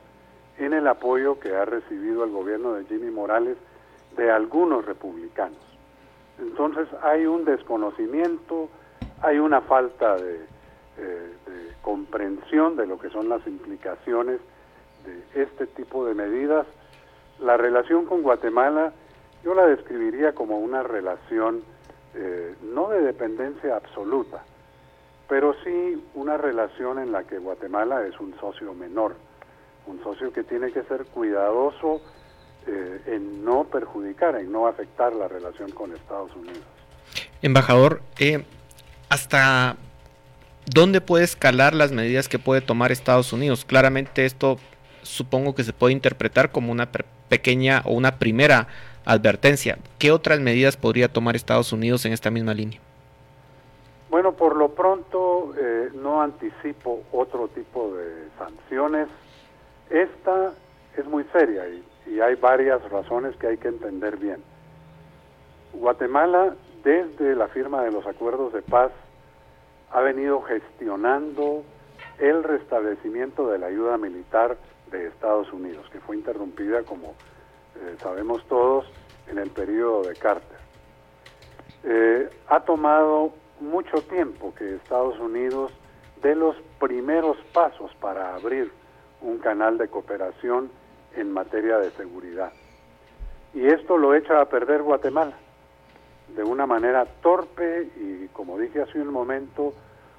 en 0.57 0.73
el 0.73 0.87
apoyo 0.87 1.39
que 1.39 1.55
ha 1.55 1.65
recibido 1.65 2.23
el 2.23 2.31
gobierno 2.31 2.73
de 2.73 2.85
Jimmy 2.85 3.11
Morales 3.11 3.57
de 4.15 4.31
algunos 4.31 4.85
republicanos. 4.85 5.59
Entonces 6.39 6.87
hay 7.01 7.25
un 7.25 7.45
desconocimiento, 7.45 8.69
hay 9.21 9.39
una 9.39 9.61
falta 9.61 10.15
de, 10.15 10.39
eh, 10.97 11.33
comprensión 11.81 12.75
de 12.75 12.87
lo 12.87 12.97
que 12.97 13.09
son 13.09 13.29
las 13.29 13.45
implicaciones 13.45 14.39
de 15.05 15.43
este 15.43 15.67
tipo 15.67 16.05
de 16.05 16.15
medidas. 16.15 16.65
La 17.39 17.57
relación 17.57 18.05
con 18.05 18.23
Guatemala 18.23 18.91
yo 19.43 19.53
la 19.53 19.67
describiría 19.67 20.33
como 20.33 20.57
una 20.57 20.81
relación 20.81 21.61
eh, 22.15 22.55
no 22.63 22.89
de 22.89 23.01
dependencia 23.01 23.75
absoluta, 23.75 24.43
pero 25.27 25.55
sí 25.63 26.03
una 26.13 26.37
relación 26.37 26.99
en 26.99 27.11
la 27.11 27.23
que 27.23 27.37
Guatemala 27.39 28.05
es 28.05 28.19
un 28.19 28.35
socio 28.39 28.73
menor 28.73 29.15
un 29.87 30.01
socio 30.03 30.31
que 30.31 30.43
tiene 30.43 30.71
que 30.71 30.83
ser 30.83 31.05
cuidadoso 31.05 32.01
eh, 32.67 33.01
en 33.07 33.45
no 33.45 33.65
perjudicar, 33.65 34.35
en 34.35 34.51
no 34.51 34.67
afectar 34.67 35.13
la 35.13 35.27
relación 35.27 35.71
con 35.71 35.93
Estados 35.93 36.35
Unidos. 36.35 36.63
Embajador, 37.41 38.01
eh, 38.19 38.43
¿hasta 39.09 39.75
dónde 40.65 41.01
puede 41.01 41.23
escalar 41.23 41.75
las 41.75 41.91
medidas 41.91 42.27
que 42.27 42.39
puede 42.39 42.61
tomar 42.61 42.91
Estados 42.91 43.33
Unidos? 43.33 43.65
Claramente 43.65 44.25
esto 44.25 44.57
supongo 45.03 45.53
que 45.53 45.63
se 45.63 45.73
puede 45.73 45.93
interpretar 45.93 46.51
como 46.51 46.71
una 46.71 46.89
pequeña 47.29 47.81
o 47.85 47.93
una 47.93 48.17
primera 48.17 48.67
advertencia. 49.05 49.77
¿Qué 49.99 50.11
otras 50.11 50.39
medidas 50.39 50.77
podría 50.77 51.07
tomar 51.07 51.35
Estados 51.35 51.71
Unidos 51.71 52.05
en 52.05 52.13
esta 52.13 52.31
misma 52.31 52.55
línea? 52.55 52.79
Bueno, 54.09 54.31
por 54.31 54.55
lo 54.55 54.64
pronto 54.75 55.53
eh, 55.57 55.89
no 55.93 56.21
anticipo 56.21 57.03
otro 57.11 57.47
tipo 57.49 57.93
de 57.95 58.29
sanciones 58.37 59.07
esta 59.89 60.53
es 60.97 61.05
muy 61.05 61.23
seria 61.25 61.67
y, 61.67 61.83
hay 62.21 62.35
varias 62.35 62.87
razones 62.91 63.35
que 63.37 63.47
hay 63.47 63.57
que 63.57 63.67
entender 63.67 64.17
bien. 64.17 64.43
Guatemala, 65.73 66.55
desde 66.83 67.35
la 67.35 67.47
firma 67.47 67.81
de 67.83 67.91
los 67.91 68.05
acuerdos 68.05 68.53
de 68.53 68.61
paz, 68.61 68.91
ha 69.91 70.01
venido 70.01 70.39
gestionando 70.43 71.63
el 72.19 72.43
restablecimiento 72.43 73.49
de 73.49 73.57
la 73.57 73.67
ayuda 73.67 73.97
militar 73.97 74.55
de 74.91 75.07
Estados 75.07 75.51
Unidos, 75.51 75.89
que 75.91 75.99
fue 75.99 76.15
interrumpida, 76.15 76.83
como 76.83 77.15
eh, 77.75 77.95
sabemos 77.99 78.45
todos, 78.47 78.85
en 79.27 79.39
el 79.39 79.49
periodo 79.49 80.03
de 80.03 80.15
Carter. 80.15 80.59
Eh, 81.85 82.29
ha 82.47 82.59
tomado 82.59 83.33
mucho 83.59 84.01
tiempo 84.01 84.53
que 84.55 84.75
Estados 84.75 85.19
Unidos 85.19 85.71
dé 86.21 86.35
los 86.35 86.55
primeros 86.79 87.37
pasos 87.53 87.91
para 87.99 88.35
abrir 88.35 88.71
un 89.21 89.37
canal 89.39 89.77
de 89.77 89.87
cooperación 89.87 90.69
en 91.15 91.31
materia 91.31 91.77
de 91.77 91.91
seguridad. 91.91 92.51
Y 93.53 93.65
esto 93.67 93.97
lo 93.97 94.13
echa 94.13 94.41
a 94.41 94.45
perder 94.45 94.83
Guatemala 94.83 95.33
de 96.35 96.43
una 96.43 96.65
manera 96.65 97.05
torpe 97.21 97.89
y, 97.95 98.27
como 98.33 98.57
dije 98.57 98.81
hace 98.81 98.99
un 98.99 99.11
momento, 99.11 99.73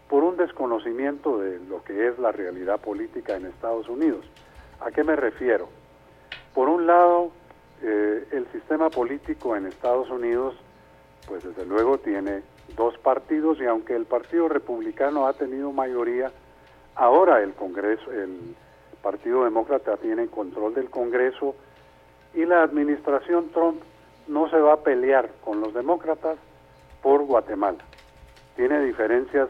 por 0.09 0.23
un 0.23 0.37
desconocimiento 0.37 1.39
de 1.39 1.59
lo 1.61 1.83
que 1.83 2.09
es 2.09 2.19
la 2.19 2.33
realidad 2.33 2.81
política 2.81 3.37
en 3.37 3.47
Estados 3.47 3.89
Unidos. 3.89 4.25
¿A 4.81 4.91
qué 4.91 5.03
me 5.03 5.17
refiero? 5.17 5.69
Por 6.55 6.69
un 6.69 6.87
lado, 6.87 7.33
eh, 7.83 8.27
el 8.31 8.47
sistema 8.53 8.89
político 8.89 9.57
en 9.57 9.67
Estados 9.67 10.09
Unidos, 10.11 10.55
pues 11.27 11.43
desde 11.45 11.67
luego 11.67 11.99
tiene 11.99 12.43
dos 12.75 12.97
partidos 12.99 13.59
y 13.61 13.67
aunque 13.67 13.95
el 13.95 14.07
Partido 14.07 14.49
Republicano 14.49 15.27
ha 15.27 15.33
tenido 15.35 15.73
mayoría, 15.73 16.33
ahora 16.95 17.43
el 17.43 17.55
Congreso, 17.55 18.11
el 18.13 18.55
Partido 19.03 19.45
Demócrata 19.45 19.97
tiene 19.99 20.27
control 20.27 20.75
del 20.75 20.91
Congreso 20.91 21.55
y 22.35 22.45
la 22.45 22.63
administración 22.63 23.51
Trump 23.51 23.81
no 24.29 24.51
se 24.51 24.59
va 24.59 24.75
a 24.75 24.81
pelear 24.81 25.31
con 25.45 25.61
los 25.61 25.73
demócratas 25.73 26.37
por 27.03 27.23
Guatemala. 27.23 27.79
Tiene 28.57 28.81
diferencias 28.81 29.49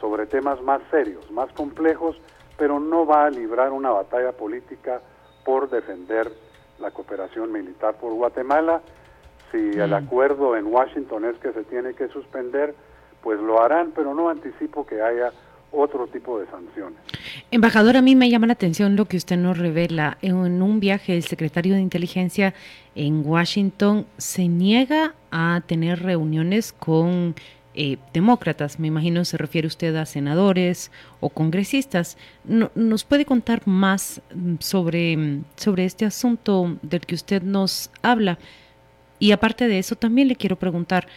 sobre 0.00 0.26
temas 0.26 0.60
más 0.62 0.80
serios, 0.90 1.30
más 1.30 1.52
complejos, 1.52 2.20
pero 2.56 2.80
no 2.80 3.06
va 3.06 3.26
a 3.26 3.30
librar 3.30 3.72
una 3.72 3.90
batalla 3.90 4.32
política 4.32 5.00
por 5.44 5.70
defender 5.70 6.32
la 6.78 6.90
cooperación 6.90 7.52
militar 7.52 7.94
por 7.94 8.12
Guatemala. 8.12 8.82
Si 9.52 9.56
el 9.56 9.90
mm. 9.90 9.94
acuerdo 9.94 10.56
en 10.56 10.66
Washington 10.66 11.24
es 11.24 11.36
que 11.38 11.52
se 11.52 11.64
tiene 11.64 11.94
que 11.94 12.08
suspender, 12.08 12.74
pues 13.22 13.40
lo 13.40 13.62
harán, 13.62 13.92
pero 13.94 14.14
no 14.14 14.28
anticipo 14.28 14.86
que 14.86 15.00
haya 15.00 15.32
otro 15.70 16.06
tipo 16.06 16.38
de 16.40 16.46
sanciones. 16.46 16.98
Embajador, 17.50 17.96
a 17.96 18.02
mí 18.02 18.14
me 18.14 18.30
llama 18.30 18.46
la 18.46 18.54
atención 18.54 18.96
lo 18.96 19.04
que 19.04 19.16
usted 19.16 19.36
nos 19.36 19.58
revela. 19.58 20.16
En 20.22 20.62
un 20.62 20.80
viaje, 20.80 21.14
el 21.14 21.22
secretario 21.22 21.74
de 21.74 21.80
Inteligencia 21.80 22.54
en 22.94 23.22
Washington 23.26 24.06
se 24.16 24.48
niega 24.48 25.14
a 25.30 25.62
tener 25.66 26.02
reuniones 26.02 26.72
con 26.72 27.34
eh, 27.74 27.98
demócratas. 28.12 28.80
Me 28.80 28.88
imagino 28.88 29.24
se 29.24 29.36
refiere 29.36 29.68
usted 29.68 29.94
a 29.96 30.06
senadores 30.06 30.90
o 31.20 31.30
congresistas. 31.30 32.16
¿Nos 32.44 33.04
puede 33.04 33.24
contar 33.24 33.62
más 33.66 34.22
mm, 34.34 34.54
sobre, 34.60 35.16
mm, 35.16 35.44
sobre 35.56 35.84
este 35.84 36.06
asunto 36.06 36.76
del 36.82 37.02
que 37.02 37.14
usted 37.14 37.42
nos 37.42 37.90
habla? 38.02 38.38
Y 39.18 39.32
aparte 39.32 39.66
de 39.66 39.78
eso, 39.78 39.96
también 39.96 40.28
le 40.28 40.36
quiero 40.36 40.56
preguntar, 40.56 41.08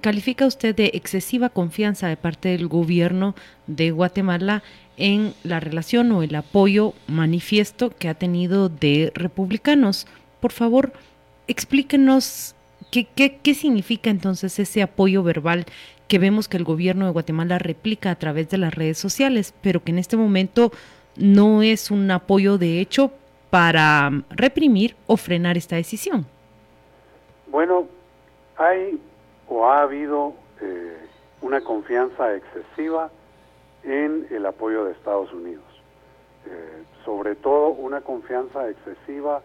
¿califica 0.00 0.46
usted 0.46 0.74
de 0.74 0.92
excesiva 0.94 1.50
confianza 1.50 2.08
de 2.08 2.16
parte 2.16 2.50
del 2.50 2.68
gobierno 2.68 3.34
de 3.66 3.90
Guatemala 3.90 4.62
en 4.96 5.34
la 5.44 5.60
relación 5.60 6.10
o 6.12 6.22
el 6.22 6.34
apoyo 6.34 6.94
manifiesto 7.06 7.90
que 7.90 8.08
ha 8.08 8.14
tenido 8.14 8.68
de 8.68 9.12
republicanos? 9.14 10.06
Por 10.40 10.52
favor, 10.52 10.92
explíquenos 11.48 12.54
qué, 12.90 13.54
significa 13.54 14.08
entonces 14.08 14.58
ese 14.58 14.82
apoyo 14.82 15.22
verbal 15.22 15.66
que 16.08 16.18
vemos 16.18 16.48
que 16.48 16.56
el 16.56 16.64
gobierno 16.64 17.04
de 17.04 17.12
Guatemala 17.12 17.58
replica 17.58 18.10
a 18.10 18.18
través 18.18 18.48
de 18.48 18.58
las 18.58 18.74
redes 18.74 18.98
sociales, 18.98 19.54
pero 19.60 19.84
que 19.84 19.92
en 19.92 19.98
este 19.98 20.16
momento 20.16 20.72
no 21.16 21.62
es 21.62 21.90
un 21.90 22.10
apoyo 22.10 22.58
de 22.58 22.80
hecho 22.80 23.12
para 23.50 24.24
reprimir 24.30 24.96
o 25.06 25.16
frenar 25.16 25.56
esta 25.56 25.76
decisión. 25.76 26.26
Bueno, 27.50 27.88
hay 28.56 29.00
o 29.48 29.66
ha 29.66 29.82
habido 29.82 30.34
eh, 30.60 30.96
una 31.42 31.60
confianza 31.60 32.36
excesiva 32.36 33.10
en 33.82 34.28
el 34.30 34.46
apoyo 34.46 34.84
de 34.84 34.92
Estados 34.92 35.32
Unidos. 35.32 35.64
Eh, 36.46 36.84
sobre 37.04 37.34
todo 37.34 37.70
una 37.70 38.02
confianza 38.02 38.68
excesiva 38.70 39.42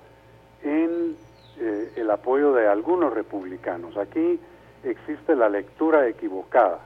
en 0.62 1.18
eh, 1.60 1.94
el 1.96 2.12
apoyo 2.12 2.54
de 2.54 2.68
algunos 2.68 3.12
republicanos. 3.12 3.98
Aquí 3.98 4.40
existe 4.84 5.36
la 5.36 5.50
lectura 5.50 6.08
equivocada, 6.08 6.82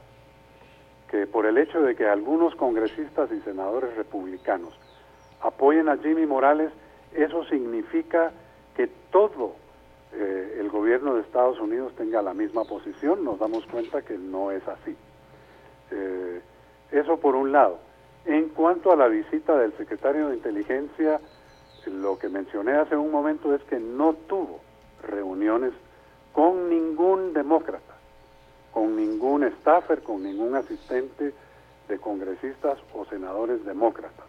que 1.12 1.28
por 1.28 1.46
el 1.46 1.58
hecho 1.58 1.82
de 1.82 1.98
que 1.98 2.08
algunos 2.08 2.56
congresistas 2.56 3.30
y 3.34 3.42
senadores 3.42 3.94
republicanos 3.98 4.74
apoyen 5.42 5.90
a 5.90 5.98
Jimmy 5.98 6.26
Morales, 6.26 6.72
eso 7.14 7.44
significa 7.46 8.32
que 8.78 8.88
todo 9.12 9.56
eh, 10.14 10.58
el 10.60 10.70
gobierno 10.70 11.16
de 11.16 11.22
Estados 11.22 11.60
Unidos 11.60 11.94
tenga 11.96 12.22
la 12.22 12.34
misma 12.34 12.64
posición, 12.64 13.24
nos 13.24 13.40
damos 13.40 13.66
cuenta 13.68 14.02
que 14.02 14.18
no 14.18 14.52
es 14.52 14.68
así. 14.68 14.96
Eh, 15.92 16.42
eso 16.92 17.18
por 17.18 17.36
un 17.36 17.52
lado. 17.52 17.80
En 18.26 18.50
cuanto 18.50 18.92
a 18.92 18.96
la 18.96 19.08
visita 19.08 19.58
del 19.58 19.74
secretario 19.78 20.30
de 20.30 20.36
Inteligencia, 20.36 21.20
lo 21.86 22.18
que 22.20 22.30
mencioné 22.30 22.74
hace 22.74 22.96
un 22.96 23.12
momento 23.12 23.54
es 23.54 23.64
que 23.64 23.80
no 23.80 24.14
tuvo 24.14 24.60
reuniones 25.02 25.74
con 26.34 26.70
ningún 26.70 27.34
demócrata, 27.34 27.96
con 28.72 28.96
ningún 28.96 29.50
staffer, 29.60 30.02
con 30.02 30.24
ningún 30.24 30.56
asistente 30.56 31.34
de 31.88 32.00
congresistas 32.00 32.78
o 32.94 33.06
senadores 33.06 33.64
demócratas. 33.66 34.26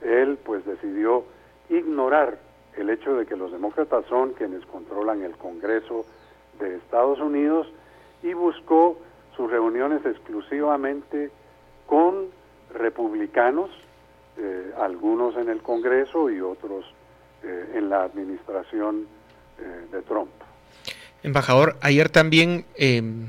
Él 0.00 0.38
pues 0.42 0.64
decidió 0.64 1.24
ignorar 1.68 2.38
el 2.78 2.90
hecho 2.90 3.14
de 3.14 3.26
que 3.26 3.36
los 3.36 3.50
demócratas 3.50 4.04
son 4.08 4.32
quienes 4.32 4.64
controlan 4.66 5.22
el 5.22 5.32
Congreso 5.32 6.06
de 6.60 6.76
Estados 6.76 7.18
Unidos 7.20 7.66
y 8.22 8.32
buscó 8.34 8.98
sus 9.36 9.50
reuniones 9.50 10.04
exclusivamente 10.04 11.30
con 11.86 12.26
republicanos, 12.74 13.70
eh, 14.36 14.72
algunos 14.80 15.36
en 15.36 15.48
el 15.48 15.62
Congreso 15.62 16.30
y 16.30 16.40
otros 16.40 16.84
eh, 17.42 17.72
en 17.74 17.88
la 17.88 18.02
administración 18.02 19.06
eh, 19.58 19.86
de 19.92 20.02
Trump. 20.02 20.30
Embajador, 21.22 21.76
ayer 21.80 22.08
también 22.08 22.64
em, 22.76 23.28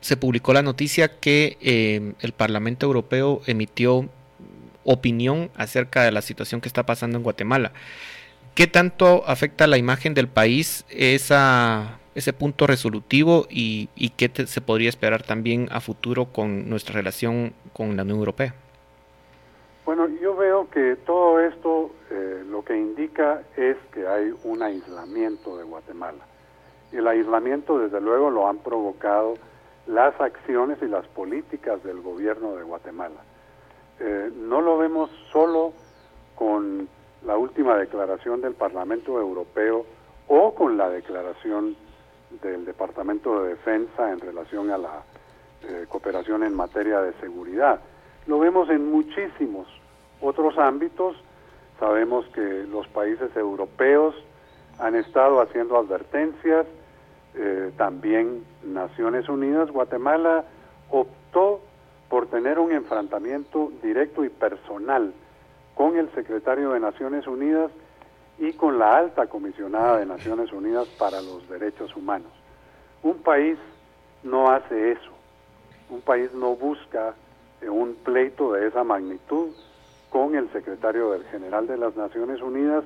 se 0.00 0.16
publicó 0.16 0.52
la 0.52 0.62
noticia 0.62 1.20
que 1.20 1.56
em, 1.60 2.14
el 2.20 2.32
Parlamento 2.32 2.86
Europeo 2.86 3.42
emitió 3.46 4.08
opinión 4.84 5.50
acerca 5.56 6.04
de 6.04 6.12
la 6.12 6.22
situación 6.22 6.60
que 6.60 6.68
está 6.68 6.86
pasando 6.86 7.18
en 7.18 7.24
Guatemala. 7.24 7.72
¿Qué 8.56 8.66
tanto 8.66 9.22
afecta 9.26 9.66
la 9.66 9.76
imagen 9.76 10.14
del 10.14 10.28
país 10.28 10.86
ese 10.88 12.32
punto 12.32 12.66
resolutivo 12.66 13.44
y, 13.50 13.90
qué 14.16 14.30
se 14.46 14.62
podría 14.62 14.88
esperar 14.88 15.22
también 15.22 15.68
a 15.70 15.82
futuro 15.82 16.32
con 16.32 16.70
nuestra 16.70 16.94
relación 16.94 17.52
con 17.74 17.98
la 17.98 18.02
Unión 18.02 18.18
Europea? 18.20 18.54
Bueno, 19.84 20.08
yo 20.22 20.34
veo 20.34 20.70
que 20.70 20.96
todo 21.04 21.38
esto 21.38 21.90
eh, 22.10 22.44
lo 22.48 22.64
que 22.64 22.78
indica 22.78 23.42
es 23.58 23.76
que 23.92 24.06
hay 24.06 24.32
un 24.44 24.62
aislamiento 24.62 25.58
de 25.58 25.64
Guatemala. 25.64 26.24
Y 26.92 26.96
el 26.96 27.08
aislamiento, 27.08 27.78
desde 27.78 28.00
luego, 28.00 28.30
lo 28.30 28.48
han 28.48 28.56
provocado 28.60 29.34
las 29.86 30.18
acciones 30.18 30.78
y 30.80 30.86
las 30.86 31.06
políticas 31.08 31.84
del 31.84 32.00
gobierno 32.00 32.56
de 32.56 32.62
Guatemala. 32.62 33.20
Eh, 34.00 34.30
no 34.34 34.62
lo 34.62 34.78
vemos 34.78 35.10
solo 35.30 35.74
con 36.34 36.88
la 37.26 37.36
última 37.36 37.76
declaración 37.76 38.40
del 38.40 38.54
Parlamento 38.54 39.18
Europeo 39.18 39.84
o 40.28 40.54
con 40.54 40.76
la 40.76 40.88
declaración 40.88 41.76
del 42.40 42.64
Departamento 42.64 43.42
de 43.42 43.50
Defensa 43.50 44.10
en 44.10 44.20
relación 44.20 44.70
a 44.70 44.78
la 44.78 45.02
eh, 45.62 45.86
cooperación 45.88 46.44
en 46.44 46.54
materia 46.54 47.00
de 47.00 47.12
seguridad. 47.14 47.80
Lo 48.26 48.38
vemos 48.38 48.70
en 48.70 48.90
muchísimos 48.90 49.66
otros 50.20 50.56
ámbitos. 50.56 51.16
Sabemos 51.80 52.26
que 52.28 52.64
los 52.70 52.86
países 52.88 53.36
europeos 53.36 54.14
han 54.78 54.94
estado 54.94 55.40
haciendo 55.40 55.76
advertencias, 55.78 56.66
eh, 57.34 57.72
también 57.76 58.44
Naciones 58.62 59.28
Unidas, 59.28 59.70
Guatemala 59.70 60.44
optó 60.90 61.60
por 62.08 62.28
tener 62.28 62.58
un 62.58 62.72
enfrentamiento 62.72 63.72
directo 63.82 64.24
y 64.24 64.28
personal 64.28 65.12
con 65.76 65.96
el 65.98 66.10
secretario 66.14 66.70
de 66.70 66.80
Naciones 66.80 67.26
Unidas 67.26 67.70
y 68.38 68.54
con 68.54 68.78
la 68.78 68.96
alta 68.96 69.26
comisionada 69.26 69.98
de 69.98 70.06
Naciones 70.06 70.52
Unidas 70.52 70.88
para 70.98 71.20
los 71.20 71.48
Derechos 71.48 71.94
Humanos. 71.94 72.32
Un 73.02 73.18
país 73.18 73.58
no 74.24 74.50
hace 74.50 74.92
eso, 74.92 75.10
un 75.90 76.00
país 76.00 76.32
no 76.32 76.56
busca 76.56 77.14
un 77.62 77.94
pleito 77.94 78.52
de 78.52 78.68
esa 78.68 78.84
magnitud 78.84 79.50
con 80.10 80.34
el 80.34 80.50
secretario 80.52 81.10
del 81.12 81.24
general 81.24 81.66
de 81.66 81.76
las 81.76 81.94
Naciones 81.94 82.40
Unidas. 82.40 82.84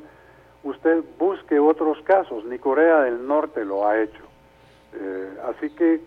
Usted 0.65 1.03
busque 1.17 1.61
otros 1.61 1.99
casos, 2.03 2.45
ni 2.45 2.59
Corea 2.59 3.03
del 3.03 3.27
Norte 3.27 3.65
lo 3.65 3.87
ha 3.87 4.01
hecho. 4.01 4.23
Eh, 4.95 5.39
así 5.49 5.71
que 5.71 6.01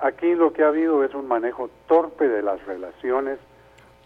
aquí 0.00 0.34
lo 0.34 0.52
que 0.52 0.64
ha 0.64 0.68
habido 0.68 1.04
es 1.04 1.14
un 1.14 1.28
manejo 1.28 1.70
torpe 1.86 2.28
de 2.28 2.42
las 2.42 2.64
relaciones 2.66 3.38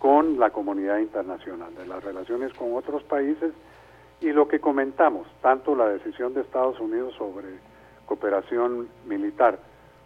con 0.03 0.41
la 0.41 0.51
comunidad 0.51 0.99
internacional, 0.99 1.73
de 1.77 1.87
las 1.87 2.03
relaciones 2.03 2.53
con 2.55 2.75
otros 2.75 3.05
países 3.05 3.53
y 4.21 4.33
lo 4.33 4.49
que 4.49 4.59
comentamos, 4.59 5.29
tanto 5.41 5.77
la 5.77 5.89
decisión 5.89 6.35
de 6.35 6.41
Estados 6.41 6.81
Unidos 6.81 7.15
sobre 7.17 7.47
cooperación 8.07 8.89
militar 9.07 9.61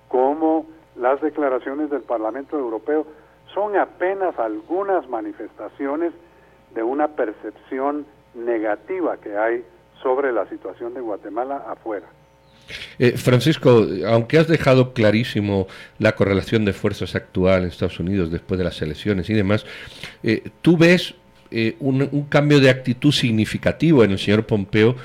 como 0.09 0.67
las 0.97 1.19
declaraciones 1.23 1.89
del 1.89 2.03
Parlamento 2.03 2.59
Europeo 2.59 3.07
son 3.55 3.75
apenas 3.79 4.39
algunas 4.39 5.09
manifestaciones 5.09 6.13
de 6.75 6.83
una 6.83 7.09
percepción 7.09 8.05
negativa 8.35 9.17
que 9.17 9.39
hay 9.39 9.65
sobre 10.03 10.31
la 10.31 10.47
situación 10.51 10.93
de 10.93 11.01
Guatemala 11.01 11.65
afuera. 11.69 12.07
Eh, 12.99 13.13
Francisco, 13.17 13.87
aunque 14.07 14.39
has 14.39 14.49
dejado 14.49 14.93
clarísimo 14.93 15.67
la 15.99 16.15
correlación 16.15 16.65
de 16.65 16.73
fuerzas 16.73 17.15
actual 17.15 17.63
en 17.63 17.69
Estados 17.69 18.01
Unidos 18.01 18.31
después 18.31 18.59
de 18.59 18.65
las 18.65 18.81
elecciones 18.83 19.31
y 19.31 19.35
demás, 19.35 19.67
eh, 20.23 20.43
¿tú 20.63 20.77
ves 20.77 21.15
eh, 21.51 21.77
un, 21.79 22.27
cambio 22.29 22.61
de 22.61 22.71
actitud 22.71 23.13
significativo 23.13 24.05
en 24.05 24.13
el 24.13 24.19
señor 24.19 24.47
Pompeo? 24.47 24.97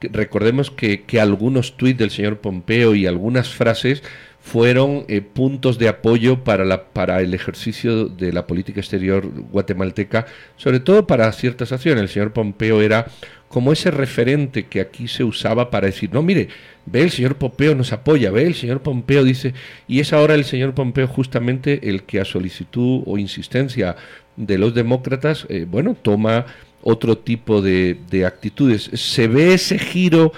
recordemos 0.00 0.70
que, 0.70 1.02
que 1.02 1.20
algunos 1.20 1.76
tuits 1.76 1.98
del 1.98 2.10
señor 2.10 2.38
Pompeo 2.38 2.94
y 2.94 3.06
algunas 3.06 3.48
frases 3.48 4.04
fueron 4.40 5.06
puntos 5.34 5.76
de 5.76 5.88
apoyo 5.88 6.44
para, 6.44 6.64
la, 6.64 6.84
para 6.84 7.20
el 7.20 7.34
ejercicio 7.34 8.06
de 8.06 8.32
la 8.32 8.46
política 8.46 8.78
exterior 8.78 9.28
guatemalteca, 9.50 10.26
sobre 10.56 10.78
todo 10.78 11.04
para 11.04 11.30
ciertas 11.32 11.72
acciones. 11.72 12.02
El 12.02 12.08
señor 12.08 12.32
Pompeo 12.32 12.80
era 12.80 13.08
como 13.48 13.72
ese 13.72 13.90
referente 13.90 14.66
que 14.66 14.80
aquí 14.80 15.08
se 15.08 15.24
usaba 15.24 15.70
para 15.70 15.86
decir, 15.86 16.10
no, 16.12 16.22
mire, 16.22 16.48
ve 16.86 17.02
el 17.02 17.10
señor 17.10 17.36
Pompeo 17.36 17.74
nos 17.74 17.92
apoya, 17.92 18.30
ve 18.30 18.42
el 18.42 18.54
señor 18.54 18.80
Pompeo 18.80 19.24
dice, 19.24 19.54
y 19.86 20.00
es 20.00 20.12
ahora 20.12 20.34
el 20.34 20.44
señor 20.44 20.74
Pompeo 20.74 21.06
justamente 21.06 21.88
el 21.88 22.02
que 22.02 22.20
a 22.20 22.24
solicitud 22.24 23.02
o 23.06 23.18
insistencia 23.18 23.96
de 24.36 24.58
los 24.58 24.74
demócratas, 24.74 25.46
eh, 25.48 25.66
bueno, 25.68 25.96
toma 26.00 26.46
otro 26.82 27.18
tipo 27.18 27.62
de, 27.62 27.98
actitudes. 28.26 28.90
¿Se 28.94 29.28
ve 29.28 29.54
ese 29.54 29.78
giro 29.78 30.32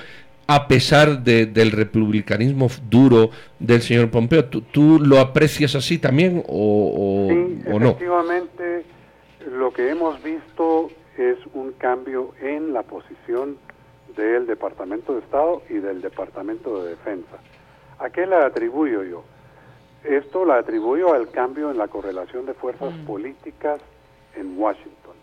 a 0.47 0.67
pesar 0.67 1.23
del 1.23 1.71
republicanismo 1.71 2.69
duro 2.89 3.31
del 3.59 3.83
señor 3.83 4.11
Pompeo? 4.11 4.45
¿Tú, 4.45 4.99
lo 5.01 5.19
aprecias 5.19 5.75
así 5.75 5.99
también 5.99 6.43
o, 6.47 7.29
o 7.67 7.79
no? 7.79 7.91
Efectivamente, 7.91 8.85
lo 9.53 9.73
que 9.73 9.91
hemos 9.91 10.23
visto 10.23 10.91
es 11.21 11.39
un 11.53 11.73
cambio 11.73 12.33
en 12.41 12.73
la 12.73 12.83
posición 12.83 13.59
del 14.16 14.47
Departamento 14.47 15.12
de 15.12 15.21
Estado 15.21 15.62
y 15.68 15.75
del 15.75 16.01
Departamento 16.01 16.83
de 16.83 16.91
Defensa. 16.91 17.37
¿A 17.99 18.09
qué 18.09 18.25
la 18.25 18.47
atribuyo 18.47 19.03
yo? 19.05 19.23
Esto 20.03 20.47
la 20.47 20.57
atribuyo 20.57 21.12
al 21.12 21.31
cambio 21.31 21.71
en 21.71 21.77
la 21.77 21.89
correlación 21.89 22.47
de 22.47 22.55
fuerzas 22.55 22.95
mm. 22.95 23.05
políticas 23.05 23.83
en 24.35 24.59
Washington. 24.59 25.14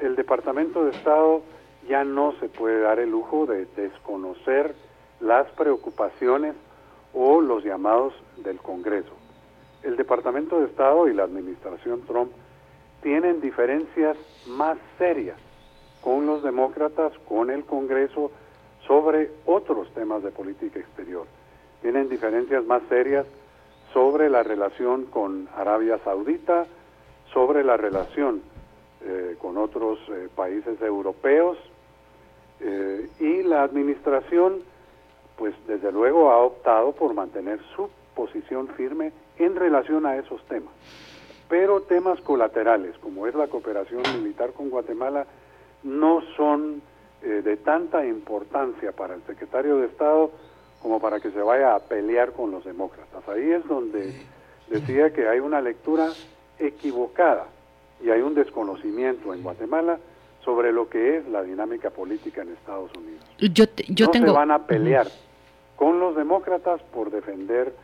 El 0.00 0.16
Departamento 0.16 0.84
de 0.84 0.90
Estado 0.90 1.42
ya 1.88 2.02
no 2.02 2.34
se 2.40 2.48
puede 2.48 2.80
dar 2.80 2.98
el 2.98 3.10
lujo 3.10 3.46
de 3.46 3.66
desconocer 3.76 4.74
las 5.20 5.46
preocupaciones 5.52 6.56
o 7.14 7.40
los 7.40 7.62
llamados 7.62 8.14
del 8.38 8.58
Congreso. 8.58 9.12
El 9.84 9.96
Departamento 9.96 10.58
de 10.58 10.66
Estado 10.66 11.06
y 11.06 11.14
la 11.14 11.22
administración 11.22 12.02
Trump 12.02 12.32
tienen 13.02 13.40
diferencias 13.40 14.16
más 14.46 14.78
serias 14.98 15.36
con 16.00 16.26
los 16.26 16.42
demócratas, 16.42 17.12
con 17.28 17.50
el 17.50 17.64
Congreso, 17.64 18.30
sobre 18.86 19.30
otros 19.46 19.92
temas 19.94 20.22
de 20.22 20.30
política 20.30 20.80
exterior. 20.80 21.26
Tienen 21.82 22.08
diferencias 22.08 22.64
más 22.64 22.82
serias 22.88 23.26
sobre 23.92 24.30
la 24.30 24.42
relación 24.42 25.04
con 25.06 25.48
Arabia 25.56 25.98
Saudita, 26.04 26.66
sobre 27.32 27.64
la 27.64 27.76
relación 27.76 28.42
eh, 29.02 29.36
con 29.38 29.56
otros 29.56 29.98
eh, 30.08 30.28
países 30.34 30.80
europeos 30.82 31.58
eh, 32.60 33.08
y 33.18 33.42
la 33.42 33.62
administración, 33.62 34.62
pues 35.36 35.54
desde 35.66 35.92
luego 35.92 36.30
ha 36.30 36.38
optado 36.38 36.92
por 36.92 37.14
mantener 37.14 37.60
su 37.74 37.88
posición 38.14 38.68
firme 38.68 39.12
en 39.38 39.56
relación 39.56 40.04
a 40.06 40.16
esos 40.16 40.42
temas 40.46 40.72
pero 41.50 41.80
temas 41.82 42.20
colaterales, 42.20 42.96
como 42.98 43.26
es 43.26 43.34
la 43.34 43.48
cooperación 43.48 44.02
militar 44.14 44.52
con 44.52 44.70
Guatemala, 44.70 45.26
no 45.82 46.22
son 46.36 46.80
eh, 47.22 47.42
de 47.44 47.56
tanta 47.56 48.06
importancia 48.06 48.92
para 48.92 49.14
el 49.14 49.22
secretario 49.24 49.78
de 49.78 49.86
Estado 49.86 50.30
como 50.80 51.00
para 51.00 51.18
que 51.18 51.32
se 51.32 51.42
vaya 51.42 51.74
a 51.74 51.80
pelear 51.80 52.32
con 52.32 52.52
los 52.52 52.64
demócratas. 52.64 53.28
Ahí 53.28 53.50
es 53.50 53.66
donde 53.66 54.14
decía 54.68 55.12
que 55.12 55.28
hay 55.28 55.40
una 55.40 55.60
lectura 55.60 56.08
equivocada 56.58 57.46
y 58.02 58.10
hay 58.10 58.22
un 58.22 58.34
desconocimiento 58.34 59.34
en 59.34 59.42
Guatemala 59.42 59.98
sobre 60.44 60.72
lo 60.72 60.88
que 60.88 61.18
es 61.18 61.28
la 61.28 61.42
dinámica 61.42 61.90
política 61.90 62.42
en 62.42 62.50
Estados 62.50 62.92
Unidos. 62.96 63.24
Yo, 63.38 63.64
yo 63.88 64.06
no 64.06 64.10
tengo... 64.12 64.26
se 64.28 64.32
van 64.32 64.52
a 64.52 64.66
pelear 64.66 65.08
con 65.74 65.98
los 65.98 66.14
demócratas 66.14 66.80
por 66.94 67.10
defender 67.10 67.74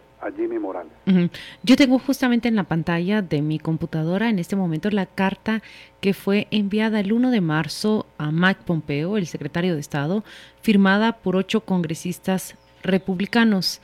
Yo 1.63 1.77
tengo 1.77 1.99
justamente 1.99 2.49
en 2.49 2.57
la 2.57 2.65
pantalla 2.65 3.23
de 3.23 3.43
mi 3.43 3.59
computadora 3.59 4.29
en 4.29 4.39
este 4.39 4.57
momento 4.57 4.91
la 4.91 5.07
carta 5.07 5.63
que 6.01 6.15
fue 6.15 6.49
enviada 6.51 7.01
el 7.01 7.13
1 7.13 7.31
de 7.31 7.41
marzo 7.41 8.07
a 8.19 8.31
Mike 8.31 8.63
Pompeo, 8.65 9.17
el 9.17 9.27
secretario 9.27 9.75
de 9.75 9.81
Estado, 9.81 10.25
firmada 10.63 11.13
por 11.13 11.37
ocho 11.37 11.61
congresistas 11.61 12.57
republicanos. 12.83 13.81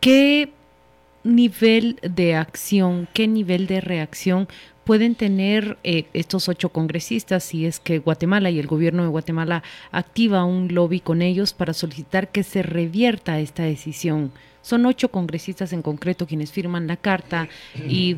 ¿Qué 0.00 0.52
nivel 1.24 1.98
de 2.02 2.34
acción, 2.34 3.08
qué 3.12 3.28
nivel 3.28 3.66
de 3.66 3.80
reacción 3.80 4.48
pueden 4.84 5.14
tener 5.14 5.78
eh, 5.84 6.06
estos 6.12 6.48
ocho 6.48 6.70
congresistas 6.70 7.44
si 7.44 7.66
es 7.66 7.78
que 7.78 8.00
Guatemala 8.00 8.50
y 8.50 8.58
el 8.58 8.66
gobierno 8.66 9.04
de 9.04 9.10
Guatemala 9.10 9.62
activa 9.92 10.44
un 10.44 10.74
lobby 10.74 10.98
con 11.00 11.22
ellos 11.22 11.52
para 11.52 11.72
solicitar 11.72 12.28
que 12.28 12.42
se 12.42 12.62
revierta 12.62 13.38
esta 13.38 13.62
decisión? 13.62 14.32
Son 14.62 14.86
ocho 14.86 15.10
congresistas 15.10 15.72
en 15.72 15.82
concreto 15.82 16.26
quienes 16.26 16.52
firman 16.52 16.86
la 16.86 16.96
carta 16.96 17.48
y, 17.74 18.14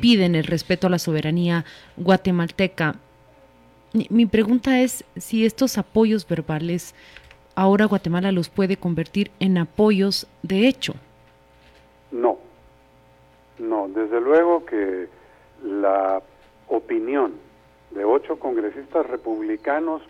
piden 0.00 0.34
el 0.34 0.44
respeto 0.44 0.86
a 0.86 0.90
la 0.90 0.98
soberanía 0.98 1.64
guatemalteca. 1.96 2.96
Mi 4.08 4.26
pregunta 4.26 4.80
es 4.80 5.04
si 5.16 5.44
estos 5.44 5.78
apoyos 5.78 6.26
verbales 6.26 6.94
ahora 7.54 7.86
Guatemala 7.86 8.32
los 8.32 8.48
puede 8.48 8.76
convertir 8.76 9.30
en 9.40 9.58
apoyos 9.58 10.26
de 10.42 10.68
hecho. 10.68 10.94
No, 12.10 12.38
no, 13.58 13.88
desde 13.88 14.20
luego 14.20 14.64
que 14.64 15.08
la 15.62 16.22
opinión 16.68 17.32
de 17.90 18.04
ocho 18.04 18.38
congresistas 18.38 19.06
republicanos 19.06 20.02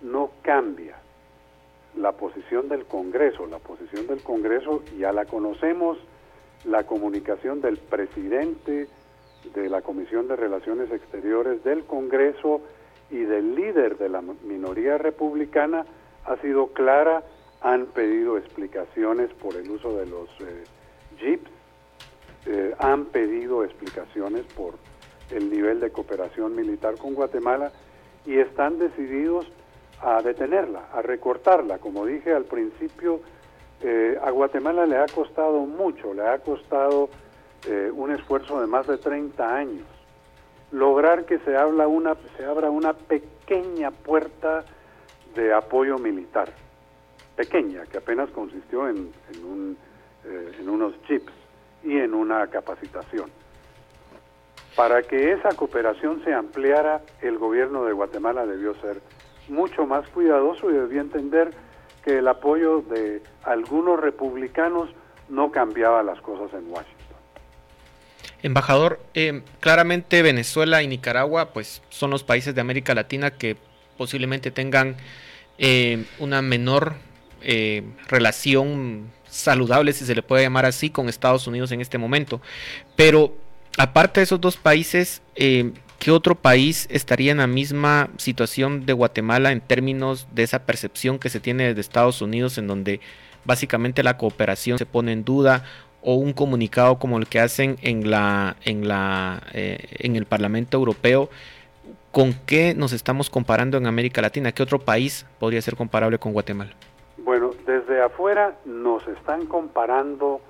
no 0.00 0.30
cambia 0.42 0.96
la 1.96 2.12
posición 2.12 2.68
del 2.68 2.84
Congreso. 2.86 3.46
La 3.46 3.58
posición 3.58 4.06
del 4.06 4.22
Congreso 4.22 4.82
ya 4.98 5.12
la 5.12 5.24
conocemos, 5.24 5.98
la 6.64 6.84
comunicación 6.84 7.60
del 7.60 7.78
presidente 7.78 8.88
de 9.54 9.68
la 9.68 9.82
Comisión 9.82 10.26
de 10.28 10.36
Relaciones 10.36 10.90
Exteriores 10.90 11.62
del 11.64 11.84
Congreso 11.84 12.62
y 13.10 13.18
del 13.18 13.54
líder 13.54 13.98
de 13.98 14.08
la 14.08 14.22
minoría 14.22 14.98
republicana 14.98 15.84
ha 16.24 16.36
sido 16.38 16.68
clara, 16.68 17.22
han 17.60 17.86
pedido 17.86 18.38
explicaciones 18.38 19.32
por 19.34 19.54
el 19.56 19.70
uso 19.70 19.96
de 19.96 20.06
los 20.06 20.28
eh, 20.40 20.64
jeeps, 21.18 21.50
eh, 22.46 22.74
han 22.78 23.06
pedido 23.06 23.64
explicaciones 23.64 24.44
por 24.54 24.74
el 25.30 25.50
nivel 25.50 25.80
de 25.80 25.90
cooperación 25.90 26.54
militar 26.54 26.96
con 26.96 27.14
Guatemala 27.14 27.72
y 28.26 28.38
están 28.38 28.78
decididos 28.78 29.46
a 30.04 30.22
detenerla, 30.22 30.88
a 30.92 31.02
recortarla. 31.02 31.78
Como 31.78 32.04
dije 32.06 32.32
al 32.32 32.44
principio, 32.44 33.20
eh, 33.80 34.18
a 34.22 34.30
Guatemala 34.30 34.86
le 34.86 34.98
ha 34.98 35.06
costado 35.06 35.60
mucho, 35.60 36.12
le 36.14 36.26
ha 36.26 36.38
costado 36.38 37.08
eh, 37.66 37.90
un 37.92 38.12
esfuerzo 38.12 38.60
de 38.60 38.66
más 38.66 38.86
de 38.86 38.98
30 38.98 39.54
años 39.54 39.86
lograr 40.74 41.24
que 41.24 41.38
se, 41.38 41.56
habla 41.56 41.86
una, 41.86 42.16
se 42.36 42.44
abra 42.44 42.68
una 42.68 42.92
pequeña 42.92 43.92
puerta 43.92 44.64
de 45.34 45.52
apoyo 45.52 45.98
militar, 45.98 46.50
pequeña, 47.36 47.84
que 47.86 47.98
apenas 47.98 48.28
consistió 48.30 48.88
eh, 48.88 48.94
en 49.40 50.68
unos 50.68 51.00
chips 51.06 51.32
y 51.84 51.96
en 51.96 52.12
una 52.12 52.46
capacitación. 52.48 53.30
Para 54.74 55.02
que 55.02 55.32
esa 55.32 55.50
cooperación 55.50 56.24
se 56.24 56.34
ampliara, 56.34 57.02
el 57.22 57.38
gobierno 57.38 57.84
de 57.84 57.92
Guatemala 57.92 58.44
debió 58.44 58.74
ser 58.80 59.00
mucho 59.48 59.86
más 59.86 60.08
cuidadoso 60.08 60.70
y 60.70 60.74
debía 60.74 61.00
entender 61.00 61.50
que 62.04 62.18
el 62.18 62.28
apoyo 62.28 62.82
de 62.82 63.22
algunos 63.44 64.00
republicanos 64.00 64.90
no 65.28 65.50
cambiaba 65.50 66.02
las 66.02 66.20
cosas 66.20 66.52
en 66.52 66.70
Washington. 66.70 66.98
Embajador, 68.42 69.00
eh, 69.14 69.42
claramente 69.60 70.22
Venezuela 70.22 70.82
y 70.82 70.88
Nicaragua 70.88 71.52
pues 71.52 71.82
son 71.88 72.10
los 72.10 72.24
países 72.24 72.54
de 72.54 72.60
América 72.60 72.94
Latina 72.94 73.30
que 73.30 73.56
posiblemente 73.96 74.50
tengan 74.50 74.96
eh, 75.56 76.04
una 76.18 76.42
menor 76.42 76.96
eh, 77.42 77.84
relación 78.08 79.12
saludable, 79.28 79.92
si 79.92 80.04
se 80.04 80.14
le 80.14 80.22
puede 80.22 80.42
llamar 80.44 80.64
así, 80.64 80.90
con 80.90 81.08
Estados 81.08 81.46
Unidos 81.46 81.72
en 81.72 81.80
este 81.80 81.98
momento. 81.98 82.40
Pero 82.96 83.36
aparte 83.78 84.20
de 84.20 84.24
esos 84.24 84.40
dos 84.40 84.56
países, 84.56 85.22
eh, 85.34 85.72
¿qué 86.04 86.10
otro 86.10 86.34
país 86.34 86.86
estaría 86.90 87.32
en 87.32 87.38
la 87.38 87.46
misma 87.46 88.10
situación 88.18 88.84
de 88.84 88.92
Guatemala 88.92 89.52
en 89.52 89.62
términos 89.62 90.28
de 90.34 90.42
esa 90.42 90.66
percepción 90.66 91.18
que 91.18 91.30
se 91.30 91.40
tiene 91.40 91.68
desde 91.68 91.80
Estados 91.80 92.20
Unidos, 92.20 92.58
en 92.58 92.66
donde 92.66 93.00
básicamente 93.46 94.02
la 94.02 94.18
cooperación 94.18 94.76
se 94.76 94.84
pone 94.84 95.12
en 95.12 95.24
duda 95.24 95.64
o 96.02 96.16
un 96.16 96.34
comunicado 96.34 96.98
como 96.98 97.16
el 97.16 97.26
que 97.26 97.40
hacen 97.40 97.78
en 97.80 98.10
la 98.10 98.56
en 98.66 98.86
la 98.86 99.42
en 99.54 100.16
el 100.16 100.26
Parlamento 100.26 100.76
Europeo 100.76 101.30
¿Con 102.12 102.34
qué 102.46 102.74
nos 102.74 102.92
estamos 102.92 103.30
comparando 103.30 103.78
en 103.78 103.86
América 103.86 104.20
Latina? 104.20 104.52
¿Qué 104.52 104.62
otro 104.62 104.78
país 104.78 105.26
podría 105.40 105.62
ser 105.62 105.74
comparable 105.74 106.18
con 106.18 106.32
Guatemala? 106.34 106.70
Bueno, 107.16 107.52
desde 107.66 108.02
afuera 108.02 108.54
nos 108.66 109.08
están 109.08 109.46
comparando 109.46 110.42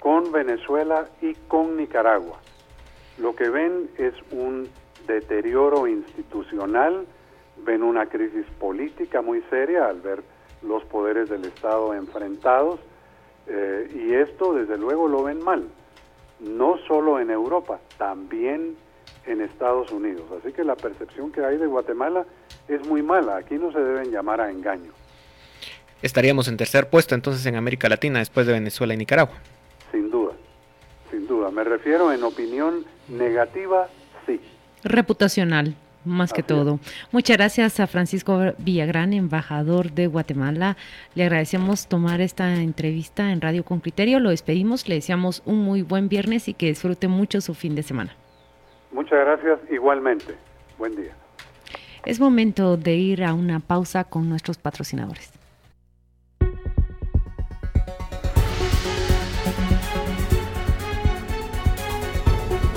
con 0.00 0.32
Venezuela 0.32 1.06
y 1.20 1.34
con 1.48 1.76
Nicaragua. 1.76 2.40
Lo 3.18 3.36
que 3.36 3.48
ven 3.50 3.90
es 3.98 4.14
un 4.32 4.68
deterioro 5.06 5.86
institucional, 5.86 7.06
ven 7.64 7.82
una 7.82 8.06
crisis 8.06 8.46
política 8.58 9.22
muy 9.22 9.42
seria 9.50 9.86
al 9.86 10.00
ver 10.00 10.22
los 10.62 10.84
poderes 10.84 11.28
del 11.28 11.44
Estado 11.44 11.94
enfrentados 11.94 12.80
eh, 13.46 13.90
y 13.94 14.14
esto 14.14 14.54
desde 14.54 14.76
luego 14.76 15.08
lo 15.08 15.22
ven 15.22 15.42
mal, 15.42 15.68
no 16.40 16.78
solo 16.86 17.20
en 17.20 17.30
Europa, 17.30 17.78
también 17.96 18.76
en 19.26 19.40
Estados 19.40 19.90
Unidos. 19.92 20.24
Así 20.38 20.52
que 20.52 20.64
la 20.64 20.76
percepción 20.76 21.30
que 21.30 21.44
hay 21.44 21.56
de 21.56 21.66
Guatemala 21.66 22.24
es 22.68 22.86
muy 22.86 23.02
mala. 23.02 23.36
Aquí 23.36 23.54
no 23.54 23.72
se 23.72 23.78
deben 23.78 24.10
llamar 24.10 24.40
a 24.40 24.50
engaño. 24.50 24.92
Estaríamos 26.02 26.48
en 26.48 26.56
tercer 26.56 26.90
puesto 26.90 27.14
entonces 27.14 27.44
en 27.46 27.56
América 27.56 27.88
Latina 27.88 28.18
después 28.18 28.46
de 28.46 28.52
Venezuela 28.52 28.94
y 28.94 28.96
Nicaragua. 28.96 29.34
Sin 29.90 30.10
duda, 30.10 30.34
sin 31.10 31.26
duda. 31.26 31.50
Me 31.50 31.64
refiero 31.64 32.12
en 32.12 32.22
opinión 32.22 32.84
negativa, 33.08 33.88
sí. 34.26 34.40
Reputacional 34.86 35.74
más 36.06 36.32
que 36.32 36.42
todo. 36.42 36.78
Muchas 37.12 37.36
gracias 37.36 37.80
a 37.80 37.86
Francisco 37.86 38.54
Villagrán, 38.58 39.12
embajador 39.12 39.90
de 39.90 40.06
Guatemala. 40.06 40.76
Le 41.14 41.24
agradecemos 41.24 41.88
tomar 41.88 42.20
esta 42.20 42.54
entrevista 42.54 43.32
en 43.32 43.40
Radio 43.40 43.64
con 43.64 43.80
Criterio. 43.80 44.20
Lo 44.20 44.30
despedimos, 44.30 44.88
le 44.88 44.96
deseamos 44.96 45.42
un 45.44 45.64
muy 45.64 45.82
buen 45.82 46.08
viernes 46.08 46.48
y 46.48 46.54
que 46.54 46.66
disfrute 46.66 47.08
mucho 47.08 47.40
su 47.40 47.54
fin 47.54 47.74
de 47.74 47.82
semana. 47.82 48.14
Muchas 48.92 49.18
gracias 49.18 49.58
igualmente. 49.70 50.34
Buen 50.78 50.96
día. 50.96 51.12
Es 52.04 52.20
momento 52.20 52.76
de 52.76 52.94
ir 52.94 53.24
a 53.24 53.34
una 53.34 53.58
pausa 53.58 54.04
con 54.04 54.28
nuestros 54.28 54.58
patrocinadores. 54.58 55.35